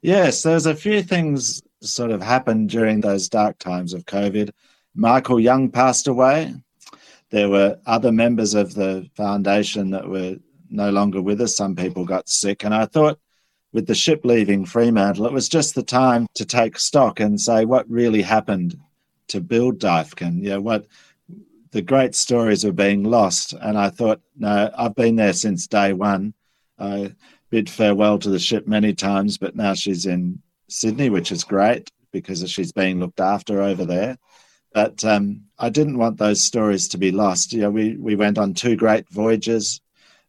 Yes, 0.04 0.42
there's 0.42 0.66
a 0.66 0.74
few 0.76 1.02
things 1.02 1.62
sort 1.80 2.10
of 2.10 2.20
happened 2.20 2.68
during 2.68 3.00
those 3.00 3.26
dark 3.26 3.58
times 3.58 3.94
of 3.94 4.04
COVID. 4.04 4.50
Michael 4.94 5.40
Young 5.40 5.70
passed 5.70 6.08
away. 6.08 6.54
There 7.30 7.48
were 7.48 7.78
other 7.86 8.12
members 8.12 8.52
of 8.52 8.74
the 8.74 9.08
foundation 9.16 9.92
that 9.92 10.06
were 10.06 10.36
no 10.68 10.90
longer 10.90 11.22
with 11.22 11.40
us. 11.40 11.56
Some 11.56 11.74
people 11.74 12.04
got 12.04 12.28
sick. 12.28 12.64
And 12.64 12.74
I 12.74 12.84
thought 12.84 13.18
with 13.72 13.86
the 13.86 13.94
ship 13.94 14.26
leaving 14.26 14.66
Fremantle, 14.66 15.24
it 15.24 15.32
was 15.32 15.48
just 15.48 15.74
the 15.74 15.82
time 15.82 16.26
to 16.34 16.44
take 16.44 16.78
stock 16.78 17.18
and 17.18 17.40
say 17.40 17.64
what 17.64 17.88
really 17.88 18.20
happened 18.20 18.78
to 19.28 19.40
build 19.40 19.78
Dyfken. 19.78 20.42
Yeah, 20.42 20.58
what 20.58 20.84
the 21.70 21.80
great 21.80 22.14
stories 22.14 22.62
were 22.62 22.72
being 22.72 23.04
lost. 23.04 23.54
And 23.54 23.78
I 23.78 23.88
thought, 23.88 24.20
no, 24.36 24.70
I've 24.76 24.94
been 24.94 25.16
there 25.16 25.32
since 25.32 25.66
day 25.66 25.94
one. 25.94 26.34
I 26.78 27.14
bid 27.54 27.70
farewell 27.70 28.18
to 28.18 28.30
the 28.30 28.38
ship 28.38 28.66
many 28.66 28.92
times, 28.92 29.38
but 29.38 29.54
now 29.54 29.74
she's 29.74 30.06
in 30.06 30.42
Sydney, 30.68 31.08
which 31.08 31.30
is 31.30 31.44
great 31.44 31.88
because 32.10 32.50
she's 32.50 32.72
being 32.72 32.98
looked 32.98 33.20
after 33.20 33.62
over 33.62 33.84
there. 33.84 34.18
But 34.72 35.04
um, 35.04 35.42
I 35.56 35.68
didn't 35.70 35.98
want 35.98 36.18
those 36.18 36.40
stories 36.40 36.88
to 36.88 36.98
be 36.98 37.12
lost. 37.12 37.52
You 37.52 37.60
know, 37.60 37.70
we, 37.70 37.96
we 37.96 38.16
went 38.16 38.38
on 38.38 38.54
two 38.54 38.74
great 38.74 39.08
voyages 39.08 39.80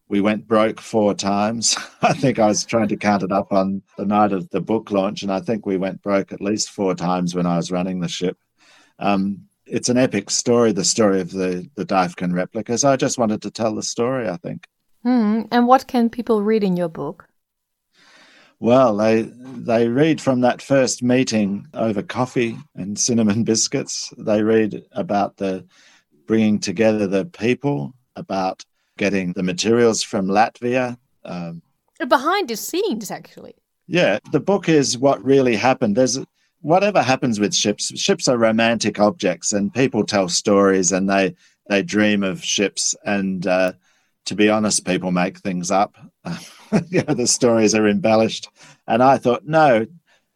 we 0.07 0.21
went 0.21 0.47
broke 0.47 0.79
four 0.79 1.13
times. 1.13 1.75
I 2.01 2.13
think 2.13 2.37
I 2.37 2.47
was 2.47 2.63
trying 2.63 2.89
to 2.89 2.97
count 2.97 3.23
it 3.23 3.31
up 3.31 3.51
on 3.51 3.81
the 3.97 4.05
night 4.05 4.33
of 4.33 4.49
the 4.49 4.61
book 4.61 4.91
launch, 4.91 5.23
and 5.23 5.31
I 5.31 5.39
think 5.39 5.65
we 5.65 5.77
went 5.77 6.01
broke 6.01 6.31
at 6.31 6.41
least 6.41 6.69
four 6.69 6.93
times 6.93 7.33
when 7.33 7.45
I 7.45 7.57
was 7.57 7.71
running 7.71 7.99
the 7.99 8.07
ship. 8.07 8.37
Um, 8.99 9.45
it's 9.65 9.89
an 9.89 9.97
epic 9.97 10.29
story, 10.29 10.71
the 10.71 10.83
story 10.83 11.21
of 11.21 11.31
the 11.31 11.67
the 11.75 11.85
Dyfken 11.85 12.33
replicas. 12.33 12.83
I 12.83 12.97
just 12.97 13.17
wanted 13.17 13.41
to 13.41 13.51
tell 13.51 13.73
the 13.73 13.83
story. 13.83 14.29
I 14.29 14.37
think. 14.37 14.67
Mm, 15.05 15.47
and 15.51 15.67
what 15.67 15.87
can 15.87 16.09
people 16.09 16.41
read 16.41 16.63
in 16.63 16.75
your 16.75 16.89
book? 16.89 17.27
Well, 18.59 18.95
they 18.97 19.21
they 19.21 19.87
read 19.87 20.21
from 20.21 20.41
that 20.41 20.61
first 20.61 21.03
meeting 21.03 21.67
over 21.73 22.01
coffee 22.01 22.57
and 22.73 22.97
cinnamon 23.07 23.43
biscuits. 23.43 24.13
They 24.17 24.41
read 24.41 24.83
about 24.93 25.37
the 25.37 25.65
bringing 26.25 26.59
together 26.59 27.05
the 27.05 27.25
people, 27.25 27.93
about 28.15 28.65
getting 28.97 29.33
the 29.33 29.43
materials 29.43 30.01
from 30.01 30.27
Latvia. 30.27 30.97
Um, 31.23 31.61
Behind 32.07 32.49
the 32.49 32.55
scenes, 32.55 33.11
actually. 33.11 33.55
Yeah, 33.87 34.19
the 34.31 34.39
book 34.39 34.67
is 34.67 34.97
what 34.97 35.23
really 35.23 35.55
happened. 35.55 35.95
There's 35.95 36.19
whatever 36.61 37.03
happens 37.03 37.39
with 37.39 37.53
ships. 37.53 37.97
Ships 37.99 38.27
are 38.27 38.37
romantic 38.37 38.99
objects, 38.99 39.53
and 39.53 39.73
people 39.73 40.03
tell 40.05 40.29
stories, 40.29 40.91
and 40.91 41.09
they 41.09 41.35
they 41.67 41.83
dream 41.83 42.23
of 42.23 42.43
ships. 42.43 42.95
And 43.05 43.45
uh, 43.45 43.73
to 44.25 44.35
be 44.35 44.49
honest, 44.49 44.85
people 44.85 45.11
make 45.11 45.39
things 45.39 45.71
up. 45.71 45.95
you 46.89 47.03
know, 47.03 47.13
the 47.13 47.27
stories 47.27 47.75
are 47.75 47.87
embellished. 47.87 48.49
And 48.87 49.01
I 49.01 49.17
thought, 49.17 49.45
no, 49.45 49.85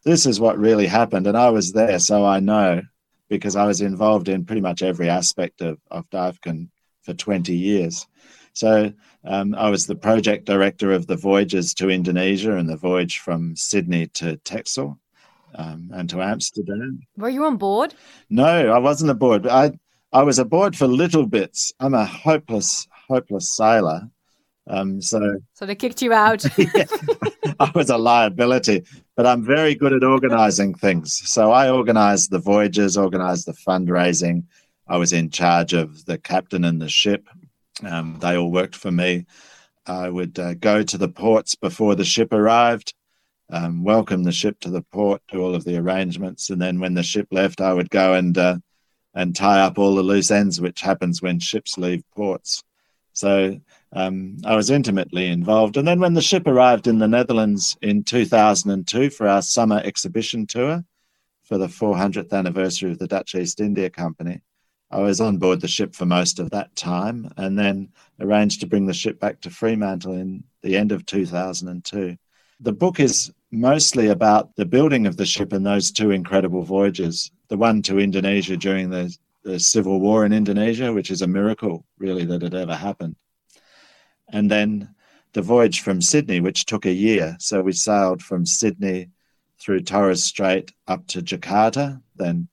this 0.03 0.25
is 0.25 0.39
what 0.39 0.57
really 0.57 0.87
happened, 0.87 1.27
and 1.27 1.37
I 1.37 1.49
was 1.49 1.73
there, 1.73 1.99
so 1.99 2.25
I 2.25 2.39
know 2.39 2.81
because 3.29 3.55
I 3.55 3.65
was 3.65 3.81
involved 3.81 4.27
in 4.27 4.45
pretty 4.45 4.61
much 4.61 4.81
every 4.81 5.09
aspect 5.09 5.61
of 5.61 5.77
of 5.91 6.09
Dyfken 6.09 6.69
for 7.03 7.13
20 7.13 7.55
years. 7.55 8.07
So 8.53 8.91
um, 9.23 9.55
I 9.55 9.69
was 9.69 9.85
the 9.85 9.95
project 9.95 10.45
director 10.45 10.91
of 10.91 11.07
the 11.07 11.15
voyages 11.15 11.73
to 11.75 11.89
Indonesia 11.89 12.57
and 12.57 12.67
the 12.67 12.75
voyage 12.75 13.19
from 13.19 13.55
Sydney 13.55 14.07
to 14.07 14.37
Texel 14.37 14.99
um, 15.55 15.91
and 15.93 16.09
to 16.09 16.21
Amsterdam. 16.21 17.01
Were 17.17 17.29
you 17.29 17.45
on 17.45 17.57
board? 17.57 17.93
No, 18.29 18.73
I 18.73 18.79
wasn't 18.79 19.11
aboard. 19.11 19.47
I 19.47 19.71
I 20.11 20.23
was 20.23 20.39
aboard 20.39 20.75
for 20.75 20.87
little 20.87 21.27
bits. 21.27 21.71
I'm 21.79 21.93
a 21.93 22.05
hopeless, 22.05 22.87
hopeless 23.09 23.49
sailor. 23.49 24.09
Um, 24.67 25.01
so 25.01 25.37
So 25.53 25.65
they 25.65 25.75
kicked 25.75 26.01
you 26.01 26.13
out. 26.13 26.45
I 27.59 27.71
was 27.73 27.89
a 27.89 27.97
liability, 27.97 28.85
but 29.15 29.25
I'm 29.25 29.43
very 29.43 29.75
good 29.75 29.93
at 29.93 30.03
organizing 30.03 30.75
things. 30.75 31.27
So 31.29 31.51
I 31.51 31.69
organized 31.69 32.29
the 32.29 32.39
voyages, 32.39 32.97
organized 32.97 33.47
the 33.47 33.53
fundraising. 33.53 34.43
I 34.87 34.97
was 34.97 35.11
in 35.11 35.29
charge 35.29 35.73
of 35.73 36.05
the 36.05 36.17
captain 36.17 36.63
and 36.63 36.81
the 36.81 36.89
ship. 36.89 37.27
Um, 37.83 38.17
they 38.19 38.37
all 38.37 38.51
worked 38.51 38.75
for 38.75 38.91
me. 38.91 39.25
I 39.85 40.09
would 40.09 40.37
uh, 40.37 40.53
go 40.53 40.83
to 40.83 40.97
the 40.97 41.09
ports 41.09 41.55
before 41.55 41.95
the 41.95 42.05
ship 42.05 42.31
arrived, 42.31 42.93
um, 43.51 43.83
welcome 43.83 44.23
the 44.23 44.31
ship 44.31 44.59
to 44.59 44.69
the 44.69 44.83
port, 44.83 45.21
do 45.31 45.41
all 45.41 45.55
of 45.55 45.63
the 45.63 45.77
arrangements, 45.77 46.51
and 46.51 46.61
then 46.61 46.79
when 46.79 46.93
the 46.93 47.03
ship 47.03 47.27
left, 47.31 47.59
I 47.59 47.73
would 47.73 47.89
go 47.89 48.13
and 48.13 48.37
uh, 48.37 48.57
and 49.15 49.35
tie 49.35 49.61
up 49.61 49.79
all 49.79 49.95
the 49.95 50.03
loose 50.03 50.29
ends, 50.29 50.61
which 50.61 50.81
happens 50.81 51.21
when 51.21 51.39
ships 51.39 51.77
leave 51.77 52.03
ports. 52.15 52.63
So 53.19 53.59
um, 53.91 54.37
I 54.45 54.55
was 54.55 54.69
intimately 54.69 55.27
involved. 55.27 55.75
And 55.75 55.85
then 55.85 55.99
when 55.99 56.13
the 56.13 56.21
ship 56.21 56.47
arrived 56.47 56.87
in 56.87 56.99
the 56.99 57.07
Netherlands 57.07 57.75
in 57.81 58.01
2002 58.03 59.09
for 59.09 59.27
our 59.27 59.41
summer 59.41 59.81
exhibition 59.83 60.47
tour 60.47 60.85
for 61.43 61.57
the 61.57 61.67
400th 61.67 62.31
anniversary 62.31 62.91
of 62.91 62.99
the 62.99 63.07
Dutch 63.07 63.35
East 63.35 63.59
India 63.59 63.89
Company, 63.89 64.39
I 64.89 65.01
was 65.01 65.19
on 65.19 65.37
board 65.37 65.59
the 65.59 65.67
ship 65.67 65.95
for 65.95 66.05
most 66.05 66.39
of 66.39 66.49
that 66.51 66.73
time 66.77 67.29
and 67.35 67.59
then 67.59 67.89
arranged 68.21 68.61
to 68.61 68.67
bring 68.67 68.85
the 68.85 68.93
ship 68.93 69.19
back 69.19 69.41
to 69.41 69.49
Fremantle 69.49 70.13
in 70.13 70.45
the 70.61 70.77
end 70.77 70.93
of 70.93 71.05
2002. 71.05 72.17
The 72.61 72.71
book 72.71 73.01
is 73.01 73.33
mostly 73.51 74.07
about 74.07 74.55
the 74.55 74.65
building 74.65 75.05
of 75.07 75.17
the 75.17 75.25
ship 75.25 75.51
and 75.51 75.65
those 75.65 75.91
two 75.91 76.11
incredible 76.11 76.63
voyages 76.63 77.31
the 77.49 77.57
one 77.57 77.81
to 77.81 77.99
Indonesia 77.99 78.55
during 78.55 78.91
the, 78.91 79.13
the 79.49 79.59
civil 79.59 79.99
war 79.99 80.25
in 80.25 80.31
Indonesia, 80.31 80.93
which 80.93 81.09
is 81.09 81.23
a 81.23 81.27
miracle, 81.27 81.83
really, 81.97 82.23
that 82.25 82.43
it 82.43 82.53
ever 82.53 82.75
happened. 82.75 83.15
And 84.31 84.49
then 84.49 84.93
the 85.33 85.41
voyage 85.41 85.81
from 85.81 86.01
Sydney, 86.01 86.39
which 86.39 86.65
took 86.65 86.85
a 86.85 86.93
year. 86.93 87.35
So 87.39 87.61
we 87.61 87.71
sailed 87.71 88.21
from 88.21 88.45
Sydney 88.45 89.09
through 89.59 89.81
Torres 89.81 90.23
Strait 90.23 90.71
up 90.87 91.05
to 91.07 91.21
Jakarta, 91.21 92.01
then 92.15 92.47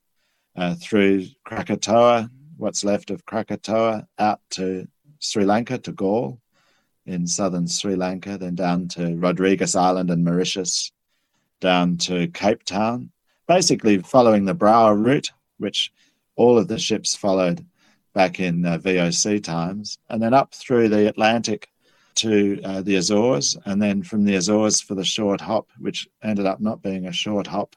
uh, 0.55 0.73
through 0.75 1.27
Krakatoa, 1.45 2.31
what's 2.57 2.83
left 2.83 3.11
of 3.11 3.25
Krakatoa, 3.25 4.07
out 4.17 4.41
to 4.51 4.87
Sri 5.19 5.45
Lanka, 5.45 5.77
to 5.77 5.91
Galle 5.91 6.41
in 7.05 7.27
southern 7.27 7.67
Sri 7.67 7.95
Lanka, 7.95 8.39
then 8.39 8.55
down 8.55 8.87
to 8.89 9.15
Rodrigues 9.15 9.75
Island 9.75 10.09
and 10.09 10.25
Mauritius, 10.25 10.91
down 11.61 11.97
to 11.97 12.27
Cape 12.29 12.63
Town, 12.63 13.11
basically 13.47 13.99
following 13.99 14.45
the 14.45 14.55
Brower 14.55 14.95
route, 14.95 15.31
which 15.59 15.91
all 16.37 16.57
of 16.57 16.69
the 16.69 16.79
ships 16.79 17.15
followed 17.15 17.65
back 18.13 18.39
in 18.39 18.65
uh, 18.65 18.77
VOC 18.77 19.43
times, 19.43 19.99
and 20.09 20.21
then 20.23 20.33
up 20.33 20.53
through 20.53 20.87
the 20.87 21.07
Atlantic 21.07 21.69
to 22.15 22.59
uh, 22.63 22.81
the 22.81 22.95
Azores, 22.95 23.57
and 23.65 23.81
then 23.81 24.01
from 24.01 24.23
the 24.23 24.35
Azores 24.35 24.81
for 24.81 24.95
the 24.95 25.03
short 25.03 25.41
hop, 25.41 25.69
which 25.79 26.07
ended 26.23 26.45
up 26.45 26.59
not 26.59 26.81
being 26.81 27.05
a 27.05 27.11
short 27.11 27.45
hop, 27.45 27.75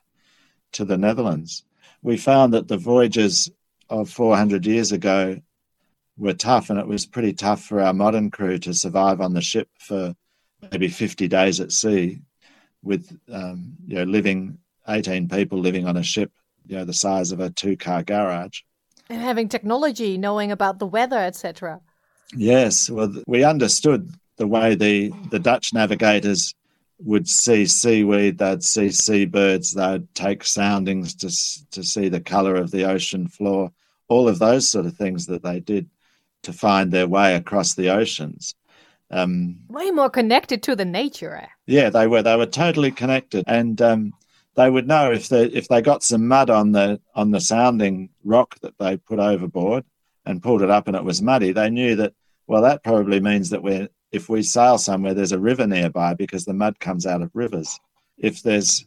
to 0.73 0.85
the 0.85 0.97
Netherlands. 0.97 1.65
We 2.03 2.17
found 2.17 2.55
that 2.55 2.69
the 2.69 2.79
voyages 2.79 3.51
of 3.89 4.09
400 4.09 4.65
years 4.65 4.93
ago 4.93 5.41
were 6.17 6.33
tough, 6.33 6.71
and 6.71 6.79
it 6.79 6.87
was 6.87 7.07
pretty 7.07 7.33
tough 7.33 7.63
for 7.65 7.81
our 7.81 7.93
modern 7.93 8.31
crew 8.31 8.59
to 8.59 8.73
survive 8.73 9.21
on 9.21 9.35
the 9.35 9.41
ship 9.41 9.69
for 9.79 10.15
maybe 10.71 10.89
50 10.89 11.29
days 11.29 11.61
at 11.61 11.73
sea, 11.73 12.21
with 12.83 13.19
um, 13.31 13.75
you 13.87 13.97
know 13.97 14.05
living 14.05 14.59
18 14.89 15.29
people 15.29 15.59
living 15.59 15.87
on 15.87 15.97
a 15.97 16.03
ship, 16.03 16.33
you 16.71 16.77
know, 16.77 16.85
the 16.85 16.95
size 16.95 17.33
of 17.33 17.41
a 17.41 17.51
two-car 17.51 18.05
garage. 18.05 18.61
And 19.09 19.21
having 19.21 19.49
technology, 19.49 20.17
knowing 20.17 20.53
about 20.53 20.79
the 20.79 20.87
weather, 20.87 21.19
etc. 21.19 21.81
Yes, 22.37 22.89
well, 22.89 23.13
we 23.27 23.43
understood 23.43 24.15
the 24.37 24.47
way 24.47 24.77
the 24.77 25.13
the 25.31 25.41
Dutch 25.41 25.75
navigators 25.75 26.55
would 27.01 27.29
see 27.29 27.67
seaweed, 27.67 28.39
they'd 28.39 28.63
see 28.63 28.91
seabirds, 28.91 29.73
they'd 29.73 30.15
take 30.15 30.45
soundings 30.45 31.15
to 31.17 31.29
to 31.73 31.83
see 31.83 32.09
the 32.09 32.21
color 32.21 32.55
of 32.55 32.71
the 32.71 32.85
ocean 32.85 33.27
floor, 33.27 33.73
all 34.07 34.29
of 34.29 34.39
those 34.39 34.69
sort 34.69 34.87
of 34.87 34.97
things 34.97 35.27
that 35.27 35.43
they 35.43 35.59
did 35.59 35.91
to 36.43 36.53
find 36.53 36.93
their 36.93 37.09
way 37.09 37.35
across 37.35 37.75
the 37.75 37.91
oceans. 37.91 38.55
Um, 39.11 39.57
Way 39.69 39.91
more 39.91 40.09
connected 40.09 40.63
to 40.63 40.77
the 40.77 40.85
nature. 40.85 41.35
eh? 41.35 41.47
yeah, 41.67 41.91
they 41.91 42.07
were 42.07 42.23
they 42.23 42.37
were 42.37 42.47
totally 42.47 42.93
connected, 42.93 43.43
and 43.49 43.83
um, 43.83 44.13
they 44.57 44.69
would 44.69 44.87
know 44.87 45.13
if 45.13 45.29
they 45.29 45.45
if 45.45 45.69
they 45.69 45.81
got 45.81 46.03
some 46.03 46.27
mud 46.27 46.51
on 46.51 46.73
the 46.73 47.01
on 47.15 47.31
the 47.31 47.41
sounding 47.41 48.11
rock 48.25 48.59
that 48.61 48.79
they 48.79 48.97
put 48.97 49.19
overboard 49.19 49.85
and 50.27 50.43
pulled 50.43 50.63
it 50.63 50.71
up 50.71 50.87
and 50.87 50.97
it 50.97 51.05
was 51.05 51.23
muddy. 51.23 51.53
They 51.53 51.71
knew 51.71 51.97
that 51.97 52.15
well 52.47 52.63
that 52.63 52.83
probably 52.83 53.21
means 53.21 53.51
that 53.51 53.63
we're 53.63 53.89
if 54.13 54.29
we 54.29 54.43
sail 54.43 54.77
somewhere 54.79 55.15
there's 55.15 55.33
a 55.33 55.39
river 55.39 55.67
nearby 55.67 56.15
because 56.15 56.45
the 56.45 56.53
mud 56.53 56.79
comes 56.81 57.07
out 57.07 57.23
of 57.23 57.31
rivers. 57.35 57.79
If 58.19 58.43
there's 58.43 58.87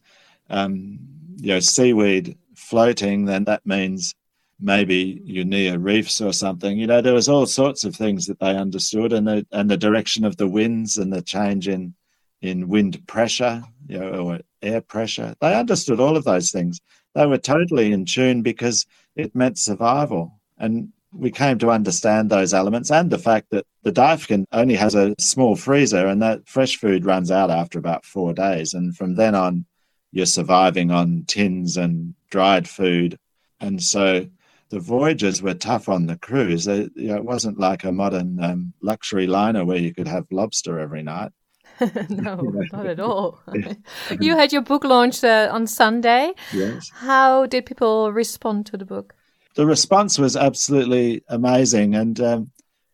um, 0.49 0.99
you 1.38 1.53
know 1.53 1.59
seaweed 1.59 2.38
floating, 2.55 3.26
then 3.26 3.45
that 3.45 3.66
means 3.66 4.16
maybe 4.59 5.22
you're 5.26 5.45
near 5.45 5.78
reefs 5.78 6.22
or 6.22 6.34
something. 6.34 6.78
You 6.78 6.88
know, 6.88 7.01
there 7.01 7.14
was 7.14 7.30
all 7.30 7.45
sorts 7.45 7.84
of 7.84 7.95
things 7.95 8.28
that 8.28 8.39
they 8.39 8.55
understood, 8.55 9.14
and 9.14 9.28
the 9.28 9.45
and 9.51 9.70
the 9.70 9.78
direction 9.78 10.24
of 10.26 10.38
the 10.38 10.47
winds 10.47 10.97
and 10.97 11.11
the 11.11 11.22
change 11.22 11.68
in 11.68 11.93
in 12.41 12.68
wind 12.68 13.05
pressure, 13.07 13.64
you 13.88 13.99
know, 13.99 14.27
or 14.27 14.39
air 14.61 14.81
pressure. 14.81 15.36
They 15.41 15.53
understood 15.53 15.99
all 15.99 16.17
of 16.17 16.23
those 16.23 16.51
things. 16.51 16.79
They 17.15 17.25
were 17.25 17.38
totally 17.38 17.91
in 17.91 18.05
tune 18.05 18.41
because 18.41 18.86
it 19.15 19.36
meant 19.36 19.57
survival. 19.57 20.39
And 20.57 20.89
we 21.11 21.31
came 21.31 21.59
to 21.59 21.69
understand 21.69 22.29
those 22.29 22.53
elements 22.53 22.91
and 22.91 23.11
the 23.11 23.19
fact 23.19 23.51
that 23.51 23.65
the 23.84 23.91
Daifkin 23.91 24.45
only 24.51 24.75
has 24.75 24.95
a 24.95 25.13
small 25.19 25.55
freezer 25.55 26.07
and 26.07 26.21
that 26.21 26.47
fresh 26.47 26.77
food 26.77 27.05
runs 27.05 27.29
out 27.29 27.51
after 27.51 27.77
about 27.77 28.05
four 28.05 28.34
days. 28.34 28.73
And 28.73 28.95
from 28.95 29.15
then 29.15 29.36
on, 29.36 29.65
you're 30.11 30.25
surviving 30.25 30.91
on 30.91 31.25
tins 31.27 31.77
and 31.77 32.15
dried 32.29 32.67
food. 32.67 33.17
And 33.59 33.81
so 33.81 34.27
the 34.69 34.79
voyages 34.79 35.41
were 35.41 35.53
tough 35.53 35.88
on 35.88 36.07
the 36.07 36.17
crews. 36.17 36.65
You 36.65 36.89
know, 36.95 37.15
it 37.15 37.25
wasn't 37.25 37.59
like 37.59 37.84
a 37.84 37.91
modern 37.91 38.43
um, 38.43 38.73
luxury 38.81 39.27
liner 39.27 39.65
where 39.65 39.77
you 39.77 39.93
could 39.93 40.07
have 40.07 40.25
lobster 40.31 40.79
every 40.79 41.03
night. 41.03 41.31
no, 42.09 42.36
not 42.71 42.86
at 42.86 42.99
all. 42.99 43.41
you 44.19 44.36
had 44.36 44.53
your 44.53 44.61
book 44.61 44.84
launched 44.84 45.24
uh, 45.24 45.49
on 45.51 45.67
Sunday. 45.67 46.34
Yes. 46.53 46.89
How 46.93 47.45
did 47.45 47.65
people 47.65 48.11
respond 48.11 48.65
to 48.67 48.78
the 48.78 48.86
book? 48.86 49.15
the 49.55 49.65
response 49.65 50.17
was 50.17 50.36
absolutely 50.36 51.24
amazing. 51.28 51.95
And 51.95 52.19
um, 52.19 52.51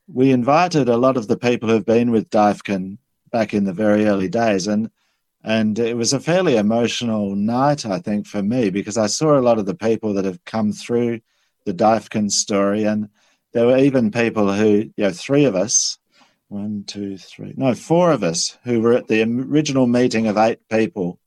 we 0.07 0.31
invited 0.31 0.89
a 0.89 0.97
lot 0.97 1.17
of 1.17 1.27
the 1.27 1.37
people 1.37 1.69
who've 1.69 1.85
been 1.85 2.11
with 2.11 2.29
Daifkin 2.29 2.97
back 3.31 3.53
in 3.53 3.63
the 3.63 3.73
very 3.73 4.05
early 4.05 4.29
days. 4.29 4.67
And 4.67 4.89
and 5.41 5.79
it 5.79 5.95
was 5.95 6.11
a 6.11 6.19
fairly 6.19 6.57
emotional 6.57 7.33
night, 7.33 7.85
I 7.85 7.99
think, 7.99 8.27
for 8.27 8.43
me, 8.43 8.69
because 8.69 8.97
I 8.97 9.07
saw 9.07 9.39
a 9.39 9.41
lot 9.41 9.57
of 9.57 9.65
the 9.65 9.75
people 9.75 10.13
that 10.15 10.25
have 10.25 10.43
come 10.43 10.73
through 10.73 11.21
the 11.65 11.73
Daifkin 11.73 12.29
story. 12.29 12.83
And 12.83 13.07
there 13.53 13.65
were 13.65 13.77
even 13.77 14.11
people 14.11 14.53
who, 14.53 14.91
you 14.97 15.03
know, 15.05 15.11
three 15.11 15.45
of 15.45 15.55
us, 15.55 15.97
one, 16.49 16.83
two, 16.85 17.17
three, 17.17 17.53
no, 17.55 17.73
four 17.73 18.11
of 18.11 18.23
us 18.23 18.57
who 18.63 18.81
were 18.81 18.93
at 18.93 19.07
the 19.07 19.21
original 19.21 19.87
meeting 19.87 20.27
of 20.27 20.37
eight 20.37 20.59
people 20.67 21.19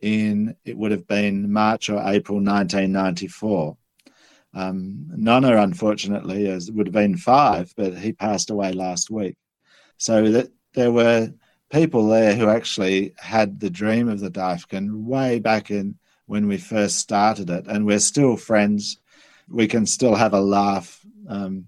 in, 0.00 0.56
it 0.64 0.76
would 0.76 0.90
have 0.90 1.06
been 1.06 1.52
March 1.52 1.88
or 1.88 2.02
April 2.04 2.38
1994. 2.38 3.76
Um, 4.54 5.06
Nonna, 5.16 5.56
unfortunately, 5.56 6.48
as 6.48 6.70
would 6.70 6.88
have 6.88 6.94
been 6.94 7.16
five, 7.16 7.72
but 7.76 7.96
he 7.96 8.12
passed 8.12 8.50
away 8.50 8.72
last 8.72 9.10
week. 9.10 9.36
So 9.98 10.30
that 10.32 10.50
there 10.74 10.92
were 10.92 11.32
people 11.70 12.08
there 12.08 12.34
who 12.34 12.48
actually 12.48 13.14
had 13.18 13.60
the 13.60 13.70
dream 13.70 14.08
of 14.08 14.20
the 14.20 14.30
Daifkin 14.30 15.04
way 15.04 15.38
back 15.38 15.70
in 15.70 15.96
when 16.26 16.48
we 16.48 16.58
first 16.58 16.98
started 16.98 17.50
it, 17.50 17.66
and 17.68 17.86
we're 17.86 18.00
still 18.00 18.36
friends. 18.36 18.98
We 19.48 19.68
can 19.68 19.86
still 19.86 20.16
have 20.16 20.34
a 20.34 20.40
laugh 20.40 21.00
um, 21.28 21.66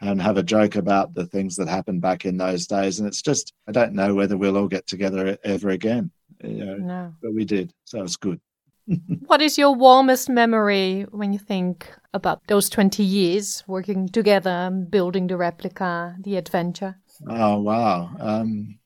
and 0.00 0.20
have 0.20 0.36
a 0.36 0.42
joke 0.42 0.76
about 0.76 1.14
the 1.14 1.26
things 1.26 1.56
that 1.56 1.68
happened 1.68 2.00
back 2.00 2.24
in 2.24 2.38
those 2.38 2.66
days. 2.66 2.98
And 2.98 3.06
it's 3.06 3.22
just, 3.22 3.52
I 3.68 3.72
don't 3.72 3.92
know 3.92 4.14
whether 4.14 4.36
we'll 4.36 4.56
all 4.56 4.68
get 4.68 4.86
together 4.86 5.36
ever 5.44 5.70
again. 5.70 6.10
You 6.42 6.64
know, 6.64 6.76
No. 6.76 7.14
But 7.22 7.34
we 7.34 7.44
did, 7.44 7.72
so 7.84 8.02
it's 8.02 8.16
good. 8.16 8.40
What 9.26 9.42
is 9.42 9.58
your 9.58 9.74
warmest 9.74 10.28
memory 10.28 11.06
when 11.10 11.32
you 11.32 11.38
think 11.38 11.92
about 12.12 12.46
those 12.48 12.68
20 12.68 13.04
years 13.04 13.62
working 13.66 14.08
together, 14.08 14.70
building 14.70 15.28
the 15.28 15.36
replica, 15.36 16.16
the 16.20 16.36
adventure? 16.36 16.96
Oh 17.28 17.60
wow. 17.60 18.10
Um, 18.18 18.78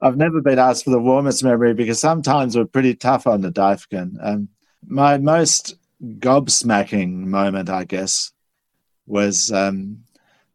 I've 0.00 0.16
never 0.16 0.40
been 0.40 0.58
asked 0.58 0.84
for 0.84 0.90
the 0.90 1.00
warmest 1.00 1.42
memory 1.42 1.74
because 1.74 2.00
sometimes 2.00 2.56
we're 2.56 2.66
pretty 2.66 2.94
tough 2.94 3.26
on 3.26 3.40
the 3.40 3.50
Daifkin. 3.50 4.16
Um, 4.20 4.48
my 4.86 5.16
most 5.16 5.76
gobsmacking 6.02 7.12
moment, 7.26 7.70
I 7.70 7.84
guess, 7.84 8.31
was 9.06 9.50
um, 9.52 10.04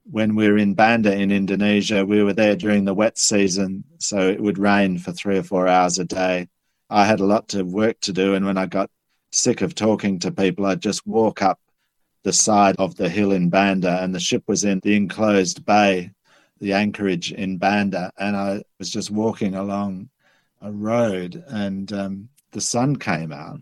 when 0.09 0.35
we 0.35 0.49
were 0.49 0.57
in 0.57 0.73
Banda 0.73 1.13
in 1.13 1.31
Indonesia, 1.31 2.05
we 2.05 2.23
were 2.23 2.33
there 2.33 2.55
during 2.55 2.85
the 2.85 2.93
wet 2.93 3.17
season, 3.17 3.83
so 3.97 4.29
it 4.29 4.41
would 4.41 4.57
rain 4.57 4.97
for 4.97 5.11
three 5.11 5.37
or 5.37 5.43
four 5.43 5.67
hours 5.67 5.99
a 5.99 6.05
day. 6.05 6.47
I 6.89 7.05
had 7.05 7.19
a 7.19 7.25
lot 7.25 7.53
of 7.53 7.67
work 7.73 7.99
to 8.01 8.13
do, 8.13 8.33
and 8.33 8.45
when 8.45 8.57
I 8.57 8.65
got 8.65 8.89
sick 9.31 9.61
of 9.61 9.75
talking 9.75 10.19
to 10.19 10.31
people, 10.31 10.65
I'd 10.65 10.81
just 10.81 11.05
walk 11.05 11.41
up 11.41 11.59
the 12.23 12.33
side 12.33 12.75
of 12.79 12.95
the 12.95 13.09
hill 13.09 13.31
in 13.33 13.49
Banda, 13.49 14.01
and 14.01 14.15
the 14.15 14.19
ship 14.19 14.43
was 14.47 14.63
in 14.63 14.79
the 14.79 14.95
enclosed 14.95 15.65
bay, 15.65 16.11
the 16.59 16.73
anchorage 16.73 17.31
in 17.31 17.57
Banda, 17.57 18.11
and 18.17 18.35
I 18.35 18.63
was 18.79 18.89
just 18.89 19.11
walking 19.11 19.55
along 19.55 20.09
a 20.61 20.71
road, 20.71 21.43
and 21.47 21.91
um, 21.91 22.29
the 22.51 22.61
sun 22.61 22.95
came 22.95 23.31
out, 23.31 23.59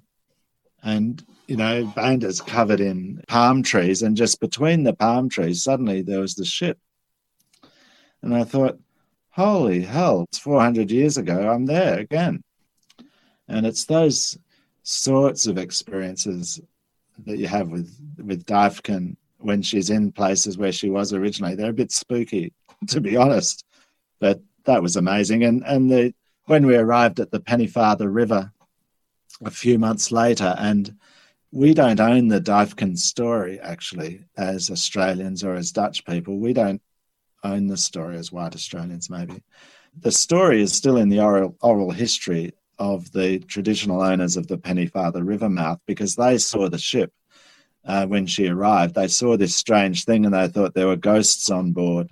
and 0.83 1.23
you 1.47 1.57
know, 1.57 1.85
Banda's 1.95 2.41
covered 2.41 2.79
in 2.79 3.23
palm 3.27 3.63
trees, 3.63 4.01
and 4.01 4.17
just 4.17 4.39
between 4.39 4.83
the 4.83 4.93
palm 4.93 5.29
trees, 5.29 5.63
suddenly 5.63 6.01
there 6.01 6.21
was 6.21 6.35
the 6.35 6.45
ship. 6.45 6.79
And 8.21 8.35
I 8.35 8.43
thought, 8.43 8.79
holy 9.29 9.81
hell, 9.81 10.25
it's 10.29 10.39
400 10.39 10.89
years 10.89 11.17
ago, 11.17 11.49
I'm 11.49 11.65
there 11.65 11.99
again. 11.99 12.43
And 13.47 13.65
it's 13.65 13.85
those 13.85 14.37
sorts 14.83 15.45
of 15.45 15.57
experiences 15.57 16.59
that 17.25 17.37
you 17.37 17.47
have 17.47 17.69
with, 17.69 17.95
with 18.23 18.45
Difkin 18.45 19.15
when 19.37 19.61
she's 19.61 19.89
in 19.89 20.11
places 20.11 20.57
where 20.57 20.71
she 20.71 20.89
was 20.89 21.13
originally. 21.13 21.55
They're 21.55 21.69
a 21.69 21.73
bit 21.73 21.91
spooky, 21.91 22.53
to 22.87 22.99
be 22.99 23.15
honest, 23.15 23.65
but 24.19 24.41
that 24.65 24.81
was 24.81 24.95
amazing. 24.95 25.43
And, 25.43 25.63
and 25.65 25.91
the, 25.91 26.13
when 26.45 26.65
we 26.65 26.75
arrived 26.75 27.19
at 27.19 27.31
the 27.31 27.39
Pennyfather 27.39 28.13
River 28.13 28.51
a 29.43 29.51
few 29.51 29.77
months 29.77 30.11
later, 30.11 30.55
and 30.57 30.95
we 31.55 31.73
don't 31.73 32.01
own 32.01 32.27
the 32.27 32.41
Difkin 32.41 32.97
story 32.97 33.61
actually 33.61 34.25
as 34.35 34.69
Australians 34.69 35.41
or 35.41 35.53
as 35.53 35.71
Dutch 35.71 36.03
people. 36.03 36.37
We 36.37 36.51
don't 36.51 36.81
own 37.45 37.67
the 37.67 37.77
story 37.77 38.17
as 38.17 38.29
white 38.29 38.55
Australians, 38.55 39.09
maybe. 39.09 39.41
The 39.97 40.11
story 40.11 40.61
is 40.61 40.73
still 40.73 40.97
in 40.97 41.07
the 41.07 41.21
oral, 41.21 41.55
oral 41.61 41.91
history 41.91 42.51
of 42.77 43.09
the 43.13 43.39
traditional 43.39 44.01
owners 44.01 44.35
of 44.35 44.47
the 44.47 44.57
Pennyfather 44.57 45.25
River 45.25 45.49
mouth 45.49 45.79
because 45.87 46.17
they 46.17 46.39
saw 46.39 46.67
the 46.67 46.77
ship 46.77 47.13
uh, 47.85 48.05
when 48.05 48.25
she 48.25 48.49
arrived. 48.49 48.93
They 48.93 49.07
saw 49.07 49.37
this 49.37 49.55
strange 49.55 50.03
thing 50.03 50.25
and 50.25 50.33
they 50.33 50.49
thought 50.49 50.73
there 50.73 50.87
were 50.87 50.97
ghosts 50.97 51.49
on 51.49 51.71
board 51.71 52.09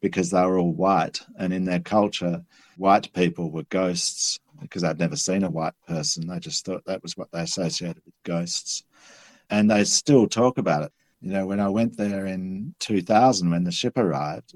because 0.00 0.30
they 0.30 0.42
were 0.42 0.56
all 0.56 0.72
white. 0.72 1.20
And 1.36 1.52
in 1.52 1.64
their 1.64 1.80
culture, 1.80 2.44
white 2.76 3.12
people 3.12 3.50
were 3.50 3.64
ghosts 3.64 4.38
because 4.60 4.84
I'd 4.84 4.98
never 4.98 5.16
seen 5.16 5.44
a 5.44 5.50
white 5.50 5.74
person. 5.86 6.26
They 6.26 6.38
just 6.38 6.64
thought 6.64 6.84
that 6.86 7.02
was 7.02 7.16
what 7.16 7.30
they 7.32 7.42
associated 7.42 8.02
with 8.04 8.14
ghosts. 8.24 8.84
And 9.50 9.70
they 9.70 9.84
still 9.84 10.26
talk 10.26 10.58
about 10.58 10.84
it. 10.84 10.92
You 11.20 11.32
know, 11.32 11.46
when 11.46 11.60
I 11.60 11.68
went 11.68 11.96
there 11.96 12.26
in 12.26 12.74
2000, 12.80 13.50
when 13.50 13.64
the 13.64 13.72
ship 13.72 13.96
arrived, 13.96 14.54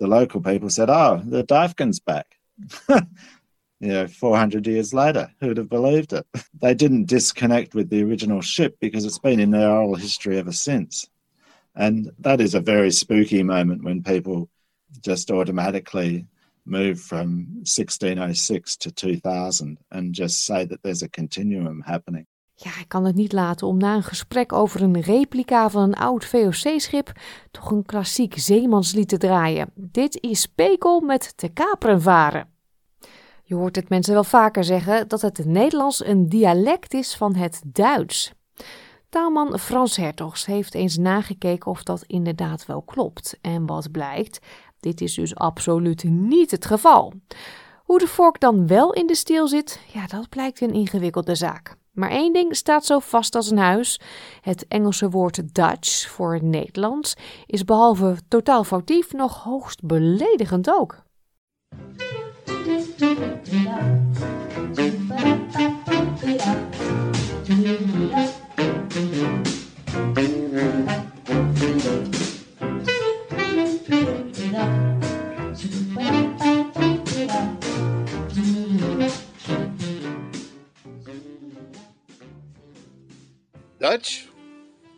the 0.00 0.06
local 0.06 0.40
people 0.40 0.70
said, 0.70 0.90
Oh, 0.90 1.22
the 1.24 1.44
Difkin's 1.44 2.00
back. 2.00 2.36
you 2.88 3.00
know, 3.80 4.06
400 4.06 4.66
years 4.66 4.92
later, 4.92 5.30
who'd 5.40 5.56
have 5.56 5.68
believed 5.68 6.12
it? 6.12 6.26
They 6.60 6.74
didn't 6.74 7.06
disconnect 7.08 7.74
with 7.74 7.90
the 7.90 8.02
original 8.02 8.40
ship 8.40 8.78
because 8.80 9.04
it's 9.04 9.18
been 9.18 9.40
in 9.40 9.50
their 9.50 9.68
oral 9.68 9.96
history 9.96 10.38
ever 10.38 10.52
since. 10.52 11.06
And 11.74 12.10
that 12.20 12.40
is 12.40 12.54
a 12.54 12.60
very 12.60 12.90
spooky 12.90 13.42
moment 13.42 13.84
when 13.84 14.02
people 14.02 14.48
just 15.02 15.30
automatically 15.30 16.26
move 16.64 16.96
from 16.96 17.46
1606 17.62 18.76
to 18.76 18.90
2000 18.90 19.78
and 19.88 20.16
just 20.16 20.44
say 20.44 20.66
that 20.66 20.82
there's 20.82 21.02
a 21.02 21.08
continuum 21.08 21.82
happening. 21.82 22.26
Ja, 22.56 22.70
ik 22.80 22.88
kan 22.88 23.04
het 23.04 23.14
niet 23.14 23.32
laten 23.32 23.66
om 23.66 23.76
na 23.76 23.94
een 23.94 24.02
gesprek 24.02 24.52
over 24.52 24.82
een 24.82 25.00
replica 25.00 25.70
van 25.70 25.82
een 25.82 25.94
oud 25.94 26.24
VOC-schip 26.24 27.12
toch 27.50 27.70
een 27.70 27.86
klassiek 27.86 28.38
zeemanslied 28.38 29.08
te 29.08 29.16
draaien. 29.16 29.70
Dit 29.74 30.22
is 30.22 30.46
Pekel 30.46 31.00
met 31.00 31.36
te 31.36 31.48
kaperen 31.48 32.02
varen. 32.02 32.48
Je 33.42 33.54
hoort 33.54 33.76
het 33.76 33.88
mensen 33.88 34.14
wel 34.14 34.24
vaker 34.24 34.64
zeggen 34.64 35.08
dat 35.08 35.20
het 35.20 35.44
Nederlands 35.44 36.04
een 36.04 36.28
dialect 36.28 36.94
is 36.94 37.16
van 37.16 37.34
het 37.34 37.62
Duits. 37.66 38.32
Taalman 39.08 39.58
Frans 39.58 39.96
Hertogs 39.96 40.46
heeft 40.46 40.74
eens 40.74 40.96
nagekeken 40.96 41.70
of 41.70 41.82
dat 41.82 42.04
inderdaad 42.06 42.66
wel 42.66 42.82
klopt. 42.82 43.38
En 43.40 43.66
wat 43.66 43.90
blijkt, 43.90 44.38
dit 44.84 45.00
is 45.00 45.14
dus 45.14 45.34
absoluut 45.34 46.04
niet 46.04 46.50
het 46.50 46.66
geval. 46.66 47.12
Hoe 47.84 47.98
de 47.98 48.06
vork 48.06 48.40
dan 48.40 48.66
wel 48.66 48.92
in 48.92 49.06
de 49.06 49.14
steel 49.14 49.48
zit, 49.48 49.80
ja, 49.92 50.06
dat 50.06 50.28
blijkt 50.28 50.60
een 50.60 50.72
ingewikkelde 50.72 51.34
zaak. 51.34 51.76
Maar 51.92 52.10
één 52.10 52.32
ding 52.32 52.56
staat 52.56 52.84
zo 52.84 52.98
vast 52.98 53.34
als 53.34 53.50
een 53.50 53.58
huis. 53.58 54.00
Het 54.40 54.66
Engelse 54.68 55.10
woord 55.10 55.54
Dutch 55.54 56.08
voor 56.08 56.38
Nederlands 56.42 57.14
is 57.46 57.64
behalve 57.64 58.16
totaal 58.28 58.64
foutief 58.64 59.12
nog 59.12 59.42
hoogst 59.42 59.82
beledigend 59.82 60.70
ook. 60.70 61.02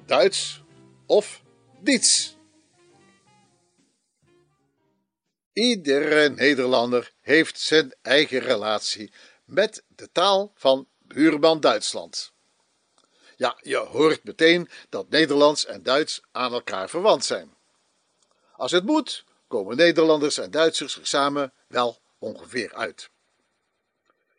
Duits 0.07 0.63
of 1.07 1.43
Diets. 1.81 2.37
Iedere 5.53 6.29
Nederlander 6.29 7.13
heeft 7.21 7.61
zijn 7.61 7.95
eigen 8.03 8.39
relatie 8.39 9.13
met 9.45 9.83
de 9.89 10.13
taal 10.13 10.53
van 10.55 10.89
buurman 10.99 11.61
Duitsland. 11.61 12.33
Ja, 13.37 13.59
je 13.61 13.77
hoort 13.77 14.25
meteen 14.25 14.69
dat 14.89 15.09
Nederlands 15.09 15.67
en 15.67 15.83
Duits 15.83 16.21
aan 16.33 16.53
elkaar 16.53 16.89
verwant 16.89 17.25
zijn. 17.25 17.55
Als 18.53 18.71
het 18.71 18.85
moet, 18.85 19.25
komen 19.49 19.77
Nederlanders 19.77 20.39
en 20.39 20.51
Duitsers 20.51 20.99
er 20.99 21.07
samen 21.07 21.53
wel 21.69 21.99
ongeveer 22.19 22.75
uit. 22.75 23.11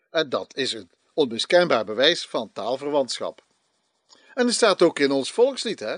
En 0.09 0.29
dat 0.29 0.55
is 0.55 0.73
een 0.73 0.91
onmiskenbaar 1.13 1.85
bewijs 1.85 2.27
van 2.27 2.51
taalverwantschap. 2.51 3.45
En 4.37 4.47
er 4.47 4.53
staat 4.53 4.81
ook 4.81 4.99
in 4.99 5.11
ons 5.11 5.31
volkslied, 5.31 5.79
hè? 5.79 5.95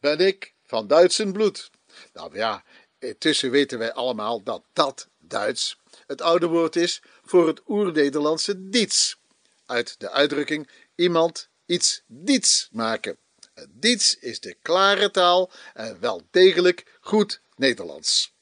Ben 0.00 0.18
ik 0.18 0.54
van 0.62 0.86
Duitsen 0.86 1.32
bloed. 1.32 1.70
Nou 2.12 2.36
ja, 2.36 2.64
intussen 2.98 3.50
weten 3.50 3.78
wij 3.78 3.92
allemaal 3.92 4.42
dat 4.42 4.62
dat 4.72 5.08
Duits 5.18 5.76
het 6.06 6.20
oude 6.20 6.46
woord 6.46 6.76
is 6.76 7.02
voor 7.24 7.46
het 7.46 7.60
oer-Nederlandse 7.68 8.68
diets. 8.68 9.16
Uit 9.66 10.00
de 10.00 10.10
uitdrukking 10.10 10.70
iemand 10.94 11.48
iets 11.66 12.02
diets 12.06 12.68
maken. 12.72 13.18
Diets 13.68 14.18
is 14.18 14.40
de 14.40 14.56
klare 14.62 15.10
taal 15.10 15.50
en 15.74 16.00
wel 16.00 16.22
degelijk 16.30 16.98
goed 17.00 17.40
Nederlands. 17.56 18.34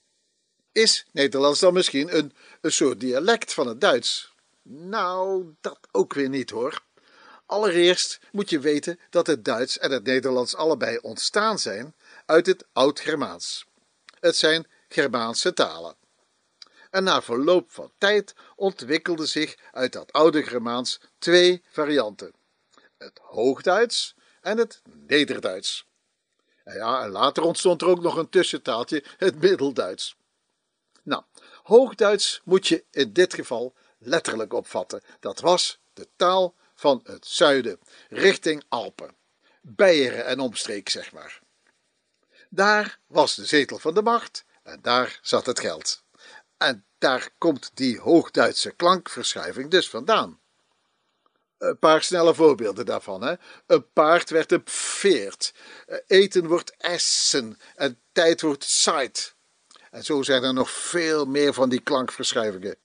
Is 0.72 1.07
Nederlands 1.12 1.61
dan 1.61 1.72
misschien 1.74 2.16
een, 2.16 2.32
een 2.61 2.72
soort 2.72 3.01
dialect 3.01 3.55
van 3.55 3.66
het 3.66 3.80
Duits? 3.80 4.32
Nou, 4.62 5.55
dat 5.61 5.78
ook 5.90 6.14
weer 6.14 6.28
niet 6.28 6.51
hoor. 6.51 6.86
Allereerst 7.49 8.18
moet 8.32 8.51
je 8.51 8.61
weten 8.61 8.99
dat 9.11 9.26
het 9.26 9.44
Duits 9.44 9.78
en 9.78 9.90
het 9.90 10.05
Nederlands 10.05 10.57
allebei 10.57 10.99
ontstaan 10.99 11.59
zijn 11.59 11.94
uit 12.26 12.46
het 12.46 12.64
Oud-Germaans. 12.72 13.66
Het 14.20 14.36
zijn 14.36 14.66
Germaanse 14.88 15.53
talen. 15.53 15.96
En 16.90 17.05
na 17.05 17.22
verloop 17.22 17.70
van 17.70 17.92
tijd 17.99 18.34
ontwikkelden 18.57 19.28
zich 19.28 19.57
uit 19.72 19.92
dat 19.92 20.12
oude 20.12 20.42
Germaans 20.42 21.01
twee 21.18 21.62
varianten: 21.70 22.32
het 22.99 23.18
Hoogduits 23.22 24.14
en 24.40 24.59
het 24.59 24.82
Nederduits. 25.07 25.86
En 26.64 26.74
ja, 26.74 27.03
en 27.03 27.11
later 27.11 27.42
ontstond 27.42 27.82
er 27.82 27.88
ook 27.88 28.03
nog 28.03 28.16
een 28.16 28.28
tussentaaltje, 28.28 29.05
het 29.16 29.40
Middelduits. 29.40 30.16
Nou, 31.03 31.22
Hoogduits 31.62 32.40
moet 32.44 32.68
je 32.68 32.84
in 32.90 33.12
dit 33.12 33.34
geval 33.34 33.74
letterlijk 33.99 34.53
opvatten. 34.53 35.03
Dat 35.20 35.40
was 35.40 35.78
de 35.92 36.09
taal 36.16 36.55
van 36.78 37.00
het 37.04 37.26
zuiden 37.26 37.78
richting 38.08 38.64
Alpen, 38.68 39.16
Beieren 39.60 40.26
en 40.26 40.40
omstreek, 40.40 40.88
zeg 40.88 41.12
maar. 41.12 41.40
Daar 42.48 42.98
was 43.06 43.34
de 43.34 43.44
zetel 43.44 43.78
van 43.78 43.94
de 43.94 44.02
macht 44.02 44.44
en 44.62 44.78
daar 44.82 45.18
zat 45.22 45.46
het 45.46 45.60
geld. 45.60 46.02
En 46.56 46.84
daar 46.98 47.30
komt 47.38 47.70
die 47.74 48.00
Hoogduitse 48.00 48.70
klankverschuiving 48.70 49.70
dus 49.70 49.90
vandaan. 49.90 50.40
Een 51.58 51.78
paar 51.78 52.02
snelle 52.02 52.34
voorbeelden 52.34 52.86
daarvan. 52.86 53.22
Hè. 53.22 53.34
Een 53.66 53.92
paard 53.92 54.30
werd 54.30 54.52
een 54.52 54.62
veert. 54.64 55.54
Eten 56.06 56.46
wordt 56.46 56.76
essen. 56.76 57.58
En 57.74 58.00
tijd 58.12 58.40
wordt 58.40 58.64
zeit. 58.64 59.34
En 59.90 60.04
zo 60.04 60.22
zijn 60.22 60.42
er 60.42 60.54
nog 60.54 60.70
veel 60.70 61.24
meer 61.24 61.54
van 61.54 61.68
die 61.68 61.80
klankverschuivingen. 61.80 62.76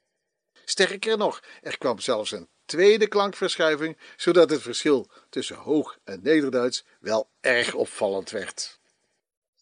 Sterker 0.65 1.17
nog, 1.17 1.43
er 1.61 1.77
kwam 1.77 1.99
zelfs 1.99 2.31
een 2.31 2.49
tweede 2.73 3.07
klankverschuiving, 3.07 3.97
zodat 4.17 4.49
het 4.49 4.61
verschil 4.61 5.07
tussen 5.29 5.55
Hoog- 5.55 5.97
en 6.03 6.19
Nederduits 6.23 6.85
wel 6.99 7.29
erg 7.41 7.73
opvallend 7.73 8.29
werd. 8.29 8.79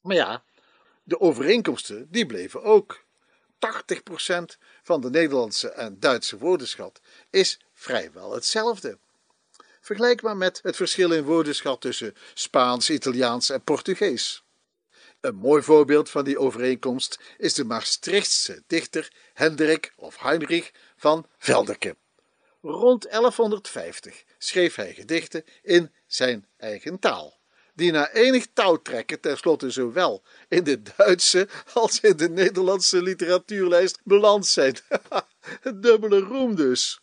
Maar 0.01 0.15
ja, 0.15 0.43
De 1.03 1.19
overeenkomsten 1.19 2.07
die 2.11 2.25
bleven 2.25 2.63
ook. 2.63 3.03
80% 3.59 4.57
van 4.83 5.01
de 5.01 5.09
Nederlandse 5.09 5.69
en 5.69 5.99
Duitse 5.99 6.37
woordenschat 6.37 7.01
is 7.29 7.59
vrijwel 7.73 8.33
hetzelfde. 8.33 8.97
Vergelijk 9.81 10.21
maar 10.21 10.37
met 10.37 10.59
het 10.63 10.75
verschil 10.75 11.11
in 11.11 11.23
woordenschat 11.23 11.81
tussen 11.81 12.15
Spaans, 12.33 12.89
Italiaans 12.89 13.49
en 13.49 13.63
Portugees. 13.63 14.43
Een 15.21 15.35
mooi 15.35 15.61
voorbeeld 15.61 16.09
van 16.09 16.23
die 16.23 16.39
overeenkomst 16.39 17.19
is 17.37 17.53
de 17.53 17.65
Maastrichtse 17.65 18.63
dichter 18.67 19.13
Hendrik 19.33 19.93
of 19.95 20.17
Heinrich 20.17 20.71
van 20.95 21.25
Velderke. 21.37 21.95
Rond 22.61 23.03
1150 23.09 24.23
schreef 24.37 24.75
hij 24.75 24.93
gedichten 24.93 25.43
in 25.61 25.91
zijn 26.07 26.47
eigen 26.57 26.99
taal, 26.99 27.39
die 27.73 27.91
na 27.91 28.11
enig 28.11 28.47
touwtrekken 28.53 29.19
tenslotte 29.19 29.69
zowel 29.69 30.23
in 30.47 30.63
de 30.63 30.81
Duitse 30.97 31.47
als 31.73 31.99
in 31.99 32.17
de 32.17 32.29
Nederlandse 32.29 33.01
literatuurlijst 33.01 33.99
beland 34.03 34.47
zijn. 34.47 34.75
Dubbele 35.81 36.19
roem 36.19 36.55
dus. 36.55 37.01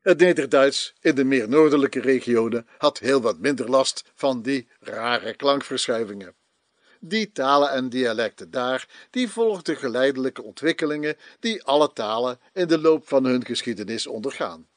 Het 0.00 0.18
Nederduits 0.18 0.94
in 1.00 1.14
de 1.14 1.24
meer 1.24 1.48
noordelijke 1.48 2.00
regionen 2.00 2.66
had 2.78 2.98
heel 2.98 3.20
wat 3.20 3.38
minder 3.38 3.70
last 3.70 4.04
van 4.14 4.42
die 4.42 4.68
rare 4.80 5.34
klankverschuivingen. 5.34 6.34
Die 7.02 7.32
talen 7.32 7.70
en 7.70 7.88
dialecten 7.88 8.50
daar, 8.50 8.88
die 9.10 9.28
volgden 9.28 9.76
geleidelijke 9.76 10.42
ontwikkelingen 10.42 11.16
die 11.38 11.64
alle 11.64 11.92
talen 11.92 12.40
in 12.52 12.66
de 12.66 12.80
loop 12.80 13.08
van 13.08 13.24
hun 13.24 13.44
geschiedenis 13.44 14.06
ondergaan. 14.06 14.68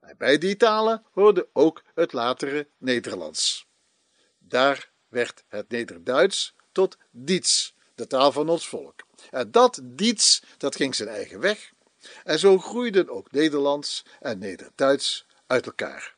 En 0.00 0.14
bij 0.18 0.38
die 0.38 0.56
talen 0.56 1.04
hoorde 1.12 1.48
ook 1.52 1.82
het 1.94 2.12
latere 2.12 2.68
Nederlands. 2.78 3.66
Daar 4.38 4.90
werd 5.08 5.44
het 5.48 5.68
Nederduits 5.68 6.54
tot 6.72 6.96
Diets, 7.10 7.74
de 7.94 8.06
taal 8.06 8.32
van 8.32 8.48
ons 8.48 8.68
volk. 8.68 8.94
En 9.30 9.50
dat 9.50 9.80
Diets, 9.82 10.42
dat 10.56 10.76
ging 10.76 10.94
zijn 10.94 11.08
eigen 11.08 11.40
weg. 11.40 11.72
En 12.24 12.38
zo 12.38 12.58
groeiden 12.58 13.08
ook 13.08 13.32
Nederlands 13.32 14.04
en 14.20 14.38
Nederduits 14.38 15.26
uit 15.46 15.66
elkaar. 15.66 16.14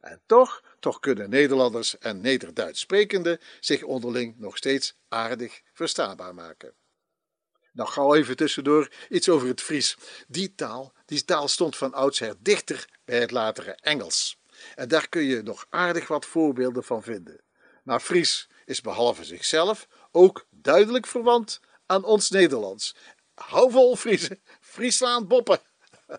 En 0.00 0.20
toch, 0.26 0.62
toch 0.86 1.00
kunnen 1.00 1.30
Nederlanders 1.30 1.98
en 1.98 2.20
Nederduits 2.20 2.80
sprekenden 2.80 3.40
zich 3.60 3.82
onderling 3.82 4.38
nog 4.38 4.56
steeds 4.56 4.96
aardig 5.08 5.60
verstaanbaar 5.72 6.34
maken. 6.34 6.74
Nou, 7.72 7.88
gauw 7.88 8.14
even 8.14 8.36
tussendoor 8.36 8.90
iets 9.08 9.28
over 9.28 9.48
het 9.48 9.60
Fries. 9.60 9.96
Die 10.28 10.54
taal, 10.54 10.92
die 11.06 11.24
taal 11.24 11.48
stond 11.48 11.76
van 11.76 11.94
oudsher 11.94 12.34
dichter 12.38 12.88
bij 13.04 13.20
het 13.20 13.30
latere 13.30 13.72
Engels. 13.72 14.38
En 14.74 14.88
daar 14.88 15.08
kun 15.08 15.22
je 15.22 15.42
nog 15.42 15.66
aardig 15.70 16.08
wat 16.08 16.26
voorbeelden 16.26 16.84
van 16.84 17.02
vinden. 17.02 17.40
Maar 17.82 18.00
Fries 18.00 18.48
is 18.64 18.80
behalve 18.80 19.24
zichzelf 19.24 19.88
ook 20.12 20.46
duidelijk 20.50 21.06
verwant 21.06 21.60
aan 21.86 22.04
ons 22.04 22.30
Nederlands. 22.30 22.96
Hou 23.34 23.70
vol, 23.70 23.96
Friese, 23.96 24.38
Friesland 24.60 25.28
boppen. 25.28 25.60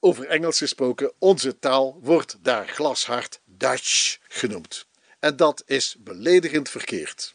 Over 0.00 0.26
Engels 0.26 0.58
gesproken, 0.58 1.12
onze 1.18 1.58
taal 1.58 1.98
wordt 2.00 2.44
daar 2.44 2.68
glashard 2.68 3.40
Dutch 3.58 4.18
genoemd. 4.28 4.86
En 5.18 5.36
dat 5.36 5.62
is 5.66 5.96
beledigend 5.98 6.68
verkeerd. 6.68 7.34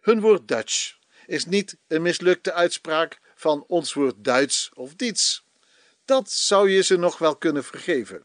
Hun 0.00 0.20
woord 0.20 0.48
Dutch 0.48 0.96
is 1.26 1.44
niet 1.44 1.76
een 1.86 2.02
mislukte 2.02 2.52
uitspraak 2.52 3.18
van 3.34 3.64
ons 3.66 3.92
woord 3.92 4.14
Duits 4.18 4.70
of 4.74 4.94
Diets. 4.94 5.44
Dat 6.04 6.30
zou 6.30 6.70
je 6.70 6.82
ze 6.82 6.96
nog 6.96 7.18
wel 7.18 7.36
kunnen 7.36 7.64
vergeven. 7.64 8.24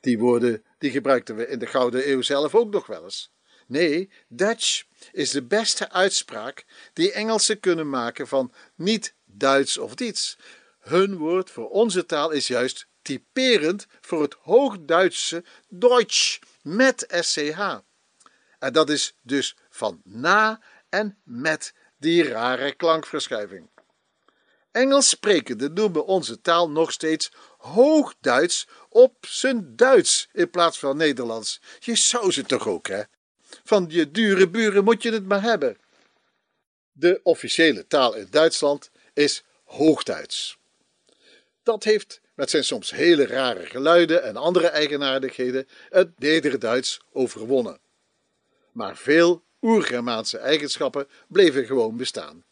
Die 0.00 0.18
woorden 0.18 0.64
die 0.78 0.90
gebruikten 0.90 1.36
we 1.36 1.46
in 1.46 1.58
de 1.58 1.66
Gouden 1.66 2.10
Eeuw 2.10 2.22
zelf 2.22 2.54
ook 2.54 2.72
nog 2.72 2.86
wel 2.86 3.04
eens. 3.04 3.30
Nee, 3.66 4.10
Dutch 4.28 4.84
is 5.12 5.30
de 5.30 5.42
beste 5.42 5.90
uitspraak 5.90 6.64
die 6.92 7.12
Engelsen 7.12 7.60
kunnen 7.60 7.88
maken 7.90 8.28
van 8.28 8.52
niet 8.74 9.14
Duits 9.24 9.78
of 9.78 9.94
Diets. 9.94 10.38
Hun 10.80 11.16
woord 11.16 11.50
voor 11.50 11.68
onze 11.68 12.06
taal 12.06 12.30
is 12.30 12.46
juist 12.46 12.86
typerend 13.02 13.86
voor 14.00 14.22
het 14.22 14.36
Hoogduitse 14.40 15.44
Deutsch 15.68 16.38
met 16.76 17.06
SCH. 17.08 17.60
En 18.58 18.72
dat 18.72 18.90
is 18.90 19.16
dus 19.22 19.56
van 19.70 20.00
na 20.04 20.60
en 20.88 21.18
met 21.24 21.74
die 21.96 22.28
rare 22.28 22.74
klankverschuiving. 22.74 23.68
Engels 24.70 25.08
sprekenden 25.08 25.72
noemen 25.72 26.06
onze 26.06 26.40
taal 26.40 26.70
nog 26.70 26.92
steeds 26.92 27.32
Hoogduits 27.58 28.68
op 28.88 29.26
zijn 29.26 29.76
Duits 29.76 30.28
in 30.32 30.50
plaats 30.50 30.78
van 30.78 30.96
Nederlands. 30.96 31.60
Je 31.78 31.94
zou 31.96 32.32
ze 32.32 32.42
toch 32.42 32.66
ook, 32.66 32.86
hè? 32.86 33.02
Van 33.64 33.86
je 33.88 34.10
dure 34.10 34.48
buren 34.48 34.84
moet 34.84 35.02
je 35.02 35.12
het 35.12 35.26
maar 35.26 35.42
hebben. 35.42 35.78
De 36.92 37.20
officiële 37.22 37.86
taal 37.86 38.14
in 38.14 38.26
Duitsland 38.30 38.90
is 39.12 39.44
Hoogduits. 39.64 40.58
Dat 41.62 41.84
heeft 41.84 42.20
met 42.38 42.50
zijn 42.50 42.64
soms 42.64 42.90
hele 42.90 43.26
rare 43.26 43.66
geluiden 43.66 44.22
en 44.22 44.36
andere 44.36 44.66
eigenaardigheden 44.66 45.68
het 45.88 46.18
Nederduits 46.18 47.00
overwonnen. 47.12 47.78
Maar 48.72 48.96
veel 48.96 49.42
oergermaanse 49.62 50.38
eigenschappen 50.38 51.08
bleven 51.28 51.66
gewoon 51.66 51.96
bestaan. 51.96 52.44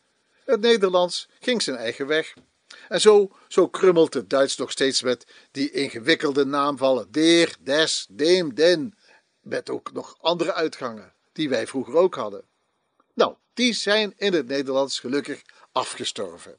Het 0.44 0.60
Nederlands 0.60 1.28
ging 1.40 1.62
zijn 1.62 1.76
eigen 1.76 2.06
weg. 2.06 2.34
En 2.88 3.00
zo, 3.00 3.30
zo 3.48 3.68
krummelt 3.68 4.14
het 4.14 4.30
Duits 4.30 4.56
nog 4.56 4.70
steeds 4.70 5.02
met 5.02 5.26
die 5.50 5.70
ingewikkelde 5.70 6.44
naamvallen 6.44 7.12
der, 7.12 7.56
des, 7.60 8.06
dem, 8.10 8.54
den, 8.54 8.98
met 9.40 9.70
ook 9.70 9.92
nog 9.92 10.16
andere 10.20 10.52
uitgangen 10.52 11.12
die 11.32 11.48
wij 11.48 11.66
vroeger 11.66 11.94
ook 11.96 12.14
hadden. 12.14 12.44
Nou, 13.14 13.34
die 13.54 13.72
zijn 13.72 14.14
in 14.16 14.32
het 14.32 14.46
Nederlands 14.46 15.00
gelukkig 15.00 15.42
afgestorven. 15.72 16.58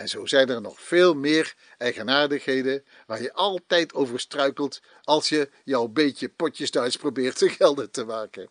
En 0.00 0.08
zo 0.08 0.26
zijn 0.26 0.48
er 0.48 0.60
nog 0.60 0.80
veel 0.80 1.14
meer 1.14 1.54
eigenaardigheden 1.78 2.84
waar 3.06 3.22
je 3.22 3.32
altijd 3.32 3.94
over 3.94 4.20
struikelt 4.20 4.80
als 5.02 5.28
je 5.28 5.48
jouw 5.64 5.88
beetje 5.88 6.28
potjes 6.28 6.70
Duits 6.70 6.96
probeert 6.96 7.38
te 7.38 7.48
gelden 7.48 7.90
te 7.90 8.04
maken. 8.04 8.48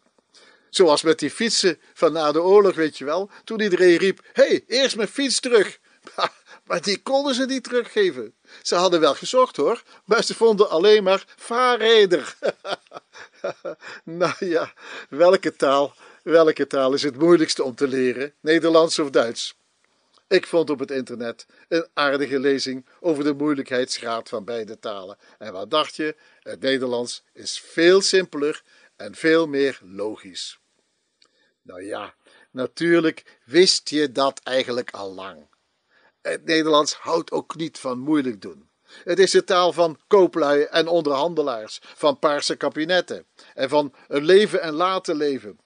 Zoals 0.69 1.01
met 1.01 1.19
die 1.19 1.31
fietsen 1.31 1.79
van 1.93 2.13
na 2.13 2.31
de 2.31 2.41
oorlog, 2.41 2.75
weet 2.75 2.97
je 2.97 3.05
wel, 3.05 3.29
toen 3.43 3.59
iedereen 3.59 3.97
riep: 3.97 4.19
Hé, 4.33 4.47
hey, 4.47 4.63
eerst 4.67 4.95
mijn 4.95 5.07
fiets 5.07 5.39
terug. 5.39 5.79
Maar 6.67 6.81
die 6.81 7.01
konden 7.01 7.35
ze 7.35 7.45
niet 7.45 7.63
teruggeven. 7.63 8.33
Ze 8.61 8.75
hadden 8.75 8.99
wel 8.99 9.15
gezocht 9.15 9.55
hoor, 9.55 9.83
maar 10.05 10.23
ze 10.23 10.35
vonden 10.35 10.69
alleen 10.69 11.03
maar 11.03 11.25
vaarreder. 11.35 12.35
nou 14.03 14.33
ja, 14.39 14.73
welke 15.09 15.55
taal, 15.55 15.93
welke 16.23 16.67
taal 16.67 16.93
is 16.93 17.03
het 17.03 17.17
moeilijkste 17.17 17.63
om 17.63 17.75
te 17.75 17.87
leren? 17.87 18.33
Nederlands 18.39 18.99
of 18.99 19.09
Duits? 19.09 19.58
Ik 20.29 20.47
vond 20.47 20.69
op 20.69 20.79
het 20.79 20.91
internet 20.91 21.45
een 21.67 21.87
aardige 21.93 22.39
lezing 22.39 22.85
over 22.99 23.23
de 23.23 23.33
moeilijkheidsgraad 23.33 24.29
van 24.29 24.43
beide 24.45 24.79
talen. 24.79 25.17
En 25.37 25.53
wat 25.53 25.69
dacht 25.69 25.95
je? 25.95 26.15
Het 26.39 26.59
Nederlands 26.59 27.23
is 27.33 27.59
veel 27.59 28.01
simpeler 28.01 28.63
en 28.95 29.15
veel 29.15 29.47
meer 29.47 29.79
logisch. 29.83 30.59
Nou 31.61 31.83
ja, 31.83 32.15
natuurlijk 32.51 33.39
wist 33.45 33.89
je 33.89 34.11
dat 34.11 34.39
eigenlijk 34.43 34.91
al 34.91 35.13
lang. 35.13 35.47
Het 36.21 36.45
Nederlands 36.45 36.93
houdt 36.93 37.31
ook 37.31 37.55
niet 37.55 37.79
van 37.79 37.99
moeilijk 37.99 38.41
doen. 38.41 38.69
Het 39.03 39.19
is 39.19 39.31
de 39.31 39.43
taal 39.43 39.73
van 39.73 39.99
kooplui 40.07 40.63
en 40.63 40.87
onderhandelaars, 40.87 41.79
van 41.81 42.19
paarse 42.19 42.55
kabinetten 42.55 43.25
en 43.53 43.69
van 43.69 43.93
een 44.07 44.25
leven 44.25 44.61
en 44.61 44.73
laten 44.73 45.15
leven. 45.15 45.59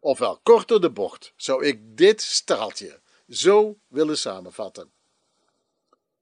Ofwel 0.00 0.40
korter 0.42 0.80
de 0.80 0.90
bocht 0.90 1.32
zou 1.36 1.64
ik 1.64 1.96
dit 1.96 2.22
staaltje 2.22 3.00
zo 3.30 3.78
willen 3.88 4.18
samenvatten. 4.18 4.90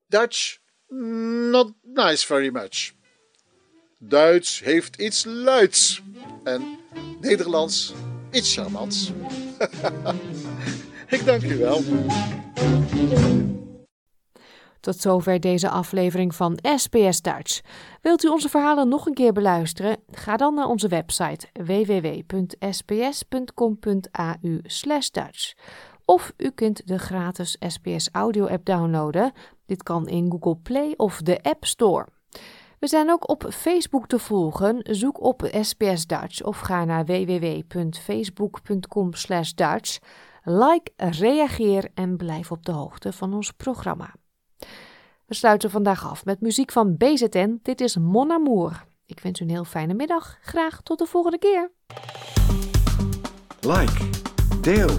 Dutch, 0.07 0.59
not 0.89 1.73
nice 1.83 2.27
very 2.27 2.51
much. 2.51 2.93
Duits 3.99 4.61
heeft 4.61 4.97
iets 4.97 5.25
luids 5.25 6.03
en 6.45 6.79
Nederlands 7.21 7.93
iets 8.31 8.55
charmants. 8.55 9.13
ik 11.17 11.25
dank 11.25 11.43
u 11.43 11.57
wel. 11.57 11.83
Tot 14.81 15.01
zover 15.01 15.41
deze 15.41 15.69
aflevering 15.69 16.35
van 16.35 16.59
SBS 16.77 17.23
Duits. 17.23 17.61
Wilt 18.03 18.25
u 18.25 18.29
onze 18.29 18.49
verhalen 18.49 18.89
nog 18.89 19.07
een 19.07 19.15
keer 19.15 19.33
beluisteren? 19.33 19.97
Ga 20.11 20.37
dan 20.37 20.55
naar 20.55 20.67
onze 20.67 20.89
website 20.89 21.47
www.sbs.com.au 21.53 22.39
Dutch. 25.13 25.55
Of 26.11 26.33
u 26.37 26.51
kunt 26.51 26.87
de 26.87 26.99
gratis 26.99 27.57
SBS 27.61 28.09
Audio 28.13 28.47
app 28.47 28.65
downloaden. 28.65 29.33
Dit 29.67 29.83
kan 29.83 30.09
in 30.09 30.31
Google 30.31 30.57
Play 30.57 30.95
of 30.97 31.23
de 31.23 31.43
App 31.43 31.65
Store. 31.65 32.07
We 32.79 32.87
zijn 32.87 33.11
ook 33.11 33.29
op 33.29 33.47
Facebook 33.51 34.07
te 34.07 34.19
volgen. 34.19 34.81
Zoek 34.83 35.23
op 35.23 35.49
SBS 35.61 36.07
Dutch 36.07 36.43
of 36.43 36.59
ga 36.59 36.85
naar 36.85 37.05
www.facebook.com 37.05 39.11
Dutch. 39.55 39.99
Like, 40.43 40.93
reageer 40.97 41.91
en 41.95 42.17
blijf 42.17 42.51
op 42.51 42.65
de 42.65 42.73
hoogte 42.73 43.13
van 43.13 43.35
ons 43.35 43.53
programma. 43.53 44.15
We 45.27 45.35
sluiten 45.35 45.71
vandaag 45.71 46.11
af 46.11 46.25
met 46.25 46.41
muziek 46.41 46.73
van 46.73 46.97
BZN. 46.97 47.59
Dit 47.63 47.81
is 47.81 47.97
Mon 47.97 48.33
Amour. 48.33 48.85
Ik 49.07 49.21
wens 49.21 49.41
u 49.41 49.45
een 49.45 49.51
heel 49.51 49.65
fijne 49.65 49.95
middag. 49.95 50.39
Graag 50.41 50.83
tot 50.83 50.99
de 50.99 51.07
volgende 51.07 51.39
keer. 51.39 51.71
Like 53.61 54.09
Deel. 54.61 54.99